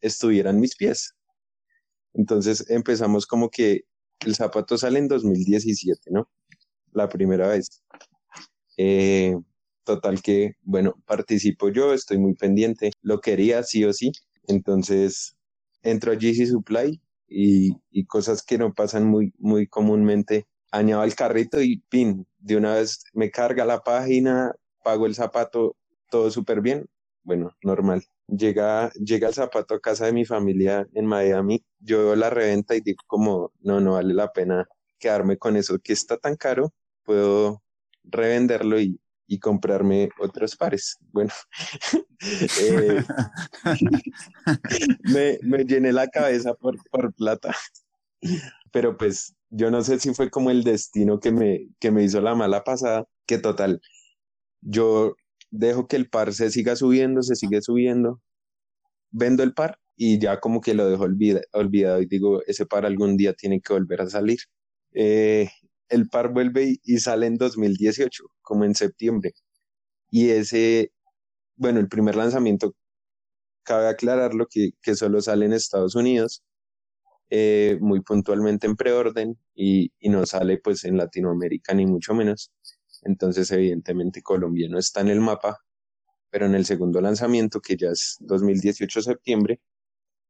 estuvieran 0.00 0.60
mis 0.60 0.76
pies. 0.76 1.14
Entonces 2.14 2.68
empezamos 2.70 3.26
como 3.26 3.50
que 3.50 3.82
el 4.20 4.34
zapato 4.34 4.78
sale 4.78 4.98
en 4.98 5.08
2017, 5.08 6.10
¿no? 6.10 6.28
La 6.92 7.08
primera 7.08 7.48
vez. 7.48 7.82
Eh, 8.76 9.36
total 9.84 10.22
que, 10.22 10.54
bueno, 10.62 10.94
participo 11.06 11.68
yo, 11.70 11.94
estoy 11.94 12.18
muy 12.18 12.34
pendiente, 12.34 12.90
lo 13.02 13.20
quería 13.20 13.62
sí 13.62 13.84
o 13.84 13.92
sí. 13.92 14.12
Entonces 14.48 15.36
entro 15.82 16.12
a 16.12 16.16
GC 16.16 16.46
Supply 16.46 17.00
y, 17.28 17.76
y 17.90 18.06
cosas 18.06 18.42
que 18.42 18.58
no 18.58 18.72
pasan 18.74 19.06
muy, 19.06 19.32
muy 19.38 19.66
comúnmente. 19.66 20.46
Añado 20.72 21.02
al 21.02 21.14
carrito 21.14 21.60
y 21.62 21.78
pin, 21.88 22.26
de 22.38 22.56
una 22.56 22.74
vez 22.74 23.04
me 23.12 23.30
carga 23.30 23.64
la 23.64 23.80
página, 23.84 24.52
pago 24.82 25.06
el 25.06 25.14
zapato, 25.14 25.76
todo 26.10 26.30
súper 26.30 26.60
bien. 26.60 26.86
Bueno, 27.22 27.56
normal. 27.62 28.04
Llega, 28.26 28.90
llega 28.92 29.28
el 29.28 29.34
zapato 29.34 29.74
a 29.74 29.80
casa 29.80 30.06
de 30.06 30.12
mi 30.12 30.24
familia 30.24 30.86
en 30.94 31.06
Miami, 31.06 31.64
yo 31.78 31.98
veo 31.98 32.16
la 32.16 32.30
reventa 32.30 32.74
y 32.74 32.80
digo 32.80 33.02
como, 33.06 33.52
no, 33.60 33.80
no 33.80 33.92
vale 33.92 34.14
la 34.14 34.32
pena 34.32 34.66
quedarme 34.98 35.36
con 35.36 35.56
eso 35.56 35.78
que 35.78 35.92
está 35.92 36.16
tan 36.16 36.36
caro, 36.36 36.72
puedo 37.04 37.62
revenderlo 38.04 38.80
y, 38.80 38.98
y 39.26 39.38
comprarme 39.38 40.08
otros 40.18 40.56
pares. 40.56 40.96
Bueno, 41.12 41.32
eh, 42.60 43.04
me, 45.04 45.38
me, 45.42 45.64
llené 45.64 45.92
la 45.92 46.08
cabeza 46.08 46.54
por, 46.54 46.76
por 46.90 47.12
plata, 47.14 47.54
pero 48.72 48.96
pues 48.96 49.34
yo 49.50 49.70
no 49.70 49.82
sé 49.82 49.98
si 49.98 50.14
fue 50.14 50.30
como 50.30 50.50
el 50.50 50.64
destino 50.64 51.20
que 51.20 51.32
me, 51.32 51.68
que 51.78 51.90
me 51.90 52.02
hizo 52.02 52.20
la 52.20 52.34
mala 52.34 52.64
pasada, 52.64 53.04
que 53.26 53.38
total, 53.38 53.80
yo 54.60 55.14
dejo 55.54 55.86
que 55.86 55.96
el 55.96 56.08
par 56.08 56.34
se 56.34 56.50
siga 56.50 56.76
subiendo, 56.76 57.22
se 57.22 57.36
sigue 57.36 57.62
subiendo, 57.62 58.20
vendo 59.10 59.42
el 59.42 59.54
par 59.54 59.78
y 59.96 60.18
ya 60.18 60.40
como 60.40 60.60
que 60.60 60.74
lo 60.74 60.88
dejo 60.88 61.04
olvidado 61.52 62.02
y 62.02 62.06
digo, 62.06 62.42
ese 62.46 62.66
par 62.66 62.86
algún 62.86 63.16
día 63.16 63.34
tiene 63.34 63.60
que 63.60 63.72
volver 63.74 64.02
a 64.02 64.10
salir. 64.10 64.38
Eh, 64.92 65.48
el 65.88 66.08
par 66.08 66.32
vuelve 66.32 66.78
y, 66.82 66.98
sale 66.98 67.26
en 67.26 67.36
2018, 67.36 68.24
como 68.42 68.64
en 68.64 68.74
septiembre. 68.74 69.32
Y 70.10 70.30
ese, 70.30 70.92
bueno, 71.56 71.80
el 71.80 71.88
primer 71.88 72.16
lanzamiento, 72.16 72.74
cabe 73.64 73.88
aclararlo 73.88 74.46
que, 74.50 74.72
que 74.82 74.94
solo 74.96 75.20
sale 75.22 75.46
en 75.46 75.52
Estados 75.54 75.94
Unidos, 75.96 76.42
eh, 77.30 77.78
muy 77.80 78.00
puntualmente 78.02 78.66
en 78.66 78.76
preorden 78.76 79.38
y, 79.54 79.92
y 80.00 80.08
no 80.10 80.26
sale 80.26 80.58
pues 80.58 80.84
en 80.84 80.96
Latinoamérica 80.98 81.74
ni 81.74 81.86
mucho 81.86 82.14
menos. 82.14 82.52
Entonces, 83.04 83.50
evidentemente, 83.50 84.22
Colombia 84.22 84.68
no 84.68 84.78
está 84.78 85.00
en 85.00 85.08
el 85.08 85.20
mapa, 85.20 85.58
pero 86.30 86.46
en 86.46 86.54
el 86.54 86.64
segundo 86.64 87.00
lanzamiento, 87.00 87.60
que 87.60 87.76
ya 87.76 87.90
es 87.90 88.16
2018 88.20 89.02
septiembre, 89.02 89.60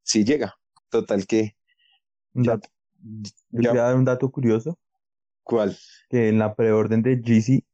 sí 0.03 0.25
llega. 0.25 0.55
Total 0.89 1.27
que... 1.27 1.57
Ya, 2.35 2.59
voy 3.51 3.67
a 3.67 3.75
dar 3.75 3.97
un 3.97 4.05
dato 4.05 4.31
curioso. 4.31 4.79
¿Cuál? 5.43 5.77
Que 6.09 6.29
en 6.29 6.39
la 6.39 6.55
preorden 6.55 7.03
de 7.03 7.21
Jeezy, 7.23 7.65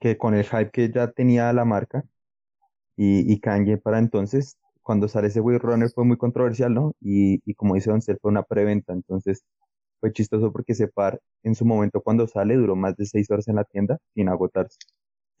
que 0.00 0.18
con 0.18 0.34
el 0.34 0.44
hype 0.44 0.70
que 0.70 0.90
ya 0.90 1.10
tenía 1.10 1.52
la 1.52 1.64
marca 1.64 2.04
y, 2.96 3.32
y 3.32 3.40
Kanye 3.40 3.78
para 3.78 3.98
entonces, 3.98 4.58
cuando 4.82 5.08
sale 5.08 5.28
ese 5.28 5.40
Wave 5.40 5.58
Runner 5.60 5.88
fue 5.90 6.04
muy 6.04 6.18
controversial, 6.18 6.74
¿no? 6.74 6.94
Y, 7.00 7.40
y 7.50 7.54
como 7.54 7.74
dice 7.74 7.90
Don 7.90 8.02
fue 8.02 8.30
una 8.30 8.42
preventa, 8.42 8.92
entonces 8.92 9.44
fue 10.04 10.12
chistoso 10.12 10.52
porque 10.52 10.72
ese 10.72 10.86
par 10.86 11.18
en 11.42 11.54
su 11.54 11.64
momento 11.64 12.02
cuando 12.02 12.26
sale 12.26 12.56
duró 12.56 12.76
más 12.76 12.94
de 12.94 13.06
seis 13.06 13.30
horas 13.30 13.48
en 13.48 13.56
la 13.56 13.64
tienda 13.64 13.98
sin 14.14 14.28
agotarse. 14.28 14.76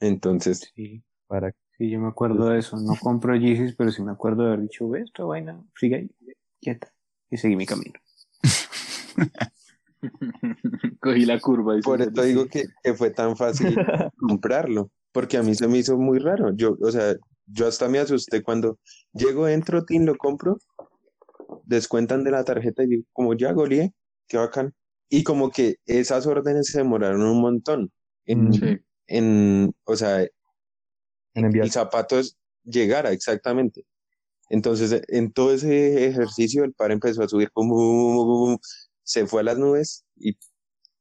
Entonces, 0.00 0.72
sí, 0.74 1.04
para 1.26 1.52
sí, 1.76 1.90
yo 1.90 2.00
me 2.00 2.08
acuerdo 2.08 2.48
de 2.48 2.60
eso. 2.60 2.78
No 2.78 2.94
compro 2.98 3.36
Yeezys, 3.36 3.74
pero 3.76 3.92
sí 3.92 4.02
me 4.02 4.12
acuerdo 4.12 4.44
de 4.44 4.48
haber 4.48 4.62
dicho, 4.62 4.88
ve, 4.88 5.02
esta 5.02 5.22
vaina, 5.22 5.62
sigue 5.78 5.96
ahí, 5.96 6.10
quieta. 6.62 6.90
Y 7.30 7.36
seguí 7.36 7.56
mi 7.56 7.66
camino. 7.66 7.92
Cogí 11.00 11.26
la 11.26 11.38
curva. 11.40 11.76
Y 11.76 11.82
Por 11.82 12.00
eso 12.00 12.22
digo 12.22 12.46
que, 12.46 12.64
que 12.82 12.94
fue 12.94 13.10
tan 13.10 13.36
fácil 13.36 13.76
comprarlo, 14.18 14.90
porque 15.12 15.36
a 15.36 15.42
mí 15.42 15.54
se 15.54 15.68
me 15.68 15.76
hizo 15.76 15.98
muy 15.98 16.20
raro. 16.20 16.56
Yo, 16.56 16.78
o 16.80 16.90
sea, 16.90 17.14
yo 17.44 17.66
hasta 17.66 17.90
me 17.90 17.98
asusté 17.98 18.42
cuando 18.42 18.78
llego, 19.12 19.46
entro, 19.46 19.84
Tin, 19.84 20.06
lo 20.06 20.16
compro, 20.16 20.56
descuentan 21.64 22.24
de 22.24 22.30
la 22.30 22.44
tarjeta 22.44 22.82
y 22.82 22.86
digo, 22.86 23.02
como 23.12 23.34
ya 23.34 23.52
goleé, 23.52 23.92
qué 24.28 24.36
bacán. 24.38 24.74
Y 25.08 25.22
como 25.22 25.50
que 25.50 25.76
esas 25.86 26.26
órdenes 26.26 26.68
se 26.68 26.78
demoraron 26.78 27.22
un 27.22 27.40
montón 27.40 27.92
en, 28.26 28.52
Sí. 28.52 28.78
en 29.06 29.74
o 29.84 29.96
sea, 29.96 30.22
En 30.22 31.44
enviar. 31.44 31.66
el 31.66 31.72
zapato 31.72 32.18
es 32.18 32.36
llegara 32.64 33.12
exactamente. 33.12 33.84
Entonces, 34.50 35.02
en 35.08 35.32
todo 35.32 35.52
ese 35.54 36.06
ejercicio, 36.06 36.64
el 36.64 36.72
par 36.74 36.92
empezó 36.92 37.22
a 37.22 37.28
subir, 37.28 37.50
pum, 37.52 38.58
se 39.02 39.26
fue 39.26 39.40
a 39.40 39.44
las 39.44 39.58
nubes 39.58 40.04
y 40.16 40.36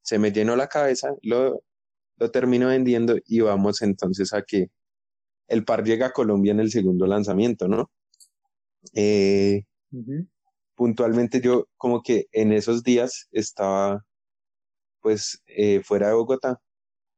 se 0.01 0.17
me 0.19 0.32
llenó 0.32 0.55
la 0.55 0.67
cabeza, 0.67 1.13
lo, 1.21 1.63
lo 2.17 2.32
termino 2.32 2.67
vendiendo 2.67 3.15
y 3.26 3.39
vamos 3.41 3.82
entonces 3.82 4.34
a 4.34 4.41
que 4.43 4.69
el 5.47 5.65
par 5.65 5.84
llega 5.84 6.07
a 6.07 6.11
Colombia 6.11 6.51
en 6.51 6.59
el 6.61 6.71
segundo 6.71 7.05
lanzamiento, 7.05 7.67
¿no? 7.67 7.91
Eh. 8.93 9.63
Puntualmente 10.76 11.41
yo 11.41 11.67
como 11.78 12.01
que 12.01 12.26
en 12.32 12.51
esos 12.51 12.84
días 12.84 13.28
estaba 13.32 14.03
pues 15.01 15.41
eh, 15.47 15.82
fuera 15.84 16.07
de 16.07 16.13
Bogotá 16.13 16.61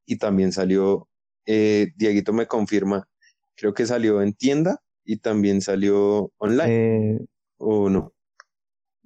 y 0.05 0.17
también 0.17 0.51
salió, 0.51 1.07
eh, 1.45 1.87
Dieguito 1.95 2.33
me 2.33 2.47
confirma, 2.47 3.07
creo 3.55 3.73
que 3.73 3.85
salió 3.85 4.21
en 4.21 4.33
tienda 4.33 4.81
y 5.03 5.17
también 5.17 5.61
salió 5.61 6.31
online, 6.37 7.15
Eh, 7.15 7.19
¿o 7.57 7.89
no? 7.89 8.11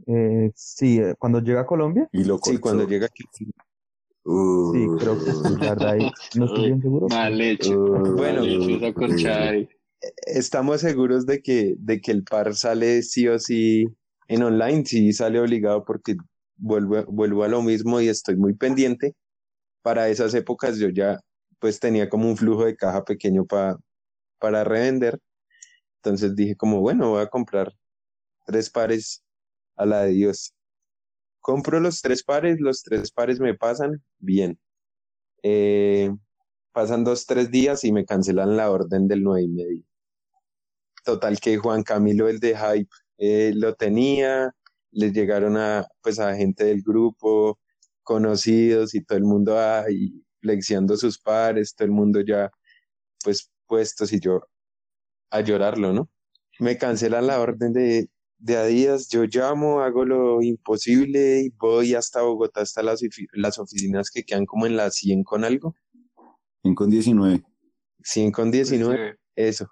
eh, 0.08 0.52
sí, 0.56 1.02
cuando 1.20 1.40
llega 1.42 1.62
a 1.62 1.66
Colombia, 1.66 2.08
Y 2.12 2.24
lo 2.24 2.38
Sí, 2.40 2.58
cuando 2.58 2.88
llega 2.88 3.08
aquí. 3.08 3.24
Uh, 4.24 4.74
sí, 4.74 4.88
creo 5.00 5.24
que 5.24 5.32
sí, 5.32 5.56
la 5.60 5.70
verdad, 5.70 5.90
ahí 5.92 6.12
no 6.36 6.46
estoy 6.46 6.66
bien 6.68 6.82
seguro. 6.82 7.08
Mal 7.10 7.42
hecho. 7.42 7.70
uh, 7.70 8.16
Bueno, 8.16 8.44
Mal 8.44 9.56
hecho. 9.56 9.68
Estamos 10.26 10.82
seguros 10.82 11.26
de 11.26 11.42
que, 11.42 11.76
de 11.78 12.00
que 12.00 12.12
el 12.12 12.24
par 12.24 12.56
sale 12.56 13.02
sí 13.02 13.28
o 13.28 13.38
sí 13.40 13.86
en 14.30 14.44
online, 14.44 14.86
sí 14.88 15.14
sale 15.14 15.42
obligado 15.42 15.86
porque 15.86 16.18
vuelvo, 16.58 17.06
vuelvo 17.08 17.46
a 17.46 17.50
lo 17.50 17.64
mismo 17.64 18.02
y 18.02 18.10
estoy 18.10 18.38
muy 18.38 18.56
pendiente. 18.56 19.16
Para 19.84 20.10
esas 20.10 20.34
épocas 20.36 20.78
yo 20.80 20.90
ya 20.90 21.20
pues 21.60 21.80
tenía 21.80 22.10
como 22.10 22.30
un 22.30 22.38
flujo 22.38 22.66
de 22.66 22.76
caja 22.78 23.04
pequeño 23.06 23.46
pa- 23.46 23.80
para 24.40 24.64
revender. 24.66 25.20
Entonces 25.98 26.36
dije 26.36 26.56
como, 26.56 26.82
bueno, 26.82 27.12
voy 27.12 27.22
a 27.24 27.28
comprar 27.30 27.74
tres 28.46 28.70
pares 28.70 29.24
a 29.78 29.86
la 29.86 30.04
de 30.04 30.12
Dios. 30.12 30.54
Compro 31.42 31.80
los 31.82 32.02
tres 32.02 32.24
pares, 32.24 32.60
los 32.62 32.84
tres 32.84 33.12
pares 33.12 33.40
me 33.42 33.56
pasan 33.56 34.04
bien. 34.20 34.60
Eh, 35.44 36.12
pasan 36.74 37.04
dos, 37.06 37.26
tres 37.28 37.52
días 37.52 37.84
y 37.86 37.92
me 37.94 38.06
cancelan 38.06 38.58
la 38.58 38.72
orden 38.72 39.08
del 39.08 39.24
nueve 39.24 39.44
y 39.44 39.50
medio. 39.50 39.84
Total 41.04 41.38
que 41.42 41.58
Juan 41.58 41.84
Camilo, 41.84 42.30
el 42.30 42.40
de 42.40 42.56
Hype, 42.58 42.90
eh, 43.20 43.52
lo 43.56 43.76
tenía, 43.76 44.56
les 44.92 45.14
llegaron 45.14 45.58
a, 45.58 45.88
pues, 46.02 46.20
a 46.20 46.36
gente 46.36 46.66
del 46.66 46.82
grupo, 46.82 47.60
conocidos 48.04 48.96
y 48.96 49.04
todo 49.04 49.18
el 49.18 49.26
mundo 49.26 49.60
ahí 49.60 50.24
flexiando 50.42 50.98
sus 50.98 51.20
pares, 51.20 51.76
todo 51.76 51.86
el 51.86 51.92
mundo 51.92 52.22
ya, 52.22 52.50
pues, 53.24 53.52
puestos 53.68 54.14
y 54.14 54.20
yo 54.20 54.42
a 55.32 55.42
llorarlo, 55.42 55.94
¿no? 55.94 56.10
Me 56.60 56.78
cancelan 56.78 57.28
la 57.28 57.40
orden 57.40 57.74
de, 57.74 58.10
de 58.40 58.58
Adidas, 58.58 59.10
yo 59.10 59.26
llamo, 59.26 59.82
hago 59.82 60.06
lo 60.06 60.42
imposible 60.42 61.42
y 61.42 61.50
voy 61.50 61.94
hasta 61.94 62.22
Bogotá, 62.22 62.62
hasta 62.62 62.82
las, 62.82 63.02
las 63.34 63.60
oficinas 63.60 64.10
que 64.10 64.24
quedan 64.24 64.46
como 64.46 64.66
en 64.66 64.78
la 64.78 64.90
100 64.90 65.24
con 65.24 65.44
algo, 65.44 65.76
100 66.64 66.76
con 66.76 66.90
19. 66.90 67.44
100 68.04 68.32
con 68.32 68.52
19. 68.52 69.18
Eso. 69.36 69.70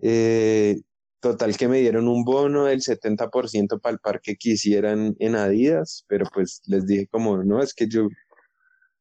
Eh, 0.00 0.80
total 1.24 1.56
que 1.56 1.68
me 1.68 1.80
dieron 1.80 2.06
un 2.06 2.22
bono 2.22 2.66
del 2.66 2.82
70% 2.82 3.80
para 3.80 3.94
el 3.94 3.98
par 3.98 4.20
que 4.20 4.36
quisieran 4.36 5.16
en 5.18 5.36
Adidas, 5.36 6.04
pero 6.06 6.26
pues 6.32 6.60
les 6.66 6.86
dije 6.86 7.08
como, 7.08 7.42
no, 7.42 7.62
es 7.62 7.72
que 7.72 7.88
yo 7.88 8.08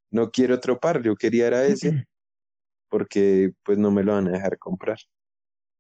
no 0.09 0.32
quiero 0.32 0.55
otro 0.55 0.80
par, 0.80 1.03
yo 1.03 1.15
quería 1.17 1.47
era 1.47 1.65
ese, 1.65 2.07
porque 2.89 3.51
pues 3.65 3.78
no 3.78 3.91
me 3.91 4.03
lo 4.03 4.13
van 4.13 4.30
a 4.30 4.32
dejar 4.32 4.57
comprar. 4.57 4.97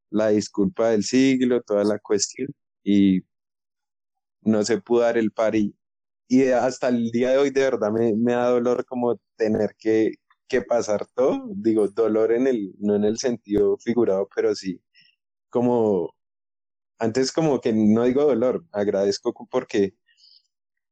La 0.09 0.29
disculpa 0.29 0.89
del 0.89 1.03
siglo, 1.05 1.61
toda 1.61 1.85
la 1.85 1.97
cuestión, 1.99 2.49
y 2.83 3.21
no 4.41 4.63
se 4.65 4.81
pudo 4.81 5.01
dar 5.01 5.17
el 5.17 5.31
par 5.31 5.55
y, 5.55 5.73
y 6.27 6.47
hasta 6.49 6.89
el 6.89 7.09
día 7.11 7.31
de 7.31 7.37
hoy 7.37 7.51
de 7.51 7.61
verdad 7.61 7.91
me, 7.91 8.13
me 8.15 8.33
da 8.33 8.49
dolor 8.49 8.85
como 8.85 9.17
tener 9.37 9.75
que, 9.79 10.15
que 10.49 10.61
pasar 10.61 11.05
todo, 11.15 11.45
digo, 11.55 11.87
dolor 11.87 12.33
en 12.33 12.47
el, 12.47 12.73
no 12.79 12.95
en 12.95 13.05
el 13.05 13.17
sentido 13.17 13.77
figurado, 13.77 14.27
pero 14.35 14.53
sí 14.55 14.81
como, 15.53 16.15
antes 17.03 17.31
como 17.33 17.59
que 17.61 17.73
no 17.73 18.03
digo 18.05 18.23
dolor, 18.23 18.65
agradezco 18.71 19.33
porque 19.51 19.93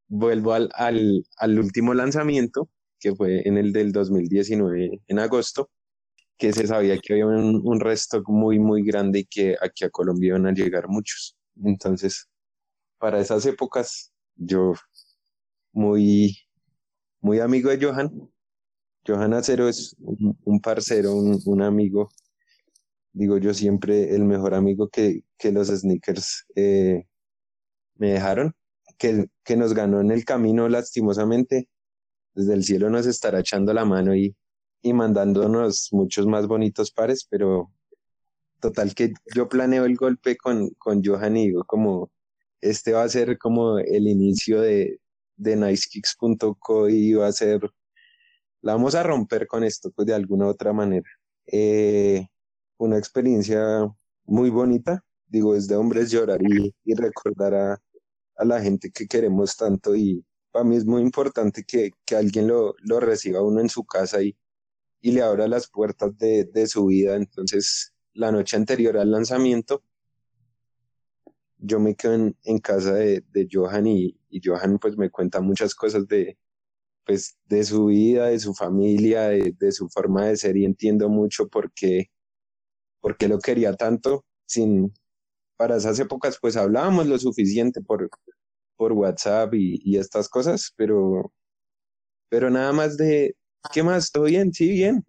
vuelvo 0.10 0.54
al, 0.54 0.70
al, 0.76 1.26
al 1.38 1.60
último 1.60 1.94
lanzamiento, 1.94 2.70
que 3.00 3.16
fue 3.16 3.48
en 3.48 3.58
el 3.58 3.72
del 3.72 3.94
2019, 3.94 5.02
en 5.08 5.20
agosto, 5.20 5.72
que 6.38 6.52
se 6.54 6.68
sabía 6.68 6.98
que 7.00 7.14
había 7.14 7.28
un, 7.28 7.62
un 7.64 7.80
resto 7.80 8.22
muy, 8.28 8.60
muy 8.60 8.84
grande 8.84 9.20
y 9.20 9.26
que 9.26 9.56
aquí 9.62 9.86
a 9.86 9.90
Colombia 9.90 10.30
iban 10.30 10.48
a 10.48 10.52
llegar 10.54 10.90
muchos. 10.90 11.38
Entonces, 11.64 12.28
para 12.98 13.20
esas 13.22 13.46
épocas, 13.46 14.12
yo 14.36 14.74
muy, 15.72 16.38
muy 17.22 17.40
amigo 17.40 17.70
de 17.70 17.86
Johan. 17.86 18.12
Johan 19.08 19.34
Acero 19.34 19.70
es 19.70 19.96
un, 20.00 20.38
un 20.44 20.60
parcero, 20.62 21.16
un, 21.16 21.40
un 21.46 21.62
amigo 21.62 22.10
digo 23.14 23.38
yo 23.38 23.54
siempre, 23.54 24.16
el 24.16 24.26
mejor 24.26 24.54
amigo 24.54 24.90
que, 24.90 25.24
que 25.38 25.52
los 25.52 25.68
sneakers 25.68 26.46
eh, 26.56 27.06
me 27.96 28.12
dejaron, 28.14 28.54
que, 28.98 29.28
que 29.44 29.58
nos 29.58 29.74
ganó 29.74 30.02
en 30.02 30.12
el 30.12 30.26
camino 30.26 30.68
lastimosamente. 30.70 31.70
Desde 32.34 32.54
el 32.54 32.64
cielo 32.64 32.90
nos 32.90 33.06
estará 33.06 33.40
echando 33.42 33.74
la 33.74 33.86
mano 33.86 34.16
y, 34.16 34.36
y 34.82 34.94
mandándonos 34.94 35.90
muchos 35.92 36.28
más 36.28 36.48
bonitos 36.48 36.92
pares, 36.92 37.28
pero 37.30 37.72
total 38.60 38.96
que 38.96 39.14
yo 39.36 39.50
planeo 39.50 39.86
el 39.86 39.96
golpe 39.96 40.38
con, 40.38 40.70
con 40.78 41.04
Johan 41.04 41.38
y 41.38 41.48
digo 41.48 41.64
como, 41.66 42.12
este 42.62 42.94
va 42.94 43.04
a 43.04 43.10
ser 43.10 43.38
como 43.38 43.80
el 43.80 44.08
inicio 44.08 44.62
de, 44.62 45.00
de 45.36 45.56
nicekicks.co 45.56 46.90
y 46.90 47.14
va 47.14 47.28
a 47.28 47.32
ser, 47.32 47.62
la 48.62 48.74
vamos 48.74 48.96
a 48.96 49.04
romper 49.04 49.48
con 49.48 49.64
esto, 49.64 49.92
pues 49.92 50.06
de 50.08 50.14
alguna 50.14 50.46
u 50.46 50.50
otra 50.50 50.72
manera. 50.74 51.10
Eh, 51.48 52.28
una 52.82 52.98
experiencia 52.98 53.88
muy 54.26 54.50
bonita. 54.50 55.06
Digo, 55.28 55.56
es 55.56 55.68
de 55.68 55.76
hombres 55.76 56.12
llorar 56.12 56.42
y, 56.42 56.74
y 56.84 56.96
recordar 56.96 57.54
a, 57.54 57.82
a, 58.38 58.46
la 58.46 58.60
gente 58.60 58.92
que 58.92 59.08
queremos 59.08 59.56
tanto 59.56 59.96
y 59.96 60.26
para 60.52 60.66
mí 60.66 60.76
es 60.76 60.86
muy 60.86 61.02
importante 61.02 61.64
que, 61.64 61.92
que 62.06 62.16
alguien 62.16 62.48
lo, 62.48 62.76
lo, 62.80 63.00
reciba 63.00 63.42
uno 63.42 63.62
en 63.62 63.70
su 63.70 63.86
casa 63.86 64.22
y, 64.22 64.36
y 65.00 65.12
le 65.12 65.22
abra 65.22 65.48
las 65.48 65.70
puertas 65.70 66.18
de, 66.18 66.46
de, 66.46 66.68
su 66.68 66.88
vida. 66.88 67.16
Entonces, 67.16 67.94
la 68.14 68.32
noche 68.32 68.58
anterior 68.58 68.98
al 68.98 69.12
lanzamiento, 69.12 69.84
yo 71.60 71.80
me 71.80 71.96
quedo 71.96 72.16
en, 72.16 72.38
en 72.44 72.58
casa 72.60 72.96
de, 72.96 73.24
de 73.32 73.48
Johan 73.50 73.88
y, 73.88 74.18
y, 74.30 74.42
Johan 74.44 74.80
pues 74.80 74.98
me 74.98 75.10
cuenta 75.10 75.40
muchas 75.40 75.76
cosas 75.76 76.08
de, 76.08 76.38
pues, 77.06 77.38
de 77.46 77.64
su 77.64 77.86
vida, 77.86 78.28
de 78.28 78.40
su 78.40 78.54
familia, 78.54 79.30
de, 79.30 79.56
de 79.58 79.72
su 79.72 79.88
forma 79.88 80.26
de 80.26 80.36
ser 80.38 80.58
y 80.58 80.66
entiendo 80.66 81.08
mucho 81.10 81.48
por 81.48 81.72
qué 81.72 82.10
porque 83.02 83.28
lo 83.28 83.40
quería 83.40 83.74
tanto, 83.76 84.26
sin, 84.46 84.94
para 85.58 85.78
esas 85.78 86.00
épocas 86.00 86.38
pues 86.42 86.58
hablábamos 86.58 87.08
lo 87.08 87.18
suficiente 87.20 87.82
por, 87.82 88.10
por 88.78 88.94
WhatsApp 88.94 89.54
y, 89.56 89.82
y 89.86 89.98
estas 89.98 90.30
cosas, 90.30 90.74
pero, 90.78 91.34
pero 92.30 92.50
nada 92.50 92.72
más 92.74 92.98
de, 92.98 93.36
¿qué 93.74 93.84
más? 93.84 94.12
¿Todo 94.12 94.26
bien? 94.26 94.54
Sí, 94.54 94.70
bien. 94.70 95.04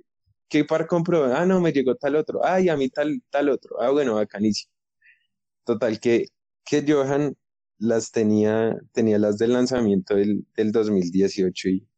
¿Qué 0.49 0.65
par 0.65 0.87
compró? 0.87 1.25
Ah, 1.35 1.47
no, 1.47 1.61
me 1.61 1.73
llegó 1.73 1.95
tal 1.97 2.17
otro. 2.17 2.45
Ay, 2.45 2.69
a 2.69 2.77
mí 2.77 2.89
tal, 2.91 3.23
tal 3.31 3.49
otro. 3.51 3.81
Ah, 3.83 3.91
bueno, 3.91 4.15
bacanísimo. 4.17 4.73
Total, 5.65 6.01
que, 6.01 6.27
que 6.65 6.85
Johan 6.87 7.37
las 7.79 8.11
tenía, 8.13 8.77
tenía 8.93 9.19
las 9.19 9.39
del 9.39 9.53
lanzamiento 9.55 10.15
del, 10.17 10.47
del 10.57 10.73
2018 10.73 11.69
y 11.71 11.89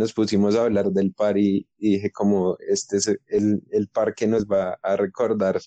nos 0.00 0.14
pusimos 0.14 0.56
a 0.56 0.64
hablar 0.64 0.90
del 0.92 1.12
par 1.12 1.38
y, 1.38 1.68
y 1.78 1.96
dije 1.96 2.10
como 2.10 2.56
este 2.60 2.96
es 2.98 3.06
el, 3.08 3.62
el, 3.70 3.88
par 3.88 4.14
que 4.14 4.26
nos 4.26 4.46
va 4.46 4.78
a 4.82 4.96
recordar 4.96 5.60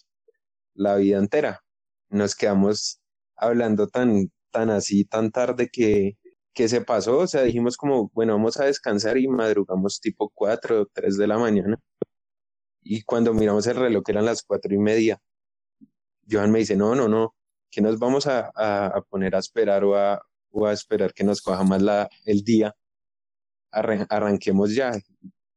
la 0.76 0.96
vida 0.98 1.20
entera. 1.20 1.64
Nos 2.10 2.36
quedamos 2.36 3.02
hablando 3.36 3.88
tan, 3.88 4.32
tan 4.52 4.70
así, 4.72 5.06
tan 5.06 5.32
tarde 5.32 5.70
que, 5.72 6.18
que 6.54 6.68
se 6.70 6.82
pasó, 6.82 7.20
o 7.20 7.28
sea, 7.28 7.44
dijimos 7.44 7.78
como, 7.78 8.10
bueno, 8.14 8.34
vamos 8.34 8.60
a 8.60 8.66
descansar 8.66 9.18
y 9.18 9.28
madrugamos 9.28 10.00
tipo 10.02 10.32
cuatro 10.34 10.82
o 10.84 10.86
tres 10.94 11.18
de 11.18 11.28
la 11.28 11.38
mañana. 11.38 11.78
Y 12.82 13.04
cuando 13.04 13.34
miramos 13.34 13.68
el 13.68 13.78
reloj 13.78 14.04
eran 14.08 14.26
las 14.26 14.44
cuatro 14.44 14.74
y 14.74 14.78
media. 14.80 15.20
Johan 16.30 16.52
me 16.52 16.60
dice, 16.60 16.76
no, 16.76 16.96
no, 16.96 17.08
no, 17.08 17.36
que 17.72 17.82
nos 17.82 18.00
vamos 18.00 18.28
a, 18.28 18.52
a, 18.56 18.88
a 18.88 19.02
poner 19.04 19.36
a 19.36 19.40
esperar 19.40 19.84
o 19.84 19.96
a, 19.96 20.22
o 20.52 20.66
a 20.68 20.74
esperar 20.74 21.14
que 21.14 21.24
nos 21.24 21.42
coja 21.42 21.64
más 21.64 21.82
la, 21.82 22.10
el 22.26 22.44
día 22.44 22.76
arranquemos 23.74 24.74
ya. 24.74 24.92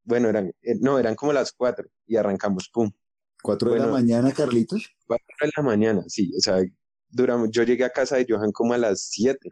Bueno, 0.05 0.29
eran, 0.29 0.49
eh, 0.63 0.77
no, 0.81 0.99
eran 0.99 1.15
como 1.15 1.33
las 1.33 1.53
cuatro 1.53 1.89
y 2.07 2.17
arrancamos, 2.17 2.69
pum. 2.73 2.91
¿Cuatro 3.43 3.73
de 3.73 3.81
la 3.81 3.87
mañana, 3.87 4.33
Carlitos? 4.33 4.91
Cuatro 5.07 5.27
de 5.41 5.51
la 5.57 5.63
mañana, 5.63 6.05
sí, 6.09 6.33
o 6.37 6.41
sea, 6.41 6.63
duramos, 7.09 7.51
yo 7.51 7.63
llegué 7.63 7.85
a 7.85 7.91
casa 7.91 8.17
de 8.17 8.27
Johan 8.29 8.51
como 8.51 8.75
a 8.75 8.79
las 8.79 9.03
siete 9.03 9.51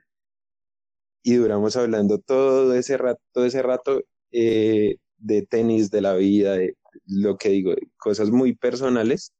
y 1.22 1.34
duramos 1.34 1.76
hablando 1.76 2.18
todo 2.18 2.74
ese 2.74 2.96
rato, 2.96 3.20
todo 3.32 3.46
ese 3.46 3.62
rato 3.62 4.02
eh, 4.32 4.96
de 5.18 5.42
tenis, 5.42 5.90
de 5.90 6.00
la 6.00 6.14
vida, 6.14 6.54
de 6.54 6.76
lo 7.06 7.36
que 7.38 7.50
digo, 7.50 7.74
cosas 7.96 8.30
muy 8.30 8.54
personales. 8.54 9.32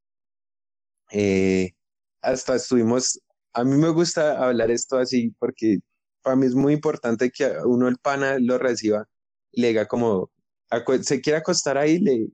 Eh, 1.11 1.73
hasta 2.23 2.57
estuvimos, 2.57 3.21
a 3.53 3.65
mí 3.65 3.77
me 3.77 3.91
gusta 3.91 4.43
hablar 4.45 4.71
esto 4.71 4.97
así 4.99 5.35
porque 5.39 5.81
para 6.23 6.37
mí 6.37 6.47
es 6.47 6.55
muy 6.55 6.73
importante 6.73 7.31
que 7.31 7.53
uno 7.65 7.89
el 7.89 7.99
pana 7.99 8.39
lo 8.39 8.59
reciba 8.59 9.07
le 9.57 9.69
diga 9.69 9.87
como, 9.87 10.31
se 11.03 11.21
quiere 11.21 11.39
acostar 11.39 11.79
ahí, 11.79 11.99
le, 11.99 12.29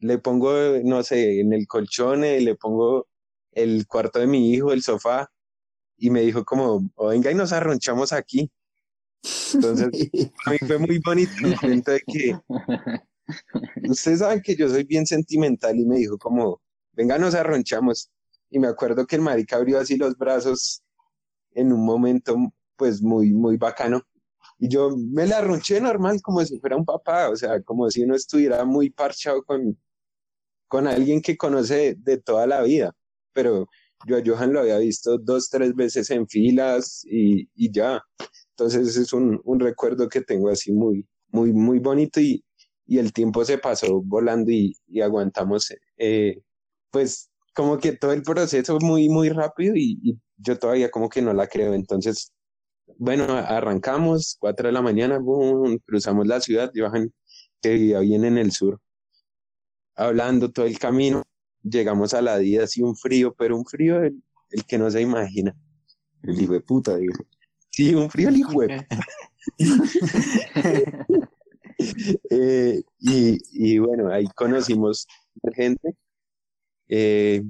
le 0.00 0.18
pongo, 0.18 0.52
no 0.84 1.02
sé, 1.02 1.40
en 1.40 1.52
el 1.52 1.66
colchón, 1.66 2.24
eh, 2.24 2.40
le 2.40 2.54
pongo 2.54 3.08
el 3.52 3.86
cuarto 3.86 4.18
de 4.18 4.26
mi 4.26 4.52
hijo, 4.52 4.72
el 4.72 4.82
sofá, 4.82 5.30
y 5.96 6.10
me 6.10 6.20
dijo 6.22 6.44
como, 6.44 6.90
oh, 6.94 7.08
venga 7.08 7.30
y 7.30 7.34
nos 7.34 7.52
arronchamos 7.52 8.12
aquí. 8.12 8.50
Entonces, 9.54 9.88
a 10.46 10.50
mí 10.50 10.58
fue 10.58 10.78
muy 10.78 10.98
bonito 10.98 11.32
el 11.42 11.56
momento 11.62 11.92
de 11.92 12.00
que, 12.00 12.38
ustedes 13.88 14.18
saben 14.20 14.42
que 14.42 14.54
yo 14.54 14.68
soy 14.68 14.84
bien 14.84 15.06
sentimental 15.06 15.78
y 15.78 15.86
me 15.86 15.96
dijo 15.96 16.18
como, 16.18 16.60
venga, 16.92 17.18
nos 17.18 17.34
arronchamos. 17.34 18.10
Y 18.50 18.58
me 18.58 18.68
acuerdo 18.68 19.06
que 19.06 19.16
el 19.16 19.22
marica 19.22 19.56
abrió 19.56 19.80
así 19.80 19.96
los 19.96 20.16
brazos 20.16 20.82
en 21.52 21.72
un 21.72 21.84
momento, 21.84 22.36
pues 22.76 23.02
muy, 23.02 23.32
muy 23.32 23.56
bacano. 23.56 24.02
Y 24.58 24.68
yo 24.68 24.96
me 24.96 25.26
la 25.26 25.38
arronché 25.38 25.80
normal, 25.80 26.20
como 26.22 26.44
si 26.44 26.58
fuera 26.58 26.76
un 26.76 26.84
papá, 26.84 27.28
o 27.30 27.36
sea, 27.36 27.62
como 27.62 27.90
si 27.90 28.02
uno 28.04 28.14
estuviera 28.14 28.64
muy 28.64 28.90
parchado 28.90 29.42
con, 29.44 29.78
con 30.68 30.86
alguien 30.86 31.20
que 31.22 31.36
conoce 31.36 31.96
de 31.98 32.18
toda 32.18 32.46
la 32.46 32.62
vida. 32.62 32.94
Pero 33.32 33.68
yo 34.06 34.16
a 34.16 34.22
Johan 34.24 34.52
lo 34.52 34.60
había 34.60 34.78
visto 34.78 35.18
dos, 35.18 35.48
tres 35.50 35.74
veces 35.74 36.10
en 36.10 36.26
filas 36.28 37.02
y, 37.04 37.48
y 37.54 37.70
ya. 37.70 38.02
Entonces 38.50 38.96
es 38.96 39.12
un, 39.12 39.40
un, 39.44 39.60
recuerdo 39.60 40.08
que 40.08 40.22
tengo 40.22 40.48
así 40.48 40.72
muy, 40.72 41.06
muy, 41.28 41.52
muy 41.52 41.78
bonito 41.78 42.20
y, 42.20 42.44
y 42.86 42.98
el 42.98 43.12
tiempo 43.12 43.44
se 43.44 43.58
pasó 43.58 44.00
volando 44.02 44.50
y, 44.50 44.76
y 44.86 45.00
aguantamos, 45.00 45.72
eh, 45.98 46.40
pues 46.90 47.30
como 47.54 47.78
que 47.78 47.92
todo 47.92 48.12
el 48.12 48.22
proceso 48.22 48.78
muy, 48.80 49.08
muy 49.08 49.28
rápido 49.30 49.74
y, 49.76 49.98
y 50.02 50.18
yo 50.38 50.58
todavía 50.58 50.90
como 50.90 51.08
que 51.08 51.22
no 51.22 51.32
la 51.32 51.46
creo. 51.46 51.74
Entonces 51.74 52.32
bueno, 52.98 53.24
arrancamos, 53.34 54.36
4 54.38 54.68
de 54.68 54.72
la 54.72 54.82
mañana, 54.82 55.18
boom, 55.18 55.78
cruzamos 55.84 56.26
la 56.26 56.40
ciudad, 56.40 56.72
Johan, 56.74 57.12
que 57.60 57.74
vivía 57.74 58.00
bien 58.00 58.24
en 58.24 58.38
el 58.38 58.52
sur, 58.52 58.80
hablando 59.94 60.50
todo 60.50 60.66
el 60.66 60.78
camino, 60.78 61.22
llegamos 61.62 62.14
a 62.14 62.22
la 62.22 62.38
día 62.38 62.64
así 62.64 62.82
un 62.82 62.96
frío, 62.96 63.34
pero 63.34 63.56
un 63.56 63.66
frío 63.66 64.02
el, 64.02 64.22
el 64.50 64.64
que 64.64 64.78
no 64.78 64.90
se 64.90 65.00
imagina. 65.00 65.54
El 66.22 66.40
hijo 66.40 66.52
de 66.54 66.60
puta, 66.60 66.96
digo. 66.96 67.14
Sí, 67.70 67.94
un 67.94 68.10
frío 68.10 68.28
el 68.28 68.36
hijo 68.36 68.60
de 68.62 68.86
eh, 72.30 72.82
y, 72.98 73.38
y, 73.52 73.78
bueno, 73.78 74.10
ahí 74.10 74.26
conocimos 74.34 75.06
gente, 75.54 75.94
eh, 76.88 77.42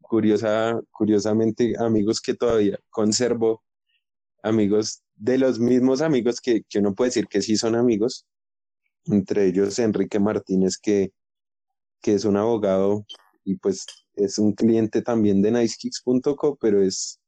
curiosa, 0.00 0.80
curiosamente 0.90 1.74
amigos 1.78 2.20
que 2.20 2.34
todavía 2.34 2.78
conservo 2.90 3.62
amigos 4.44 5.02
de 5.16 5.38
los 5.38 5.58
mismos 5.58 6.02
amigos 6.02 6.40
que, 6.40 6.62
que 6.68 6.78
uno 6.78 6.94
puede 6.94 7.08
decir 7.08 7.26
que 7.26 7.42
sí 7.42 7.56
son 7.56 7.74
amigos, 7.74 8.26
entre 9.06 9.46
ellos 9.46 9.78
Enrique 9.78 10.20
Martínez, 10.20 10.78
que, 10.78 11.12
que 12.00 12.14
es 12.14 12.24
un 12.24 12.36
abogado 12.36 13.04
y 13.44 13.56
pues 13.56 13.86
es 14.14 14.38
un 14.38 14.52
cliente 14.52 15.02
también 15.02 15.42
de 15.42 15.50
nicekicks.co, 15.50 16.56
pero 16.60 16.82
es 16.82 17.18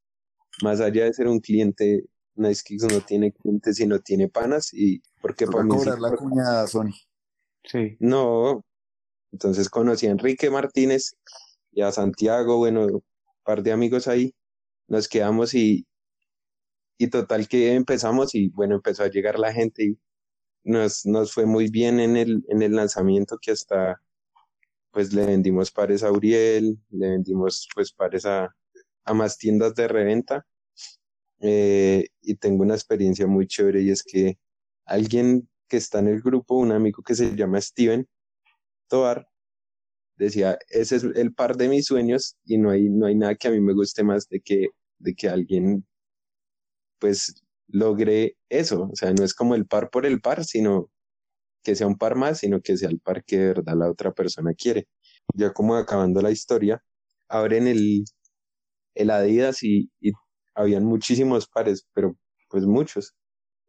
más 0.63 0.81
allá 0.81 1.05
de 1.05 1.15
ser 1.15 1.29
un 1.29 1.41
cliente, 1.41 2.05
Nicekicks 2.35 2.85
no 2.85 3.01
tiene 3.01 3.33
clientes, 3.33 3.77
sino 3.77 3.99
tiene 4.01 4.29
panas 4.29 4.73
y 4.73 5.03
porque 5.21 5.47
para 5.47 5.67
cobrar 5.67 5.99
la 5.99 6.15
cuñada, 6.15 6.67
Sony. 6.67 6.93
Sí. 7.65 7.97
No, 7.99 8.65
entonces 9.33 9.69
conocí 9.69 10.07
a 10.07 10.11
Enrique 10.11 10.51
Martínez 10.51 11.17
y 11.73 11.83
a 11.83 11.93
Santiago, 11.93 12.59
bueno, 12.59 12.87
un 12.87 13.03
par 13.43 13.63
de 13.63 13.73
amigos 13.73 14.07
ahí, 14.07 14.35
nos 14.87 15.09
quedamos 15.09 15.55
y, 15.55 15.87
y 16.99 17.09
total 17.09 17.49
que 17.49 17.75
empezamos 17.75 18.35
y 18.35 18.49
bueno, 18.51 18.77
empezó 18.77 19.05
a 19.05 19.11
llegar 19.11 19.39
la 19.39 19.53
gente 19.53 19.85
y 19.85 19.99
nos, 20.65 21.07
nos 21.07 21.33
fue 21.33 21.47
muy 21.47 21.69
bien 21.71 22.01
en 22.01 22.17
el, 22.17 22.45
en 22.49 22.63
el 22.63 22.75
lanzamiento 22.75 23.39
que 23.41 23.53
hasta 23.53 24.03
pues 24.91 25.13
le 25.13 25.27
vendimos 25.27 25.71
pares 25.71 26.03
a 26.03 26.11
Uriel, 26.11 26.79
le 26.91 27.11
vendimos 27.11 27.69
pues 27.75 27.93
pares 27.93 28.25
a, 28.27 28.55
a 29.05 29.15
más 29.15 29.39
tiendas 29.39 29.75
de 29.75 29.89
reventa 29.89 30.47
eh, 31.41 32.07
y 32.23 32.37
tengo 32.37 32.63
una 32.63 32.75
experiencia 32.75 33.27
muy 33.27 33.47
chévere 33.47 33.83
y 33.83 33.91
es 33.91 34.03
que 34.03 34.39
alguien 34.85 35.49
que 35.69 35.77
está 35.79 35.99
en 35.99 36.09
el 36.09 36.23
grupo, 36.23 36.57
un 36.57 36.73
amigo 36.73 37.03
que 37.03 37.15
se 37.15 37.35
llama 37.37 37.61
Steven 37.61 38.09
Toar, 38.89 39.29
decía, 40.17 40.59
ese 40.71 40.97
es 40.97 41.05
el 41.05 41.35
par 41.35 41.57
de 41.57 41.69
mis 41.69 41.87
sueños 41.87 42.37
y 42.45 42.59
no 42.59 42.71
hay, 42.71 42.89
no 42.89 43.07
hay 43.07 43.15
nada 43.17 43.35
que 43.35 43.49
a 43.49 43.51
mí 43.51 43.61
me 43.61 43.75
guste 43.75 44.03
más 44.03 44.29
de 44.29 44.41
que, 44.41 44.69
de 44.99 45.15
que 45.15 45.29
alguien 45.29 45.87
pues 46.99 47.43
logre 47.69 48.37
eso. 48.49 48.85
O 48.93 48.97
sea, 48.97 49.13
no 49.13 49.25
es 49.25 49.35
como 49.35 49.55
el 49.55 49.67
par 49.67 49.91
por 49.91 50.07
el 50.07 50.21
par, 50.21 50.45
sino 50.45 50.91
que 51.63 51.75
sea 51.77 51.87
un 51.87 51.99
par 51.99 52.17
más, 52.17 52.39
sino 52.41 52.61
que 52.63 52.77
sea 52.77 52.89
el 52.91 53.01
par 53.01 53.25
que 53.25 53.39
de 53.39 53.47
verdad 53.49 53.77
la 53.77 53.91
otra 53.91 54.13
persona 54.13 54.55
quiere. 54.55 54.89
Ya 55.35 55.53
como 55.53 55.77
acabando 55.77 56.23
la 56.23 56.31
historia, 56.31 56.83
abren 57.29 57.67
el, 57.69 58.05
el 58.95 59.11
Adidas 59.11 59.63
y, 59.63 59.91
y 60.01 60.13
habían 60.55 60.85
muchísimos 60.85 61.47
pares, 61.49 61.87
pero 61.95 62.17
pues 62.49 62.65
muchos. 62.67 63.15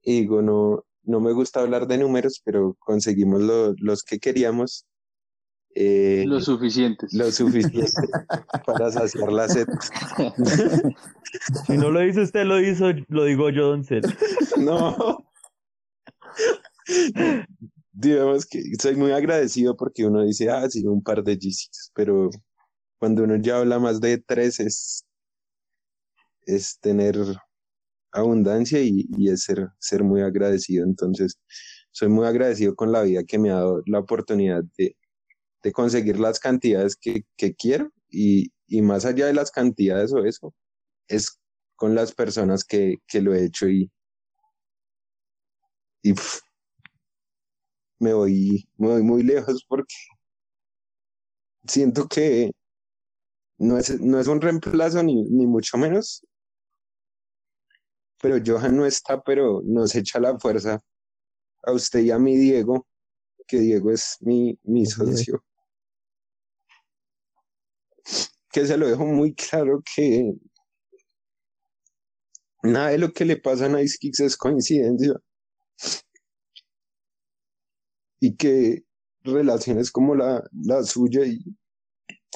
Y 0.04 0.22
digo, 0.22 0.42
no, 0.44 0.86
no 1.04 1.20
me 1.22 1.34
gusta 1.34 1.62
hablar 1.62 1.88
de 1.88 1.98
números, 2.00 2.42
pero 2.46 2.76
conseguimos 2.80 3.42
lo- 3.44 3.74
los 3.80 4.04
que 4.04 4.20
queríamos. 4.20 4.86
Eh, 5.76 6.24
Lo 6.28 6.40
suficientes. 6.42 7.14
lo 7.14 7.32
suficiente 7.32 7.86
para 8.66 8.92
saciar 8.92 9.32
la 9.32 9.48
sed. 9.48 9.68
Si 11.66 11.78
no 11.78 11.92
lo 11.92 12.00
dice 12.00 12.22
usted, 12.22 12.46
lo 12.46 12.60
hizo, 12.60 12.92
lo 13.10 13.26
digo 13.26 13.50
yo, 13.50 13.68
Don 13.68 13.84
Cel. 13.84 14.02
No. 14.58 15.24
Digamos 17.92 18.46
que 18.46 18.64
soy 18.82 18.96
muy 18.96 19.12
agradecido 19.12 19.76
porque 19.76 20.06
uno 20.06 20.24
dice, 20.24 20.50
ah, 20.50 20.70
sí, 20.70 20.86
un 20.86 21.02
par 21.04 21.24
de 21.24 21.38
Yeezys, 21.38 21.92
pero 21.94 22.30
cuando 23.00 23.24
uno 23.24 23.36
ya 23.38 23.58
habla 23.60 23.80
más 23.80 24.00
de 24.02 24.18
tres 24.20 24.60
es, 24.60 25.06
es 26.46 26.80
tener 26.80 27.16
abundancia 28.12 28.82
y, 28.82 29.08
y 29.18 29.30
es 29.30 29.44
ser, 29.44 29.68
ser 29.80 30.04
muy 30.04 30.22
agradecido. 30.22 30.86
Entonces, 30.86 31.38
soy 31.92 32.10
muy 32.10 32.26
agradecido 32.28 32.76
con 32.76 32.92
la 32.92 33.02
vida 33.04 33.24
que 33.24 33.40
me 33.40 33.50
ha 33.52 33.56
dado 33.56 33.82
la 33.86 34.00
oportunidad 34.00 34.64
de, 34.78 34.96
de 35.64 35.72
conseguir 35.72 36.20
las 36.20 36.40
cantidades 36.40 36.96
que, 36.96 37.24
que 37.36 37.56
quiero 37.56 37.92
y, 38.10 38.52
y 38.68 38.82
más 38.82 39.06
allá 39.06 39.26
de 39.28 39.34
las 39.34 39.52
cantidades 39.52 40.14
o 40.14 40.24
eso, 40.26 40.54
es 41.08 41.40
con 41.76 41.96
las 41.96 42.14
personas 42.14 42.64
que, 42.64 42.98
que 43.08 43.22
lo 43.22 43.34
he 43.34 43.46
hecho 43.46 43.68
y, 43.70 43.92
y 46.04 46.14
me 48.00 48.14
voy, 48.14 48.68
me 48.78 48.88
voy 48.88 49.04
muy 49.04 49.24
lejos 49.24 49.66
porque 49.68 49.96
siento 51.68 52.08
que 52.08 52.52
no 53.58 53.78
es, 53.78 54.00
no 54.00 54.20
es 54.20 54.28
un 54.28 54.42
reemplazo 54.42 55.04
ni, 55.04 55.24
ni 55.24 55.48
mucho 55.48 55.78
menos, 55.78 56.26
pero 58.22 58.38
Johan 58.44 58.76
no 58.76 58.86
está, 58.86 59.22
pero 59.22 59.62
nos 59.64 59.96
echa 59.96 60.20
la 60.20 60.38
fuerza 60.40 60.80
a 61.64 61.72
usted 61.72 62.02
y 62.02 62.12
a 62.12 62.20
mi 62.20 62.38
Diego, 62.38 62.88
que 63.48 63.60
Diego 63.60 63.92
es 63.92 64.18
mi, 64.22 64.60
mi 64.64 64.86
socio. 64.86 65.44
Que 68.52 68.66
se 68.66 68.78
lo 68.78 68.88
dejo 68.88 69.06
muy 69.06 69.34
claro 69.36 69.82
que 69.96 70.34
nada 72.64 72.90
de 72.90 72.98
lo 72.98 73.12
que 73.14 73.26
le 73.26 73.38
pasa 73.38 73.66
a 73.66 73.70
Nice 73.70 73.98
Kicks 74.00 74.20
es 74.22 74.38
coincidencia. 74.38 75.14
Y 78.20 78.36
que 78.36 78.84
relaciones 79.24 79.92
como 79.92 80.16
la, 80.16 80.44
la 80.52 80.84
suya 80.84 81.26
y, 81.26 81.40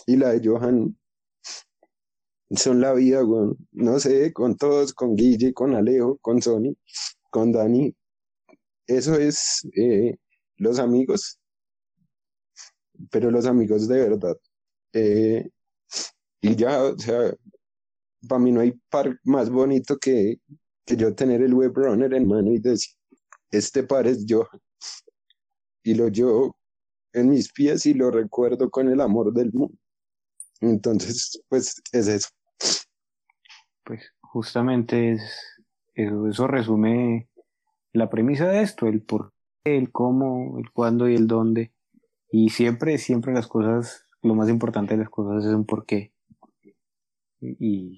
y 0.05 0.15
la 0.15 0.33
de 0.33 0.47
Johan 0.47 0.97
son 2.55 2.81
la 2.81 2.93
vida, 2.93 3.23
weón. 3.23 3.57
No 3.71 3.99
sé, 3.99 4.33
con 4.33 4.57
todos, 4.57 4.93
con 4.93 5.15
Guille, 5.15 5.53
con 5.53 5.75
Alejo, 5.75 6.17
con 6.21 6.41
Sony, 6.41 6.75
con 7.29 7.51
Dani. 7.51 7.95
Eso 8.87 9.15
es 9.15 9.67
eh, 9.75 10.17
los 10.61 10.77
amigos, 10.77 11.39
pero 13.09 13.31
los 13.31 13.47
amigos 13.47 13.87
de 13.87 14.09
verdad. 14.09 14.37
Eh, 14.93 15.49
y 16.39 16.55
ya, 16.55 16.83
o 16.83 16.97
sea, 16.99 17.33
para 18.27 18.39
mí 18.39 18.51
no 18.51 18.61
hay 18.61 18.73
par 18.89 19.19
más 19.23 19.49
bonito 19.49 19.97
que, 19.97 20.39
que 20.85 20.95
yo 20.95 21.15
tener 21.15 21.41
el 21.41 21.55
web 21.55 21.73
runner 21.73 22.13
en 22.13 22.27
mano 22.27 22.51
y 22.51 22.59
decir, 22.59 22.93
este 23.49 23.81
par 23.83 24.05
es 24.05 24.23
yo. 24.23 24.47
Y 25.83 25.95
lo 25.95 26.09
llevo 26.09 26.55
en 27.13 27.29
mis 27.29 27.51
pies 27.51 27.87
y 27.87 27.95
lo 27.95 28.11
recuerdo 28.11 28.69
con 28.69 28.87
el 28.87 29.01
amor 29.01 29.33
del 29.33 29.51
mundo. 29.51 29.75
Entonces, 30.59 31.41
pues 31.49 31.81
es 31.91 32.07
eso. 32.07 32.29
Pues 33.83 34.13
justamente 34.21 35.13
es, 35.13 35.23
eso, 35.95 36.27
eso 36.27 36.45
resume 36.45 37.27
la 37.93 38.11
premisa 38.11 38.47
de 38.47 38.61
esto, 38.61 38.87
el 38.87 39.01
por 39.01 39.33
el 39.63 39.91
cómo, 39.91 40.57
el 40.59 40.71
cuándo 40.71 41.07
y 41.07 41.15
el 41.15 41.27
dónde. 41.27 41.71
Y 42.31 42.49
siempre, 42.49 42.97
siempre 42.97 43.33
las 43.33 43.47
cosas, 43.47 44.07
lo 44.21 44.35
más 44.35 44.49
importante 44.49 44.95
de 44.95 45.03
las 45.03 45.09
cosas 45.09 45.45
es 45.45 45.53
un 45.53 45.65
por 45.65 45.85
qué. 45.85 46.13
Y, 47.39 47.97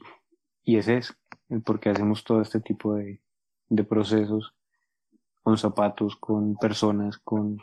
y 0.64 0.78
es 0.78 0.88
eso, 0.88 1.14
el 1.49 1.61
por 1.61 1.80
qué 1.80 1.89
hacemos 1.89 2.24
todo 2.24 2.41
este 2.41 2.61
tipo 2.61 2.95
de, 2.95 3.22
de 3.70 3.84
procesos 3.84 4.55
con 5.43 5.57
zapatos, 5.57 6.16
con 6.16 6.55
personas, 6.55 7.18
con 7.18 7.57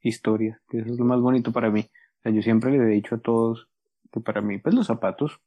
historias, 0.00 0.58
que 0.68 0.78
eso 0.78 0.92
es 0.92 0.98
lo 0.98 1.04
más 1.04 1.20
bonito 1.20 1.52
para 1.52 1.70
mí. 1.70 1.80
O 1.80 2.22
sea, 2.22 2.32
yo 2.32 2.42
siempre 2.42 2.70
les 2.70 2.80
he 2.80 2.86
dicho 2.86 3.14
a 3.14 3.20
todos 3.20 3.68
que 4.10 4.20
para 4.20 4.40
mí, 4.40 4.58
pues 4.58 4.74
los 4.74 4.86
zapatos, 4.86 5.40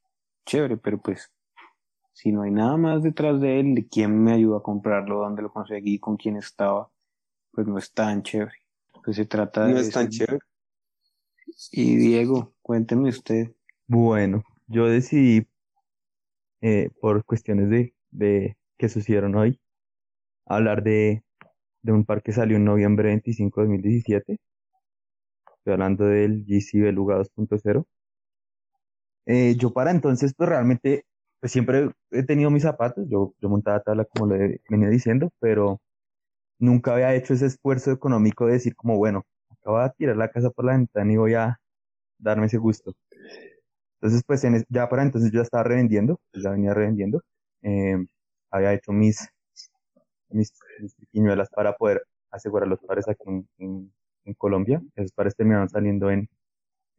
chévere, 0.46 0.78
pero 0.78 1.02
pues 1.02 1.32
si 2.14 2.32
no 2.32 2.44
hay 2.44 2.52
nada 2.52 2.78
más 2.78 3.02
detrás 3.02 3.42
de 3.42 3.60
él, 3.60 3.76
de 3.76 3.88
quién 3.88 4.24
me 4.24 4.34
ayudó 4.34 4.58
a 4.58 4.64
comprarlo, 4.64 5.20
dónde 5.20 5.42
lo 5.42 5.52
conseguí, 5.52 6.00
con 6.00 6.16
quién 6.16 6.38
estaba, 6.38 6.93
pues 7.54 7.68
no 7.68 7.78
es 7.78 7.92
tan 7.94 8.24
chévere. 8.24 8.54
Pues 9.04 9.18
se 9.18 9.26
trata 9.26 9.66
de 9.66 9.74
No 9.74 9.80
es 9.80 9.92
tan 9.92 10.10
chévere. 10.10 10.40
Y 11.72 11.96
Diego, 11.98 12.54
cuénteme 12.62 13.10
usted. 13.10 13.52
Bueno, 13.88 14.44
yo 14.68 14.88
decidí, 14.88 15.48
eh, 16.62 16.90
por 17.00 17.24
cuestiones 17.26 17.70
de, 17.70 17.94
de 18.12 18.58
que 18.78 18.90
sucedieron 18.90 19.36
hoy, 19.36 19.60
hablar 20.46 20.84
de, 20.84 21.24
de 21.82 21.92
un 21.92 22.06
par 22.06 22.24
que 22.24 22.32
salió 22.34 22.58
en 22.58 22.66
noviembre 22.66 23.10
25 23.10 23.62
de 23.62 23.68
2017. 23.68 24.40
Estoy 25.58 25.74
hablando 25.74 26.06
del 26.06 26.46
GC 26.46 26.82
Beluga 26.82 27.18
2.0. 27.18 27.86
Eh, 29.26 29.56
yo 29.58 29.72
para 29.74 29.92
entonces, 29.92 30.34
pues 30.36 30.50
realmente, 30.50 31.06
pues 31.40 31.52
siempre 31.52 31.92
he 32.12 32.24
tenido 32.24 32.52
mis 32.52 32.64
zapatos. 32.64 33.06
Yo, 33.10 33.34
yo 33.40 33.50
montaba 33.50 33.82
tabla 33.82 34.06
como 34.06 34.28
le 34.34 34.62
venía 34.70 34.90
diciendo, 34.90 35.32
pero 35.40 35.82
nunca 36.64 36.94
había 36.94 37.14
hecho 37.14 37.34
ese 37.34 37.48
esfuerzo 37.48 37.92
económico 37.92 38.46
de 38.46 38.54
decir 38.54 38.76
como, 38.76 38.98
bueno, 38.98 39.26
acabo 39.50 39.80
de 39.82 39.90
tirar 39.98 40.18
la 40.18 40.30
casa 40.32 40.50
por 40.50 40.66
la 40.66 40.74
ventana 40.74 41.12
y 41.12 41.18
voy 41.18 41.34
a 41.34 41.60
darme 42.18 42.46
ese 42.46 42.58
gusto. 42.58 42.96
Entonces, 43.96 44.24
pues 44.26 44.44
en 44.46 44.64
ya 44.70 44.88
para 44.90 45.04
entonces 45.04 45.32
yo 45.32 45.40
ya 45.40 45.44
estaba 45.44 45.64
revendiendo, 45.64 46.20
pues 46.32 46.44
ya 46.44 46.52
venía 46.52 46.74
revendiendo. 46.74 47.22
Eh, 47.64 47.98
había 48.50 48.74
hecho 48.74 48.92
mis, 48.94 49.28
mis, 50.30 50.54
mis 50.80 51.50
para 51.54 51.74
poder 51.76 52.04
asegurar 52.32 52.68
los 52.68 52.80
pares 52.80 53.08
aquí 53.10 53.24
en, 53.58 53.92
Colombia. 54.38 54.82
Esos 54.96 55.12
pares 55.12 55.36
terminaron 55.36 55.68
saliendo 55.70 56.10
en, 56.12 56.30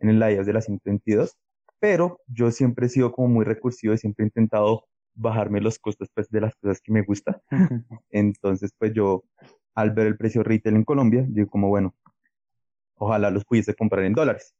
en 0.00 0.08
el 0.10 0.18
Live 0.20 0.44
de 0.44 0.52
la 0.52 0.60
122. 0.60 1.36
Pero 1.80 2.20
yo 2.26 2.50
siempre 2.50 2.86
he 2.86 2.88
sido 2.90 3.12
como 3.12 3.28
muy 3.28 3.44
recursivo 3.46 3.94
y 3.94 3.98
siempre 3.98 4.24
he 4.24 4.28
intentado 4.28 4.84
bajarme 5.14 5.60
los 5.60 5.78
costos 5.78 6.08
pues, 6.14 6.28
de 6.30 6.40
las 6.40 6.54
cosas 6.56 6.80
que 6.80 6.92
me 6.92 7.02
gustan. 7.02 7.36
Entonces, 8.10 8.72
pues 8.78 8.92
yo, 8.92 9.24
al 9.74 9.90
ver 9.90 10.06
el 10.06 10.16
precio 10.16 10.42
retail 10.42 10.76
en 10.76 10.84
Colombia, 10.84 11.24
digo 11.28 11.48
como, 11.48 11.68
bueno, 11.68 11.94
ojalá 12.96 13.30
los 13.30 13.44
pudiese 13.44 13.74
comprar 13.74 14.04
en 14.04 14.12
dólares. 14.12 14.54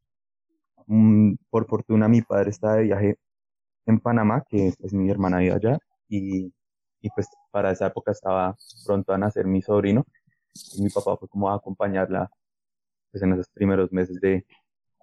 Mm, 0.87 1.35
por 1.51 1.67
fortuna, 1.67 2.09
mi 2.09 2.23
padre 2.23 2.51
está 2.51 2.75
de 2.75 2.85
viaje 2.85 3.19
en 3.87 4.01
Panamá, 4.01 4.45
que 4.49 4.73
pues 4.79 4.93
mi 4.93 5.11
hermana 5.11 5.39
vive 5.39 5.53
allá, 5.53 5.79
y, 6.09 6.53
y 7.01 7.11
pues 7.11 7.29
para 7.51 7.71
esa 7.73 7.87
época 7.87 8.13
estaba 8.13 8.57
pronto 8.87 9.13
a 9.13 9.19
nacer 9.19 9.47
mi 9.47 9.63
sobrino, 9.63 10.05
y 10.75 10.83
mi 10.83 10.91
papá 10.91 11.17
fue 11.17 11.29
como 11.29 11.51
a 11.51 11.57
acompañarla 11.57 12.31
pues 13.11 13.23
en 13.23 13.33
esos 13.33 13.49
primeros 13.51 13.93
meses 13.93 14.21
de, 14.21 14.45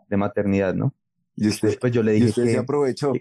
de 0.07 0.17
maternidad, 0.17 0.73
¿no? 0.73 0.93
Y 1.35 1.47
usted, 1.47 1.77
pues 1.79 1.93
yo 1.93 2.03
le 2.03 2.11
y 2.11 2.15
dije 2.15 2.29
usted 2.29 2.45
se 2.45 2.51
que, 2.51 2.57
aprovechó. 2.57 3.13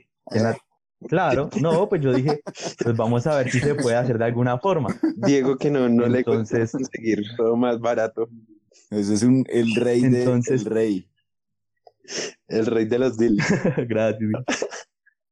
Claro, 1.08 1.48
no, 1.60 1.88
pues 1.88 2.02
yo 2.02 2.12
dije, 2.12 2.40
pues 2.82 2.96
vamos 2.96 3.26
a 3.26 3.36
ver 3.36 3.50
si 3.50 3.58
se 3.60 3.74
puede 3.74 3.96
hacer 3.96 4.18
de 4.18 4.24
alguna 4.26 4.58
forma. 4.58 4.88
Diego 5.16 5.56
que 5.56 5.70
no, 5.70 5.88
no 5.88 6.06
le 6.06 6.18
Entonces- 6.18 6.72
conseguir 6.72 7.22
todo 7.36 7.56
más 7.56 7.80
barato. 7.80 8.28
Eso 8.90 9.14
es 9.14 9.22
un, 9.22 9.44
el 9.48 9.74
rey 9.76 10.02
de, 10.02 10.20
Entonces- 10.20 10.60
el 10.62 10.66
rey. 10.66 11.06
El 12.48 12.66
rey 12.66 12.84
de 12.86 12.98
los 12.98 13.16
deals. 13.16 13.38
Gracias. 13.88 14.30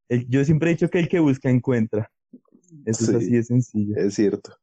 El- 0.08 0.26
yo 0.28 0.44
siempre 0.44 0.70
he 0.70 0.74
dicho 0.74 0.88
que 0.88 1.00
el 1.00 1.08
que 1.08 1.18
busca 1.20 1.50
encuentra. 1.50 2.10
Eso 2.86 3.04
Sí. 3.04 3.10
es 3.10 3.16
así 3.16 3.30
de 3.30 3.42
sencillo. 3.42 3.96
Es 3.96 4.14
cierto. 4.14 4.56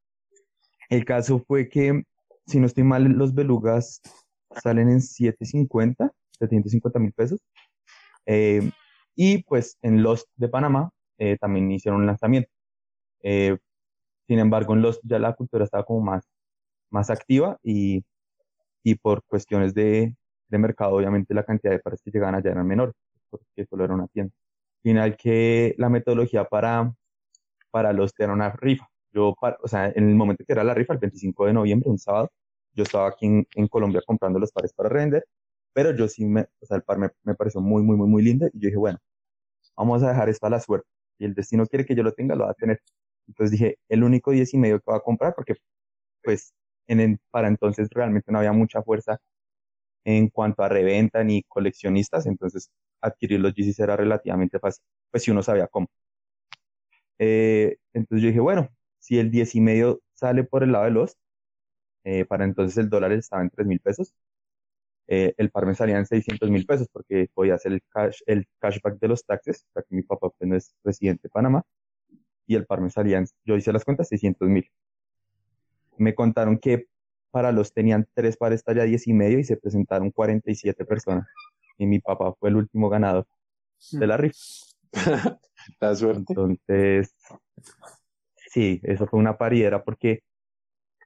El 0.90 1.06
caso 1.06 1.44
fue 1.48 1.68
que, 1.70 2.04
si 2.48 2.60
no 2.60 2.66
estoy 2.68 2.84
mal, 2.84 3.04
los 3.04 3.34
belugas 3.34 4.02
salen 4.64 4.90
en 4.90 5.02
750, 5.02 6.12
750 6.40 7.00
mil 7.00 7.12
pesos. 7.14 7.40
Eh, 8.26 8.72
y 9.16 9.44
pues 9.44 9.78
en 9.82 10.04
los 10.04 10.26
de 10.36 10.48
Panamá 10.50 10.92
eh, 11.18 11.38
también 11.40 11.72
hicieron 11.72 12.02
un 12.02 12.08
lanzamiento. 12.08 12.50
Eh, 13.24 13.58
sin 14.28 14.40
embargo, 14.40 14.74
en 14.76 14.82
los 14.82 15.00
ya 15.04 15.20
la 15.20 15.34
cultura 15.36 15.66
estaba 15.66 15.86
como 15.86 16.02
más, 16.02 16.28
más 16.92 17.10
activa 17.12 17.58
y, 17.64 18.04
y 18.84 18.96
por 18.96 19.24
cuestiones 19.26 19.74
de, 19.74 20.16
de 20.50 20.58
mercado, 20.58 20.94
obviamente 20.96 21.34
la 21.34 21.44
cantidad 21.46 21.74
de 21.74 21.80
pares 21.80 22.02
que 22.04 22.12
llegaban 22.12 22.36
allá 22.36 22.52
eran 22.52 22.68
menores, 22.68 22.96
porque 23.30 23.66
solo 23.70 23.86
era 23.86 23.94
una 23.96 24.08
tienda. 24.08 24.34
Final 24.84 25.18
que 25.18 25.76
la 25.78 25.90
metodología 25.90 26.46
para, 26.46 26.94
para 27.72 27.94
los 27.94 28.14
era 28.18 28.34
una 28.34 28.52
rifa. 28.52 28.88
Yo, 29.14 29.36
o 29.64 29.68
sea, 29.68 29.88
en 29.90 30.10
el 30.10 30.16
momento 30.16 30.44
que 30.46 30.54
era 30.54 30.64
la 30.64 30.74
rifa, 30.74 30.94
el 30.94 31.00
25 31.00 31.46
de 31.46 31.54
noviembre, 31.54 31.90
un 31.90 31.98
sábado, 32.00 32.32
yo 32.74 32.84
estaba 32.84 33.08
aquí 33.10 33.26
en, 33.28 33.48
en 33.56 33.68
Colombia 33.68 34.02
comprando 34.06 34.40
los 34.40 34.52
pares 34.52 34.74
para 34.74 34.90
render, 34.90 35.26
pero 35.74 35.96
yo 35.96 36.08
sí 36.08 36.26
me, 36.26 36.42
o 36.62 36.66
sea, 36.66 36.78
el 36.78 36.84
par 36.84 36.98
me, 36.98 37.10
me 37.24 37.36
pareció 37.36 37.62
muy, 37.62 37.84
muy, 37.84 37.96
muy, 37.98 38.08
muy 38.08 38.24
lindo 38.24 38.48
y 38.48 38.60
yo 38.60 38.68
dije, 38.68 38.78
bueno, 38.78 39.00
vamos 39.78 40.04
a 40.04 40.10
dejar 40.10 40.30
esto 40.30 40.48
a 40.48 40.50
la 40.52 40.60
suerte. 40.62 40.88
Y 41.20 41.26
el 41.26 41.34
destino 41.34 41.66
quiere 41.68 41.86
que 41.86 41.96
yo 41.96 42.04
lo 42.04 42.14
tenga, 42.14 42.36
lo 42.36 42.46
va 42.46 42.52
a 42.52 42.54
tener. 42.56 42.82
Entonces 43.28 43.52
dije, 43.52 43.78
el 43.90 44.04
único 44.04 44.32
10 44.32 44.54
y 44.54 44.58
medio 44.58 44.80
que 44.80 44.92
va 44.92 44.98
a 44.98 45.02
comprar, 45.02 45.34
porque 45.36 45.56
pues 46.24 46.54
en 46.88 47.20
para 47.32 47.48
entonces 47.48 47.90
realmente 47.92 48.32
no 48.32 48.40
había 48.40 48.54
mucha 48.54 48.84
fuerza 48.84 49.20
en 50.06 50.30
cuanto 50.30 50.64
a 50.64 50.70
reventa 50.70 51.24
ni 51.24 51.44
coleccionistas, 51.44 52.26
entonces 52.28 52.72
adquirir 53.02 53.40
los 53.42 53.54
GCs 53.56 53.80
era 53.80 53.98
relativamente 53.98 54.60
fácil, 54.60 54.84
pues 55.12 55.24
si 55.24 55.32
uno 55.32 55.44
sabía 55.44 55.68
cómo. 55.68 55.88
Eh, 57.20 57.78
entonces 57.94 58.22
yo 58.24 58.28
dije, 58.30 58.40
bueno, 58.40 58.70
si 59.00 59.20
el 59.20 59.32
10 59.32 59.56
y 59.56 59.62
medio 59.62 60.02
sale 60.14 60.44
por 60.44 60.64
el 60.64 60.72
lado 60.72 60.86
de 60.86 60.92
los, 60.92 61.18
eh, 62.06 62.26
para 62.26 62.46
entonces 62.46 62.78
el 62.78 62.90
dólar 62.90 63.12
estaba 63.14 63.44
en 63.44 63.50
3 63.50 63.68
mil 63.68 63.80
pesos, 63.80 64.14
eh, 65.08 65.34
el 65.38 65.52
par 65.52 65.66
me 65.66 65.76
salía 65.76 65.98
en 65.98 66.06
600 66.06 66.50
mil 66.50 66.66
pesos 66.66 66.88
porque 66.92 67.28
podía 67.34 67.56
hacer 67.56 67.74
el, 67.74 67.82
cash, 67.90 68.22
el 68.26 68.48
cashback 68.60 69.00
de 69.00 69.08
los 69.08 69.26
taxes, 69.26 69.66
ya 69.76 69.82
que 69.82 69.96
mi 69.96 70.02
papá 70.02 70.30
pues, 70.30 70.50
no 70.50 70.56
es 70.56 70.74
residente 70.84 71.24
de 71.24 71.30
Panamá, 71.30 71.64
y 72.48 72.56
el 72.56 72.66
par 72.66 72.82
me 72.82 72.90
salía, 72.90 73.18
en, 73.18 73.26
yo 73.46 73.56
hice 73.56 73.74
las 73.74 73.84
cuentas, 73.84 74.08
600 74.10 74.50
mil. 74.50 74.70
Me 75.98 76.14
contaron 76.14 76.58
que 76.58 76.88
para 77.32 77.52
los 77.52 77.74
tenían 77.74 78.08
tres 78.14 78.38
pares 78.38 78.64
talla 78.64 78.84
10 78.84 79.08
y 79.08 79.14
medio 79.14 79.40
y 79.40 79.44
se 79.44 79.58
presentaron 79.58 80.12
47 80.12 80.86
personas. 80.86 81.28
Y 81.78 81.86
mi 81.86 82.00
papá 82.00 82.34
fue 82.40 82.50
el 82.50 82.56
último 82.56 82.90
ganador 82.90 83.28
de 83.92 84.08
la 84.08 84.18
rifa. 84.18 84.38
la 85.82 85.96
suerte. 85.96 86.26
Entonces, 86.30 87.14
sí, 88.52 88.80
eso 88.84 89.08
fue 89.08 89.20
una 89.20 89.38
pariera 89.38 89.84
porque 89.84 90.24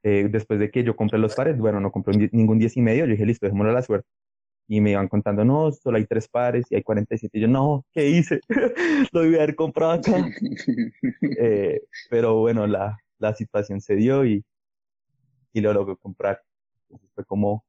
eh, 0.03 0.27
después 0.29 0.59
de 0.59 0.71
que 0.71 0.83
yo 0.83 0.95
compré 0.95 1.19
los 1.19 1.35
pares, 1.35 1.57
bueno, 1.57 1.79
no 1.79 1.91
compré 1.91 2.29
ningún 2.31 2.59
10 2.59 2.77
y 2.77 2.81
medio, 2.81 3.05
yo 3.05 3.11
dije, 3.11 3.25
listo, 3.25 3.45
dejémoslo 3.45 3.71
a 3.71 3.75
la 3.75 3.81
suerte. 3.81 4.07
Y 4.67 4.81
me 4.81 4.91
iban 4.91 5.07
contando, 5.07 5.43
no, 5.43 5.71
solo 5.71 5.97
hay 5.97 6.05
tres 6.05 6.27
pares 6.27 6.65
y 6.69 6.75
hay 6.75 6.83
47. 6.83 7.37
Y 7.37 7.41
yo, 7.41 7.47
no, 7.47 7.85
¿qué 7.91 8.07
hice? 8.07 8.39
lo 9.11 9.25
iba 9.25 9.39
a 9.39 9.43
haber 9.43 9.55
comprado 9.55 9.93
acá. 9.93 10.29
eh, 11.39 11.81
pero 12.09 12.39
bueno, 12.39 12.67
la, 12.67 12.97
la 13.17 13.33
situación 13.33 13.81
se 13.81 13.95
dio 13.95 14.25
y, 14.25 14.43
y 15.53 15.61
lo 15.61 15.73
logré 15.73 15.95
comprar. 15.97 16.41
Entonces 16.83 17.09
fue 17.15 17.25
como, 17.25 17.65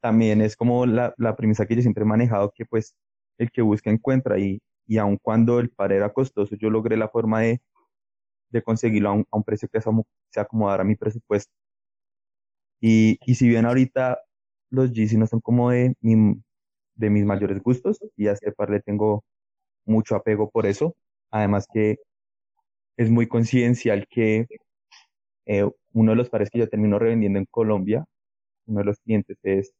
también 0.00 0.42
es 0.42 0.56
como 0.56 0.86
la, 0.86 1.14
la 1.16 1.34
premisa 1.36 1.66
que 1.66 1.76
yo 1.76 1.82
siempre 1.82 2.02
he 2.02 2.06
manejado, 2.06 2.52
que 2.54 2.66
pues 2.66 2.94
el 3.38 3.50
que 3.50 3.62
busca 3.62 3.90
encuentra 3.90 4.38
y, 4.38 4.60
y 4.86 4.98
aun 4.98 5.16
cuando 5.16 5.60
el 5.60 5.70
par 5.70 5.92
era 5.92 6.12
costoso, 6.12 6.56
yo 6.56 6.70
logré 6.70 6.96
la 6.96 7.08
forma 7.08 7.40
de, 7.40 7.60
de 8.52 8.62
conseguirlo 8.62 9.08
a 9.10 9.12
un, 9.12 9.26
a 9.30 9.36
un 9.36 9.44
precio 9.44 9.68
que 9.68 9.80
se 9.80 10.40
acomodara 10.40 10.82
a 10.82 10.86
mi 10.86 10.96
presupuesto. 10.96 11.52
Y, 12.80 13.18
y 13.24 13.34
si 13.36 13.48
bien 13.48 13.66
ahorita 13.66 14.20
los 14.70 14.90
GC 14.92 15.18
no 15.18 15.26
son 15.26 15.40
como 15.40 15.70
de, 15.70 15.94
de 16.00 17.10
mis 17.10 17.24
mayores 17.24 17.62
gustos 17.62 18.00
y 18.16 18.28
a 18.28 18.32
este 18.32 18.52
par 18.52 18.70
le 18.70 18.80
tengo 18.80 19.24
mucho 19.84 20.16
apego 20.16 20.50
por 20.50 20.66
eso. 20.66 20.96
Además 21.30 21.66
que 21.72 21.98
es 22.96 23.10
muy 23.10 23.28
coincidencial 23.28 24.06
que 24.08 24.46
eh, 25.46 25.68
uno 25.92 26.12
de 26.12 26.16
los 26.16 26.30
pares 26.30 26.50
que 26.50 26.58
yo 26.58 26.68
termino 26.68 26.98
revendiendo 26.98 27.38
en 27.38 27.46
Colombia, 27.46 28.04
uno 28.66 28.80
de 28.80 28.84
los 28.84 28.98
clientes 29.00 29.38
es 29.42 29.72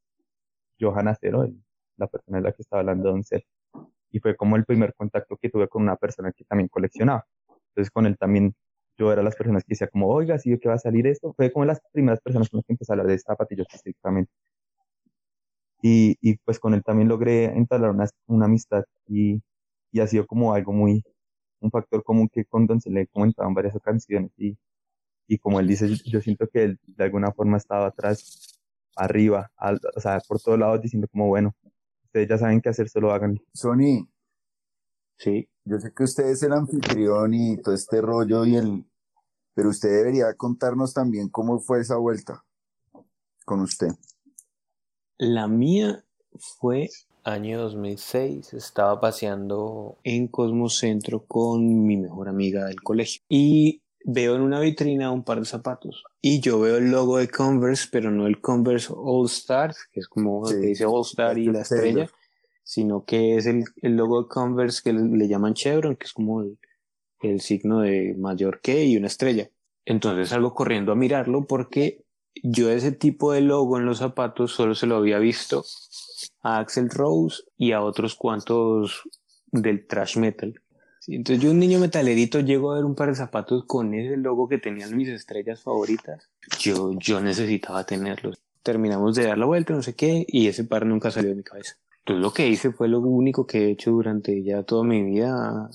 Johan 0.79 1.07
Acero, 1.07 1.49
la 1.97 2.07
persona 2.07 2.37
de 2.39 2.43
la 2.43 2.51
que 2.51 2.61
estaba 2.61 2.81
hablando, 2.81 3.09
Don 3.09 3.23
Cel. 3.23 3.45
Y 4.11 4.19
fue 4.19 4.35
como 4.35 4.55
el 4.55 4.65
primer 4.65 4.93
contacto 4.93 5.37
que 5.37 5.49
tuve 5.49 5.67
con 5.67 5.83
una 5.83 5.95
persona 5.95 6.31
que 6.31 6.43
también 6.45 6.67
coleccionaba. 6.69 7.25
Entonces 7.73 7.91
con 7.91 8.05
él 8.05 8.17
también 8.17 8.55
yo 8.97 9.11
era 9.11 9.23
las 9.23 9.35
personas 9.35 9.63
que 9.63 9.69
decía 9.73 9.87
como, 9.87 10.07
oiga, 10.09 10.37
¿sí 10.39 10.57
que 10.59 10.69
va 10.69 10.75
a 10.75 10.79
salir 10.79 11.07
esto? 11.07 11.33
Fue 11.33 11.51
como 11.51 11.65
las 11.65 11.81
primeras 11.91 12.21
personas 12.21 12.49
con 12.49 12.59
las 12.59 12.65
que 12.65 12.73
empecé 12.73 12.91
a 12.91 12.95
hablar 12.95 13.07
de 13.07 13.19
zapatillas 13.19 13.67
específicamente. 13.69 14.31
Y, 15.81 16.17
y 16.21 16.37
pues 16.37 16.59
con 16.59 16.73
él 16.73 16.83
también 16.83 17.09
logré 17.09 17.45
entablar 17.45 17.91
una, 17.91 18.07
una 18.27 18.45
amistad 18.45 18.83
y, 19.07 19.41
y 19.91 19.99
ha 19.99 20.07
sido 20.07 20.25
como 20.25 20.53
algo 20.53 20.71
muy, 20.73 21.03
un 21.59 21.71
factor 21.71 22.03
común 22.03 22.29
que 22.31 22.45
con 22.45 22.67
Don 22.67 22.79
se 22.81 22.89
le 22.91 23.07
comentaban 23.07 23.53
varias 23.53 23.77
canciones 23.83 24.31
y, 24.37 24.57
y 25.27 25.37
como 25.39 25.59
él 25.59 25.67
dice, 25.67 25.89
yo 26.05 26.21
siento 26.21 26.47
que 26.47 26.63
él 26.63 26.79
de 26.85 27.05
alguna 27.05 27.31
forma 27.31 27.57
estaba 27.57 27.87
atrás, 27.87 28.59
arriba, 28.95 29.51
al, 29.57 29.79
o 29.95 29.99
sea, 29.99 30.19
por 30.27 30.39
todos 30.39 30.59
lados 30.59 30.81
diciendo 30.81 31.07
como, 31.11 31.27
bueno, 31.27 31.53
ustedes 32.05 32.29
ya 32.29 32.37
saben 32.37 32.61
qué 32.61 32.69
hacer, 32.69 32.89
solo 32.89 33.11
hagan. 33.11 33.39
Sony. 33.53 34.07
Sí. 35.17 35.47
Yo 35.65 35.79
sé 35.79 35.93
que 35.93 36.03
usted 36.03 36.25
es 36.25 36.43
el 36.43 36.53
anfitrión 36.53 37.33
y 37.33 37.57
todo 37.57 37.73
este 37.73 38.01
rollo 38.01 38.45
y 38.45 38.55
el, 38.55 38.85
pero 39.53 39.69
usted 39.69 39.89
debería 39.89 40.33
contarnos 40.35 40.93
también 40.93 41.29
cómo 41.29 41.59
fue 41.59 41.81
esa 41.81 41.97
vuelta 41.97 42.43
con 43.45 43.61
usted. 43.61 43.89
La 45.17 45.47
mía 45.47 46.03
fue 46.59 46.89
año 47.23 47.61
2006. 47.61 48.53
Estaba 48.53 48.99
paseando 48.99 49.97
en 50.03 50.27
Cosmocentro 50.27 51.25
con 51.25 51.85
mi 51.85 51.97
mejor 51.97 52.27
amiga 52.27 52.65
del 52.65 52.81
colegio 52.81 53.21
y 53.29 53.81
veo 54.05 54.35
en 54.35 54.41
una 54.41 54.59
vitrina 54.59 55.11
un 55.11 55.23
par 55.23 55.39
de 55.39 55.45
zapatos 55.45 56.03
y 56.25 56.39
yo 56.39 56.59
veo 56.59 56.77
el 56.77 56.89
logo 56.89 57.17
de 57.17 57.27
Converse, 57.27 57.87
pero 57.91 58.09
no 58.09 58.27
el 58.27 58.39
Converse 58.39 58.93
All 58.95 59.25
Stars, 59.27 59.77
que 59.91 59.99
es 59.99 60.07
como 60.07 60.45
sí, 60.45 60.55
que 60.55 60.67
dice 60.67 60.85
All 60.85 61.01
Star 61.01 61.37
y 61.37 61.47
la 61.47 61.61
estrella, 61.61 62.09
sino 62.63 63.05
que 63.05 63.37
es 63.37 63.45
el, 63.45 63.63
el 63.81 63.95
logo 63.95 64.23
de 64.23 64.29
Converse 64.29 64.81
que 64.83 64.93
le, 64.93 65.27
llaman 65.27 65.53
Chevron, 65.53 65.95
que 65.95 66.05
es 66.05 66.13
como 66.13 66.41
el, 66.41 66.57
el 67.21 67.41
signo 67.41 67.81
de 67.81 68.15
mayor 68.17 68.61
que 68.61 68.85
y 68.85 68.97
una 68.97 69.07
estrella. 69.07 69.49
Entonces 69.85 70.29
salgo 70.29 70.53
corriendo 70.53 70.91
a 70.91 70.95
mirarlo 70.95 71.45
porque 71.45 72.05
yo 72.41 72.69
ese 72.69 72.91
tipo 72.91 73.33
de 73.33 73.41
logo 73.41 73.77
en 73.77 73.85
los 73.85 73.99
zapatos 73.99 74.53
solo 74.53 74.75
se 74.75 74.87
lo 74.87 74.95
había 74.95 75.19
visto 75.19 75.65
a 76.41 76.59
Axel 76.59 76.89
Rose 76.89 77.43
y 77.57 77.73
a 77.73 77.81
otros 77.81 78.15
cuantos 78.15 79.03
del 79.51 79.85
trash 79.85 80.17
metal. 80.17 80.59
Entonces 81.07 81.43
yo 81.43 81.51
un 81.51 81.59
niño 81.59 81.79
metalerito 81.79 82.39
llego 82.39 82.71
a 82.71 82.75
ver 82.75 82.85
un 82.85 82.95
par 82.95 83.09
de 83.09 83.15
zapatos 83.15 83.65
con 83.65 83.93
ese 83.93 84.15
logo 84.17 84.47
que 84.47 84.57
tenían 84.57 84.95
mis 84.95 85.09
estrellas 85.09 85.61
favoritas. 85.61 86.29
Yo, 86.59 86.91
yo 86.97 87.19
necesitaba 87.19 87.85
tenerlos. 87.85 88.41
Terminamos 88.63 89.15
de 89.15 89.25
dar 89.25 89.37
la 89.37 89.45
vuelta, 89.45 89.73
no 89.73 89.81
sé 89.81 89.95
qué, 89.95 90.25
y 90.27 90.47
ese 90.47 90.63
par 90.63 90.85
nunca 90.85 91.11
salió 91.11 91.31
de 91.31 91.35
mi 91.35 91.43
cabeza. 91.43 91.75
Entonces 92.05 92.21
lo 92.21 92.33
que 92.33 92.47
hice 92.49 92.73
fue 92.73 92.89
lo 92.89 92.99
único 92.99 93.47
que 93.47 93.59
he 93.59 93.71
hecho 93.71 93.91
durante 93.91 94.43
ya 94.43 94.63
toda 94.63 94.83
mi 94.83 95.01
vida 95.01 95.69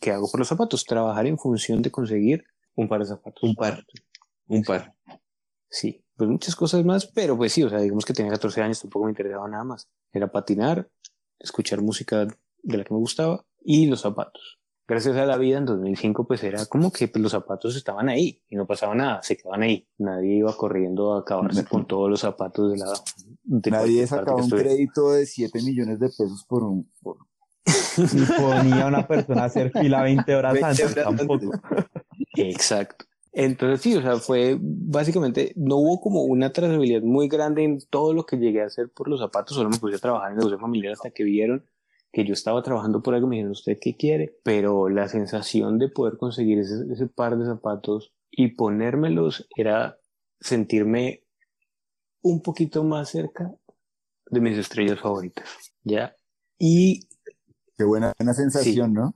que 0.00 0.12
hago 0.12 0.30
por 0.30 0.38
los 0.38 0.48
zapatos, 0.48 0.84
trabajar 0.84 1.26
en 1.26 1.36
función 1.36 1.82
de 1.82 1.90
conseguir 1.90 2.44
un 2.74 2.88
par 2.88 3.00
de 3.00 3.06
zapatos. 3.06 3.42
Un 3.42 3.54
par. 3.54 3.84
Un 4.48 4.62
par. 4.62 4.94
Sí, 5.68 6.02
pues 6.16 6.30
muchas 6.30 6.56
cosas 6.56 6.86
más, 6.86 7.06
pero 7.06 7.36
pues 7.36 7.52
sí, 7.52 7.62
o 7.62 7.68
sea, 7.68 7.80
digamos 7.80 8.06
que 8.06 8.14
tenía 8.14 8.32
14 8.32 8.62
años, 8.62 8.80
tampoco 8.80 9.04
me 9.04 9.10
interesaba 9.10 9.46
nada 9.46 9.64
más. 9.64 9.90
Era 10.10 10.32
patinar, 10.32 10.88
escuchar 11.38 11.82
música 11.82 12.26
de 12.62 12.78
la 12.78 12.84
que 12.84 12.94
me 12.94 13.00
gustaba 13.00 13.44
y 13.60 13.86
los 13.86 14.00
zapatos. 14.00 14.58
Gracias 14.86 15.16
a 15.16 15.24
la 15.24 15.38
vida 15.38 15.58
en 15.58 15.64
2005 15.64 16.26
pues 16.26 16.44
era 16.44 16.66
como 16.66 16.92
que 16.92 17.08
pues, 17.08 17.22
los 17.22 17.32
zapatos 17.32 17.74
estaban 17.74 18.10
ahí 18.10 18.42
y 18.50 18.56
no 18.56 18.66
pasaba 18.66 18.94
nada, 18.94 19.22
se 19.22 19.36
quedaban 19.36 19.62
ahí. 19.62 19.88
Nadie 19.96 20.36
iba 20.36 20.54
corriendo 20.54 21.14
a 21.14 21.20
acabarse 21.20 21.64
con 21.64 21.86
todos 21.86 22.10
los 22.10 22.20
zapatos 22.20 22.72
de 22.72 22.78
la... 22.78 22.92
De 23.44 23.70
Nadie 23.70 24.06
sacaba 24.06 24.42
un 24.42 24.50
crédito 24.50 25.12
de 25.12 25.24
7 25.24 25.62
millones 25.62 26.00
de 26.00 26.08
pesos 26.08 26.44
por 26.46 26.64
un... 26.64 26.90
Por... 27.02 27.16
Ni 28.12 28.26
ponía 28.26 28.84
a 28.84 28.88
una 28.88 29.06
persona 29.06 29.42
a 29.42 29.46
hacer 29.46 29.70
fila 29.70 30.02
20 30.02 30.34
horas 30.34 30.52
20 30.52 30.68
antes, 30.68 30.92
horas 30.92 31.16
tampoco. 31.16 31.50
Exacto. 32.36 33.06
Entonces 33.32 33.80
sí, 33.80 33.96
o 33.96 34.02
sea, 34.02 34.16
fue 34.16 34.58
básicamente, 34.60 35.52
no 35.56 35.76
hubo 35.76 36.00
como 36.00 36.22
una 36.22 36.52
trazabilidad 36.52 37.02
muy 37.02 37.28
grande 37.28 37.64
en 37.64 37.78
todo 37.90 38.12
lo 38.12 38.26
que 38.26 38.36
llegué 38.36 38.62
a 38.62 38.66
hacer 38.66 38.90
por 38.90 39.08
los 39.08 39.18
zapatos, 39.18 39.56
solo 39.56 39.70
me 39.70 39.78
puse 39.78 39.96
a 39.96 39.98
trabajar 39.98 40.30
en 40.30 40.36
negocio 40.36 40.58
familiar 40.58 40.92
hasta 40.92 41.10
que 41.10 41.24
vieron 41.24 41.64
que 42.14 42.24
yo 42.24 42.32
estaba 42.32 42.62
trabajando 42.62 43.02
por 43.02 43.14
algo, 43.14 43.26
me 43.26 43.36
dijeron, 43.36 43.50
¿usted 43.50 43.76
qué 43.80 43.96
quiere? 43.96 44.38
Pero 44.44 44.88
la 44.88 45.08
sensación 45.08 45.78
de 45.78 45.88
poder 45.88 46.16
conseguir 46.16 46.60
ese, 46.60 46.84
ese 46.90 47.08
par 47.08 47.36
de 47.36 47.44
zapatos 47.44 48.14
y 48.30 48.54
ponérmelos 48.54 49.48
era 49.56 49.98
sentirme 50.40 51.24
un 52.22 52.40
poquito 52.40 52.84
más 52.84 53.10
cerca 53.10 53.52
de 54.30 54.40
mis 54.40 54.56
estrellas 54.56 55.00
favoritas, 55.00 55.74
¿ya? 55.82 56.16
Y... 56.56 57.08
Qué 57.76 57.82
buena, 57.82 58.12
buena 58.16 58.32
sensación, 58.32 58.90
sí. 58.90 58.94
¿no? 58.94 59.14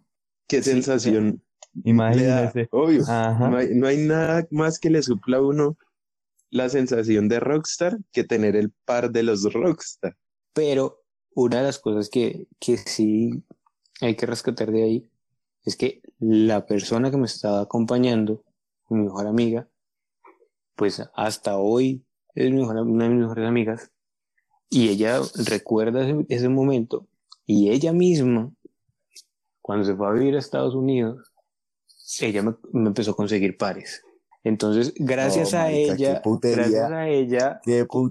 Qué 0.48 0.62
sí, 0.62 0.72
sensación. 0.72 1.40
Imagínese. 1.84 2.68
Obvio. 2.72 3.04
No 3.06 3.56
hay, 3.58 3.74
no 3.76 3.86
hay, 3.86 3.98
nada 3.98 4.44
más 4.50 4.80
que 4.80 4.90
le 4.90 5.02
supla 5.02 5.36
a 5.36 5.42
uno 5.42 5.78
la 6.50 6.68
sensación 6.68 7.28
de 7.28 7.38
rockstar 7.38 7.98
que 8.10 8.24
tener 8.24 8.56
el 8.56 8.72
par 8.84 9.12
de 9.12 9.22
los 9.22 9.52
rockstar. 9.52 10.16
Pero 10.52 11.04
una 11.40 11.58
de 11.58 11.62
las 11.62 11.78
cosas 11.78 12.08
que, 12.08 12.48
que 12.58 12.76
sí 12.76 13.44
hay 14.00 14.16
que 14.16 14.26
rescatar 14.26 14.72
de 14.72 14.82
ahí 14.82 15.10
es 15.64 15.76
que 15.76 16.02
la 16.18 16.66
persona 16.66 17.12
que 17.12 17.16
me 17.16 17.26
estaba 17.26 17.60
acompañando, 17.60 18.42
mi 18.88 19.04
mejor 19.04 19.28
amiga, 19.28 19.68
pues 20.74 21.00
hasta 21.14 21.58
hoy 21.58 22.04
es 22.34 22.50
mi 22.50 22.60
mejor, 22.60 22.78
una 22.78 23.04
de 23.04 23.10
mis 23.10 23.20
mejores 23.20 23.46
amigas, 23.46 23.92
Y 24.68 24.88
ella 24.88 25.20
recuerda 25.46 26.04
ese, 26.28 26.48
momento 26.48 27.06
y 27.46 27.70
ella 27.70 27.92
misma, 27.92 28.52
cuando 29.62 29.84
se 29.84 29.94
fue 29.94 30.08
a 30.08 30.12
vivir 30.12 30.34
a 30.34 30.40
Estados 30.40 30.74
Unidos, 30.74 31.32
ella 32.20 32.42
me 32.42 32.56
empezó 32.72 33.12
a 33.12 33.16
conseguir 33.16 33.56
pares. 33.56 34.02
Entonces, 34.48 34.94
gracias 34.96 35.52
a 35.54 35.64
marica, 35.64 35.94
ella, 35.94 36.22
putería. 36.22 36.64
gracias 36.68 36.90
a 36.90 37.08
ella, 37.08 37.60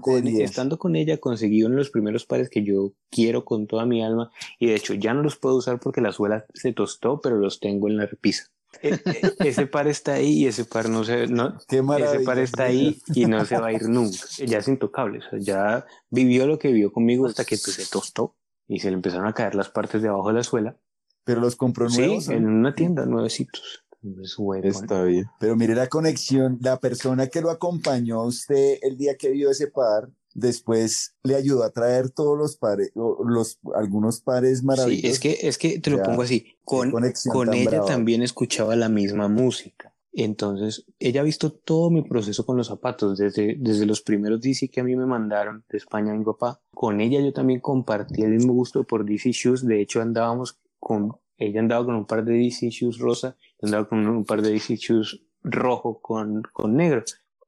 estando 0.44 0.78
con 0.78 0.94
ella 0.96 1.18
conseguí 1.18 1.62
uno 1.64 1.74
de 1.74 1.78
los 1.78 1.90
primeros 1.90 2.24
pares 2.26 2.48
que 2.48 2.62
yo 2.62 2.92
quiero 3.10 3.44
con 3.44 3.66
toda 3.66 3.84
mi 3.86 4.04
alma 4.04 4.30
y 4.58 4.66
de 4.68 4.76
hecho 4.76 4.94
ya 4.94 5.14
no 5.14 5.22
los 5.22 5.36
puedo 5.36 5.56
usar 5.56 5.80
porque 5.80 6.00
la 6.00 6.12
suela 6.12 6.46
se 6.54 6.72
tostó, 6.72 7.20
pero 7.20 7.36
los 7.36 7.58
tengo 7.60 7.88
en 7.88 7.96
la 7.96 8.06
repisa. 8.06 8.44
E- 8.82 9.00
e- 9.04 9.34
ese 9.48 9.66
par 9.66 9.88
está 9.88 10.14
ahí 10.14 10.44
y 10.44 10.46
ese 10.46 10.64
par 10.64 10.88
no 10.88 11.02
se, 11.02 11.26
no, 11.26 11.58
Qué 11.66 11.78
ese 11.78 12.20
par 12.20 12.38
está 12.38 12.64
ahí 12.64 13.00
y 13.14 13.24
no 13.26 13.44
se 13.44 13.58
va 13.58 13.68
a 13.68 13.72
ir 13.72 13.88
nunca. 13.88 14.18
Ya 14.46 14.58
es 14.58 14.68
intocable. 14.68 15.18
O 15.18 15.22
sea, 15.22 15.38
ya 15.40 15.86
vivió 16.10 16.46
lo 16.46 16.58
que 16.58 16.68
vivió 16.68 16.92
conmigo 16.92 17.26
hasta 17.26 17.44
que 17.44 17.56
pues, 17.56 17.74
se 17.76 17.86
tostó 17.86 18.36
y 18.68 18.78
se 18.80 18.90
le 18.90 18.94
empezaron 18.94 19.26
a 19.26 19.32
caer 19.32 19.54
las 19.54 19.70
partes 19.70 20.02
de 20.02 20.08
abajo 20.08 20.28
de 20.28 20.34
la 20.34 20.42
suela. 20.44 20.76
Pero 21.24 21.40
los 21.40 21.56
compró 21.56 21.88
Sí, 21.90 22.02
nuevos. 22.02 22.28
¿no? 22.28 22.34
en 22.34 22.46
una 22.46 22.74
tienda, 22.74 23.04
nuevecitos. 23.06 23.84
Es 24.22 24.36
bueno. 24.36 24.66
Está 24.68 25.02
bien. 25.04 25.26
Pero 25.40 25.56
mire 25.56 25.74
la 25.74 25.88
conexión, 25.88 26.58
la 26.60 26.78
persona 26.78 27.26
que 27.26 27.40
lo 27.40 27.50
acompañó 27.50 28.20
a 28.20 28.26
usted 28.26 28.78
el 28.82 28.96
día 28.96 29.16
que 29.16 29.30
vio 29.30 29.50
ese 29.50 29.66
par, 29.68 30.10
después 30.34 31.14
le 31.24 31.34
ayudó 31.34 31.64
a 31.64 31.70
traer 31.70 32.10
todos 32.10 32.38
los 32.38 32.56
pares, 32.56 32.92
los, 32.94 33.58
algunos 33.74 34.20
pares 34.20 34.60
Sí, 34.60 34.64
maravillosos. 34.66 35.10
es 35.10 35.20
que, 35.20 35.38
es 35.48 35.58
que 35.58 35.80
te 35.80 35.90
lo 35.90 35.98
Ya, 35.98 36.02
pongo 36.04 36.22
así. 36.22 36.56
Con, 36.64 36.92
con 37.32 37.54
ella 37.54 37.70
brava. 37.70 37.86
también 37.86 38.22
escuchaba 38.22 38.76
la 38.76 38.88
misma 38.88 39.28
música. 39.28 39.94
Entonces, 40.12 40.84
ella 40.98 41.20
ha 41.20 41.24
visto 41.24 41.52
todo 41.52 41.90
mi 41.90 42.02
proceso 42.02 42.44
con 42.44 42.56
los 42.56 42.66
zapatos, 42.68 43.18
desde, 43.18 43.56
desde 43.58 43.86
los 43.86 44.00
primeros 44.00 44.40
DC 44.40 44.68
que 44.68 44.80
a 44.80 44.84
mí 44.84 44.96
me 44.96 45.06
mandaron 45.06 45.64
de 45.68 45.78
España 45.78 46.12
a 46.12 46.16
mi 46.16 46.24
papá. 46.24 46.60
Con 46.74 47.00
ella 47.00 47.20
yo 47.20 47.32
también 47.32 47.60
compartí 47.60 48.22
el 48.22 48.30
mismo 48.30 48.52
gusto 48.52 48.84
por 48.84 49.04
DC 49.04 49.30
Shoes. 49.32 49.64
De 49.66 49.80
hecho, 49.80 50.00
andábamos 50.00 50.58
con, 50.80 51.12
ella 51.38 51.60
andaba 51.60 51.84
con 51.84 51.94
un 51.94 52.06
par 52.06 52.24
de 52.24 52.34
DC 52.34 52.68
Shoes 52.70 52.98
rosa, 52.98 53.36
andaba 53.62 53.88
con 53.88 54.06
un 54.06 54.24
par 54.24 54.42
de 54.42 54.50
DC 54.50 54.76
Shoes 54.76 55.22
rojo 55.42 56.00
con, 56.00 56.42
con 56.52 56.76
negro. 56.76 57.04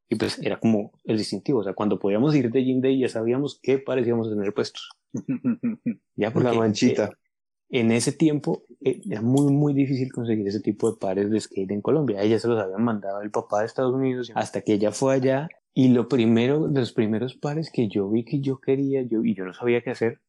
Y 0.09 0.17
pues 0.17 0.39
era 0.43 0.59
como 0.59 0.93
el 1.05 1.19
distintivo. 1.19 1.61
O 1.61 1.65
sea, 1.65 1.75
cuando 1.75 1.99
podíamos 1.99 2.35
ir 2.35 2.51
de 2.51 2.65
Jean 2.65 2.81
Day 2.81 2.99
ya 2.99 3.09
sabíamos 3.09 3.61
qué 3.63 3.79
parecíamos 3.79 4.29
tener 4.31 4.53
puestos. 4.55 4.91
Ya 6.17 6.33
porque, 6.33 6.49
La 6.49 6.55
manchita. 6.55 7.07
eh, 7.07 7.81
en 7.81 7.93
ese 7.93 8.13
tiempo 8.13 8.65
eh, 8.85 9.01
era 9.09 9.23
muy, 9.23 9.53
muy 9.53 9.73
difícil 9.73 10.13
conseguir 10.13 10.47
ese 10.49 10.61
tipo 10.61 10.91
de 10.91 10.99
pares 10.99 11.31
de 11.31 11.41
skate 11.41 11.71
en 11.71 11.81
Colombia. 11.81 12.19
A 12.21 12.23
ella 12.23 12.39
se 12.39 12.49
los 12.49 12.61
habían 12.61 12.83
mandado 12.85 13.23
el 13.23 13.31
papá 13.31 13.61
de 13.61 13.67
Estados 13.67 13.95
Unidos 13.95 14.31
hasta 14.35 14.61
que 14.63 14.75
ella 14.75 14.91
fue 14.93 15.15
allá. 15.15 15.49
Y 15.73 15.89
lo 15.91 16.09
primero, 16.09 16.67
los 16.67 16.93
primeros 16.93 17.37
pares 17.37 17.71
que 17.73 17.89
yo 17.89 18.11
vi 18.11 18.25
que 18.25 18.41
yo 18.41 18.61
quería, 18.61 19.03
yo, 19.03 19.25
y 19.25 19.35
yo 19.35 19.45
no 19.45 19.55
sabía 19.55 19.81
qué 19.83 19.91
hacer, 19.91 20.21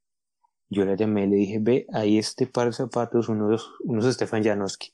yo 0.72 0.86
la 0.86 0.96
llamé 0.96 1.26
y 1.26 1.28
le 1.30 1.36
dije, 1.36 1.60
ve, 1.60 1.86
ahí 1.94 2.18
este 2.18 2.48
par 2.48 2.68
de 2.68 2.74
zapatos, 2.74 3.30
unos, 3.30 3.72
unos 3.84 4.06
Stefan 4.12 4.44
Janowski, 4.44 4.94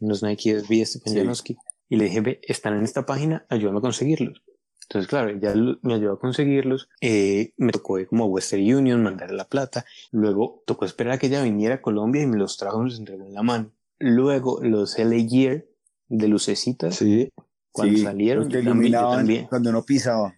unos 0.00 0.22
Nike 0.24 0.58
SB 0.60 0.84
Stefan 0.84 1.12
Sí. 1.12 1.18
Janowski. 1.20 1.56
Y 1.90 1.96
le 1.96 2.04
dije, 2.04 2.20
ve, 2.22 2.40
están 2.42 2.76
en 2.76 2.82
esta 2.84 3.06
página, 3.06 3.46
ayúdame 3.48 3.78
a 3.78 3.82
conseguirlos. 3.82 4.42
Entonces, 4.82 5.06
claro, 5.08 5.28
ella 5.28 5.54
me 5.82 5.94
ayudó 5.94 6.14
a 6.14 6.18
conseguirlos. 6.18 6.88
Eh, 7.02 7.52
me 7.58 7.72
tocó 7.72 7.98
ir 7.98 8.06
como 8.08 8.24
a 8.24 8.26
Western 8.26 8.62
Union, 8.74 9.02
mandar 9.02 9.30
la 9.32 9.44
plata. 9.46 9.84
Luego 10.10 10.62
tocó 10.66 10.86
esperar 10.86 11.14
a 11.14 11.18
que 11.18 11.26
ella 11.26 11.42
viniera 11.42 11.76
a 11.76 11.82
Colombia 11.82 12.22
y 12.22 12.26
me 12.26 12.38
los 12.38 12.56
trajo 12.56 12.78
y 12.78 12.84
me 12.84 12.88
los 12.88 12.98
entregó 12.98 13.26
en 13.26 13.34
la 13.34 13.42
mano. 13.42 13.70
Luego 13.98 14.60
los 14.62 14.98
LA 14.98 15.28
Gear 15.28 15.64
de 16.08 16.28
lucecitas, 16.28 16.96
Sí. 16.96 17.30
cuando 17.70 17.96
Sí, 17.98 18.02
salieron, 18.02 18.44
yo 18.44 18.48
también, 18.48 18.64
yo 18.64 18.70
iluminaban 18.70 19.18
también. 19.18 19.46
cuando 19.46 19.72
no 19.72 19.82
pisaba. 19.84 20.34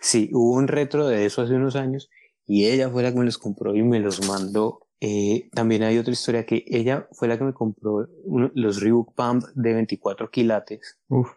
Sí, 0.00 0.30
hubo 0.32 0.52
un 0.54 0.68
retro 0.68 1.06
de 1.06 1.26
eso 1.26 1.42
hace 1.42 1.52
unos 1.54 1.76
años 1.76 2.08
y 2.46 2.66
ella 2.66 2.90
fue 2.90 3.02
la 3.02 3.12
que 3.12 3.18
me 3.18 3.24
los 3.24 3.38
compró 3.38 3.74
y 3.74 3.82
me 3.82 4.00
los 4.00 4.26
mandó. 4.28 4.80
Eh, 5.00 5.50
también 5.52 5.82
hay 5.82 5.98
otra 5.98 6.12
historia 6.12 6.46
que 6.46 6.64
ella 6.66 7.06
fue 7.12 7.28
la 7.28 7.36
que 7.36 7.44
me 7.44 7.52
compró 7.52 8.08
uno- 8.24 8.50
los 8.54 8.80
Reebok 8.80 9.12
Pump 9.14 9.44
de 9.54 9.74
24 9.74 10.30
quilates. 10.30 10.96
Uf, 11.08 11.28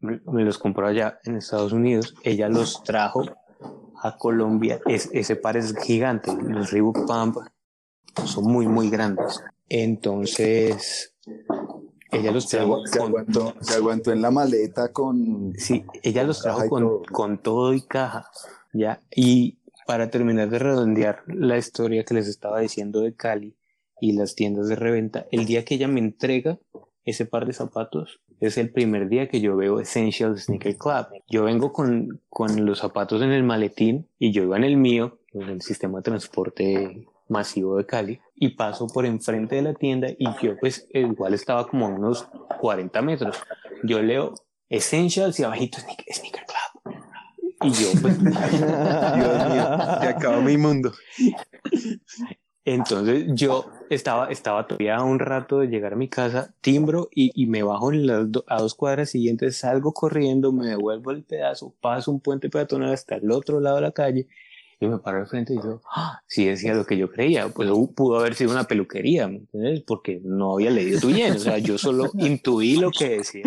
Me, 0.00 0.20
me 0.30 0.44
los 0.44 0.58
compró 0.58 0.86
allá 0.86 1.18
en 1.24 1.36
Estados 1.36 1.72
Unidos. 1.72 2.14
Ella 2.22 2.48
los 2.48 2.82
trajo 2.84 3.22
a 4.02 4.16
Colombia. 4.16 4.80
Es, 4.86 5.08
ese 5.12 5.36
par 5.36 5.56
es 5.56 5.74
gigante. 5.76 6.30
Los 6.40 6.70
Reebok 6.70 7.06
Pump 7.06 7.38
son 8.24 8.44
muy, 8.44 8.66
muy 8.68 8.90
grandes. 8.90 9.42
Entonces, 9.68 11.14
ella 12.12 12.30
los 12.30 12.44
Se, 12.44 12.58
trajo 12.58 12.86
se 12.86 12.98
con, 12.98 13.08
aguantó, 13.08 13.54
se 13.60 13.74
aguantó 13.74 14.12
en 14.12 14.22
la 14.22 14.30
maleta 14.30 14.92
con... 14.92 15.52
Sí, 15.56 15.84
ella 16.02 16.24
los 16.24 16.40
trajo 16.42 16.68
con, 16.68 16.82
todo. 16.82 17.02
con 17.12 17.38
todo 17.38 17.74
y 17.74 17.82
caja, 17.82 18.30
¿ya? 18.72 19.00
Y 19.14 19.58
para 19.88 20.10
terminar 20.10 20.50
de 20.50 20.58
redondear 20.58 21.22
la 21.28 21.56
historia 21.56 22.04
que 22.04 22.12
les 22.12 22.28
estaba 22.28 22.60
diciendo 22.60 23.00
de 23.00 23.14
Cali 23.14 23.56
y 24.02 24.12
las 24.12 24.34
tiendas 24.34 24.68
de 24.68 24.76
reventa, 24.76 25.26
el 25.30 25.46
día 25.46 25.64
que 25.64 25.76
ella 25.76 25.88
me 25.88 25.98
entrega 25.98 26.58
ese 27.06 27.24
par 27.24 27.46
de 27.46 27.54
zapatos 27.54 28.20
es 28.38 28.58
el 28.58 28.70
primer 28.70 29.08
día 29.08 29.30
que 29.30 29.40
yo 29.40 29.56
veo 29.56 29.80
Essential 29.80 30.38
Sneaker 30.38 30.76
Club. 30.76 31.06
Yo 31.26 31.44
vengo 31.44 31.72
con, 31.72 32.20
con 32.28 32.66
los 32.66 32.80
zapatos 32.80 33.22
en 33.22 33.32
el 33.32 33.44
maletín 33.44 34.06
y 34.18 34.30
yo 34.30 34.42
iba 34.42 34.58
en 34.58 34.64
el 34.64 34.76
mío, 34.76 35.20
en 35.32 35.44
el 35.44 35.62
sistema 35.62 36.00
de 36.00 36.02
transporte 36.02 37.08
masivo 37.30 37.78
de 37.78 37.86
Cali, 37.86 38.20
y 38.34 38.56
paso 38.56 38.88
por 38.88 39.06
enfrente 39.06 39.56
de 39.56 39.62
la 39.62 39.72
tienda 39.72 40.08
y 40.10 40.26
yo 40.42 40.58
pues 40.60 40.86
igual 40.92 41.32
estaba 41.32 41.66
como 41.66 41.86
a 41.86 41.88
unos 41.88 42.28
40 42.60 43.00
metros. 43.00 43.38
Yo 43.84 44.02
leo 44.02 44.34
Essentials 44.68 45.40
y 45.40 45.44
abajito 45.44 45.78
Sneaker, 45.78 46.14
Sneaker 46.14 46.44
Club. 46.44 46.67
Y 47.68 47.72
yo 47.72 47.88
pues... 48.00 48.18
Dios 48.22 48.32
mío, 48.32 49.68
se 50.00 50.06
acabó 50.08 50.40
mi 50.42 50.56
mundo. 50.56 50.92
Entonces 52.64 53.24
yo 53.28 53.70
estaba, 53.88 54.28
estaba 54.30 54.66
todavía 54.66 54.96
a 54.96 55.02
un 55.02 55.18
rato 55.18 55.60
de 55.60 55.68
llegar 55.68 55.94
a 55.94 55.96
mi 55.96 56.08
casa, 56.08 56.54
timbro 56.60 57.08
y, 57.14 57.30
y 57.34 57.46
me 57.46 57.62
bajo 57.62 57.90
en 57.92 58.06
las 58.06 58.30
do- 58.30 58.44
a 58.46 58.60
dos 58.60 58.74
cuadras 58.74 59.08
siguientes, 59.08 59.56
salgo 59.56 59.94
corriendo, 59.94 60.52
me 60.52 60.66
devuelvo 60.66 61.10
el 61.12 61.22
pedazo, 61.24 61.74
paso 61.80 62.10
un 62.10 62.20
puente 62.20 62.50
peatonal 62.50 62.92
hasta 62.92 63.14
el 63.16 63.30
otro 63.30 63.58
lado 63.60 63.76
de 63.76 63.82
la 63.82 63.92
calle 63.92 64.28
y 64.80 64.86
me 64.86 64.98
paro 64.98 65.18
al 65.18 65.26
frente 65.26 65.54
y 65.54 65.56
yo, 65.56 65.80
ah, 65.96 66.20
sí 66.26 66.44
decía 66.44 66.74
lo 66.74 66.84
que 66.84 66.98
yo 66.98 67.10
creía, 67.10 67.48
pues 67.48 67.70
pudo 67.96 68.18
haber 68.20 68.34
sido 68.34 68.50
una 68.52 68.64
peluquería, 68.64 69.28
¿me 69.28 69.36
entiendes? 69.38 69.82
Porque 69.86 70.20
no 70.22 70.52
había 70.54 70.70
leído 70.70 71.00
tu 71.00 71.08
bien, 71.08 71.32
o 71.32 71.38
sea, 71.38 71.56
yo 71.58 71.78
solo 71.78 72.10
intuí 72.18 72.76
lo 72.76 72.90
que 72.90 73.08
decía. 73.16 73.44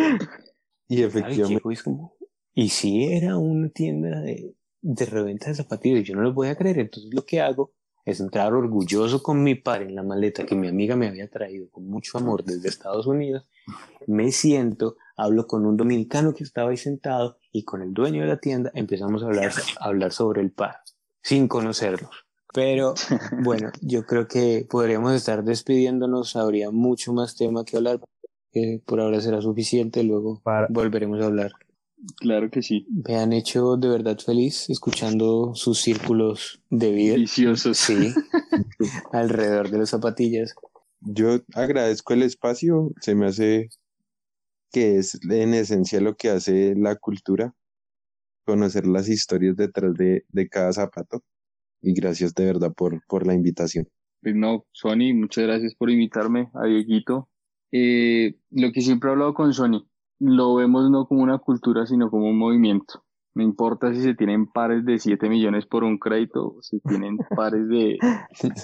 Y 0.88 1.03
efectivamente, 1.03 1.53
llego 1.55 1.72
y 1.72 1.76
es 1.76 1.84
como- 1.84 2.15
y 2.54 2.70
sí 2.70 3.06
era 3.06 3.38
una 3.38 3.70
tienda 3.70 4.22
de, 4.22 4.56
de 4.82 5.06
reventa 5.06 5.47
de 5.47 5.56
zapatillas, 5.56 6.04
yo 6.04 6.16
no 6.16 6.22
lo 6.22 6.34
podía 6.34 6.56
creer, 6.56 6.80
entonces 6.80 7.14
lo 7.14 7.26
que 7.26 7.41
hago 7.41 7.72
es 8.06 8.20
entrar 8.20 8.54
orgulloso 8.54 9.22
con 9.22 9.43
mi 9.43 9.56
par 9.56 9.84
en 9.84 9.95
la 9.95 10.04
maleta 10.04 10.45
que 10.45 10.56
mi 10.56 10.68
amiga 10.68 10.95
me 10.95 11.08
había 11.08 11.30
traído 11.30 11.70
con 11.70 11.88
mucho 11.88 12.18
amor 12.18 12.43
desde 12.43 12.70
Estados 12.70 13.06
Unidos, 13.06 13.45
me 14.08 14.32
siento, 14.32 14.97
hablo 15.16 15.45
con 15.45 15.66
un 15.66 15.78
dominicano 15.78 16.34
que 16.34 16.43
estaba 16.43 16.72
ahí 16.72 16.78
sentado 16.78 17.38
y 17.52 17.64
con 17.64 17.82
el 17.82 17.93
dueño 17.93 18.22
de 18.22 18.28
la 18.28 18.38
tienda 18.38 18.72
empezamos 18.74 19.24
a 19.24 19.28
hablar, 19.28 19.52
a 19.80 19.86
hablar 19.86 20.12
sobre 20.12 20.41
el 20.41 20.52
par, 20.52 20.78
sin 21.22 21.47
conocerlos. 21.47 22.26
Pero 22.54 22.95
bueno, 23.43 23.72
yo 23.82 24.06
creo 24.06 24.28
que 24.28 24.66
podríamos 24.70 25.14
estar 25.14 25.43
despidiéndonos, 25.43 26.36
habría 26.36 26.72
mucho 26.72 27.14
más 27.14 27.36
tema 27.36 27.64
que 27.64 27.78
hablar, 27.78 27.99
que 28.52 28.82
por 28.86 28.99
ahora 28.99 29.22
será 29.22 29.41
suficiente, 29.41 30.04
luego 30.04 30.41
para, 30.43 30.68
volveremos 30.70 31.22
a 31.22 31.28
hablar. 31.28 31.52
Claro 32.18 32.49
que 32.49 32.62
sí. 32.62 32.86
Me 33.06 33.16
han 33.18 33.34
hecho 33.34 33.78
de 33.78 33.89
verdad 33.89 34.18
feliz 34.18 34.70
escuchando 34.70 35.54
sus 35.56 35.80
círculos 35.80 36.62
de 36.70 36.91
vida. 36.91 37.16
Viciosos. 37.16 37.78
Sí, 37.78 38.14
alrededor 39.14 39.70
de 39.70 39.80
las 39.80 39.89
zapatillas. 39.89 40.54
yo 41.02 41.39
agradezco 41.54 42.14
el 42.14 42.24
espacio, 42.24 42.91
se 43.02 43.16
me 43.16 43.28
hace 43.28 43.70
que 44.72 44.97
es 44.97 45.20
en 45.30 45.54
esencia 45.54 45.99
lo 45.99 46.16
que 46.16 46.30
hace 46.30 46.76
la 46.76 46.95
cultura, 46.95 47.54
conocer 48.45 48.88
las 48.88 49.10
historias 49.10 49.56
detrás 49.56 49.93
de, 49.95 50.24
de 50.30 50.49
cada 50.49 50.72
zapato. 50.72 51.24
Y 51.82 51.93
gracias 51.93 52.34
de 52.34 52.45
verdad 52.45 52.74
por, 52.74 53.04
por 53.08 53.26
la 53.28 53.34
invitación. 53.34 53.88
Pues 54.22 54.36
no, 54.36 54.66
Sony, 54.72 55.14
muchas 55.14 55.45
gracias 55.45 55.76
por 55.76 55.89
invitarme 55.89 56.49
a 56.54 56.68
Dieguito. 56.68 57.28
Eh, 57.72 58.36
lo 58.52 58.72
que 58.72 58.82
siempre 58.82 59.10
he 59.10 59.14
hablado 59.14 59.34
con 59.34 59.54
Sony, 59.54 59.88
lo 60.22 60.53
vemos 60.53 60.89
no 60.91 61.07
como 61.07 61.24
una 61.24 61.39
cultura, 61.39 61.88
sino 61.88 62.11
como 62.11 62.30
un 62.30 62.38
movimiento. 62.38 63.03
No 63.34 63.41
importa 63.43 63.91
si 63.93 64.01
se 64.01 64.13
tienen 64.13 64.45
pares 64.45 64.86
de 64.86 64.99
7 64.99 65.30
millones 65.30 65.65
por 65.65 65.84
un 65.84 65.97
crédito, 65.97 66.57
si 66.61 66.80
tienen 66.82 67.17
pares 67.36 67.67
de 67.69 67.97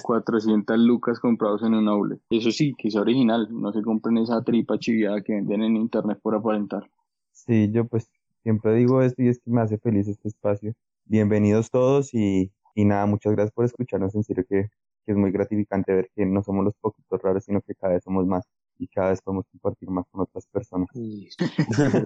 400 0.02 0.78
lucas 0.78 1.18
comprados 1.18 1.62
en 1.64 1.74
un 1.74 1.88
outlet. 1.88 2.20
Eso 2.30 2.52
sí, 2.52 2.74
que 2.78 2.90
sea 2.90 3.00
original, 3.00 3.48
no 3.50 3.72
se 3.72 3.82
compren 3.82 4.18
esa 4.18 4.42
tripa 4.44 4.78
chiviada 4.78 5.20
que 5.22 5.32
venden 5.32 5.62
en 5.64 5.76
internet 5.76 6.20
por 6.22 6.36
aparentar. 6.36 6.88
sí, 7.32 7.70
yo 7.72 7.86
pues 7.86 8.08
siempre 8.42 8.74
digo 8.74 9.02
esto 9.02 9.22
y 9.22 9.28
es 9.28 9.40
que 9.40 9.50
me 9.50 9.60
hace 9.62 9.78
feliz 9.78 10.06
este 10.06 10.28
espacio. 10.28 10.74
Bienvenidos 11.06 11.70
todos 11.70 12.14
y, 12.14 12.52
y 12.74 12.84
nada, 12.84 13.06
muchas 13.06 13.32
gracias 13.32 13.52
por 13.52 13.64
escucharnos, 13.64 14.14
en 14.14 14.22
serio 14.22 14.44
que, 14.48 14.68
que 15.04 15.12
es 15.12 15.16
muy 15.16 15.32
gratificante 15.32 15.92
ver 15.92 16.10
que 16.14 16.24
no 16.24 16.42
somos 16.44 16.64
los 16.64 16.74
poquitos 16.76 17.20
raros, 17.20 17.44
sino 17.44 17.62
que 17.62 17.74
cada 17.74 17.94
vez 17.94 18.04
somos 18.04 18.26
más. 18.26 18.46
Y 18.78 18.88
cada 18.88 19.10
vez 19.10 19.20
podemos 19.22 19.46
compartir 19.50 19.90
más 19.90 20.04
con 20.10 20.22
otras 20.22 20.46
personas. 20.46 20.88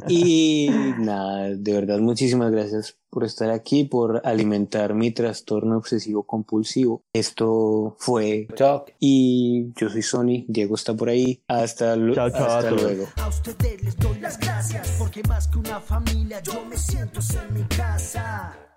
Y 0.08 0.70
nada, 0.98 1.50
de 1.50 1.72
verdad, 1.72 1.98
muchísimas 1.98 2.50
gracias 2.50 2.98
por 3.10 3.24
estar 3.24 3.50
aquí, 3.50 3.84
por 3.84 4.22
alimentar 4.24 4.94
mi 4.94 5.10
trastorno 5.10 5.76
obsesivo 5.76 6.24
compulsivo. 6.24 7.04
Esto 7.12 7.96
fue 7.98 8.48
Talk 8.56 8.94
y 8.98 9.72
yo 9.76 9.88
soy 9.88 10.02
Sony, 10.02 10.44
Diego 10.48 10.74
está 10.74 10.94
por 10.94 11.08
ahí. 11.08 11.42
Hasta, 11.48 11.94
Chao, 12.14 12.30
chao 12.30 12.46
hasta 12.46 12.70
luego. 12.70 13.06
A 13.16 13.28
ustedes 13.28 13.82
les 13.82 13.96
doy 13.96 14.18
las 14.20 14.38
gracias 14.38 14.96
porque 14.98 15.22
más 15.24 15.48
que 15.48 15.58
una 15.58 15.80
familia 15.80 16.40
yo 16.42 16.64
me 16.64 16.76
siento 16.76 17.20
en 17.20 17.54
mi 17.54 17.64
casa. 17.64 18.71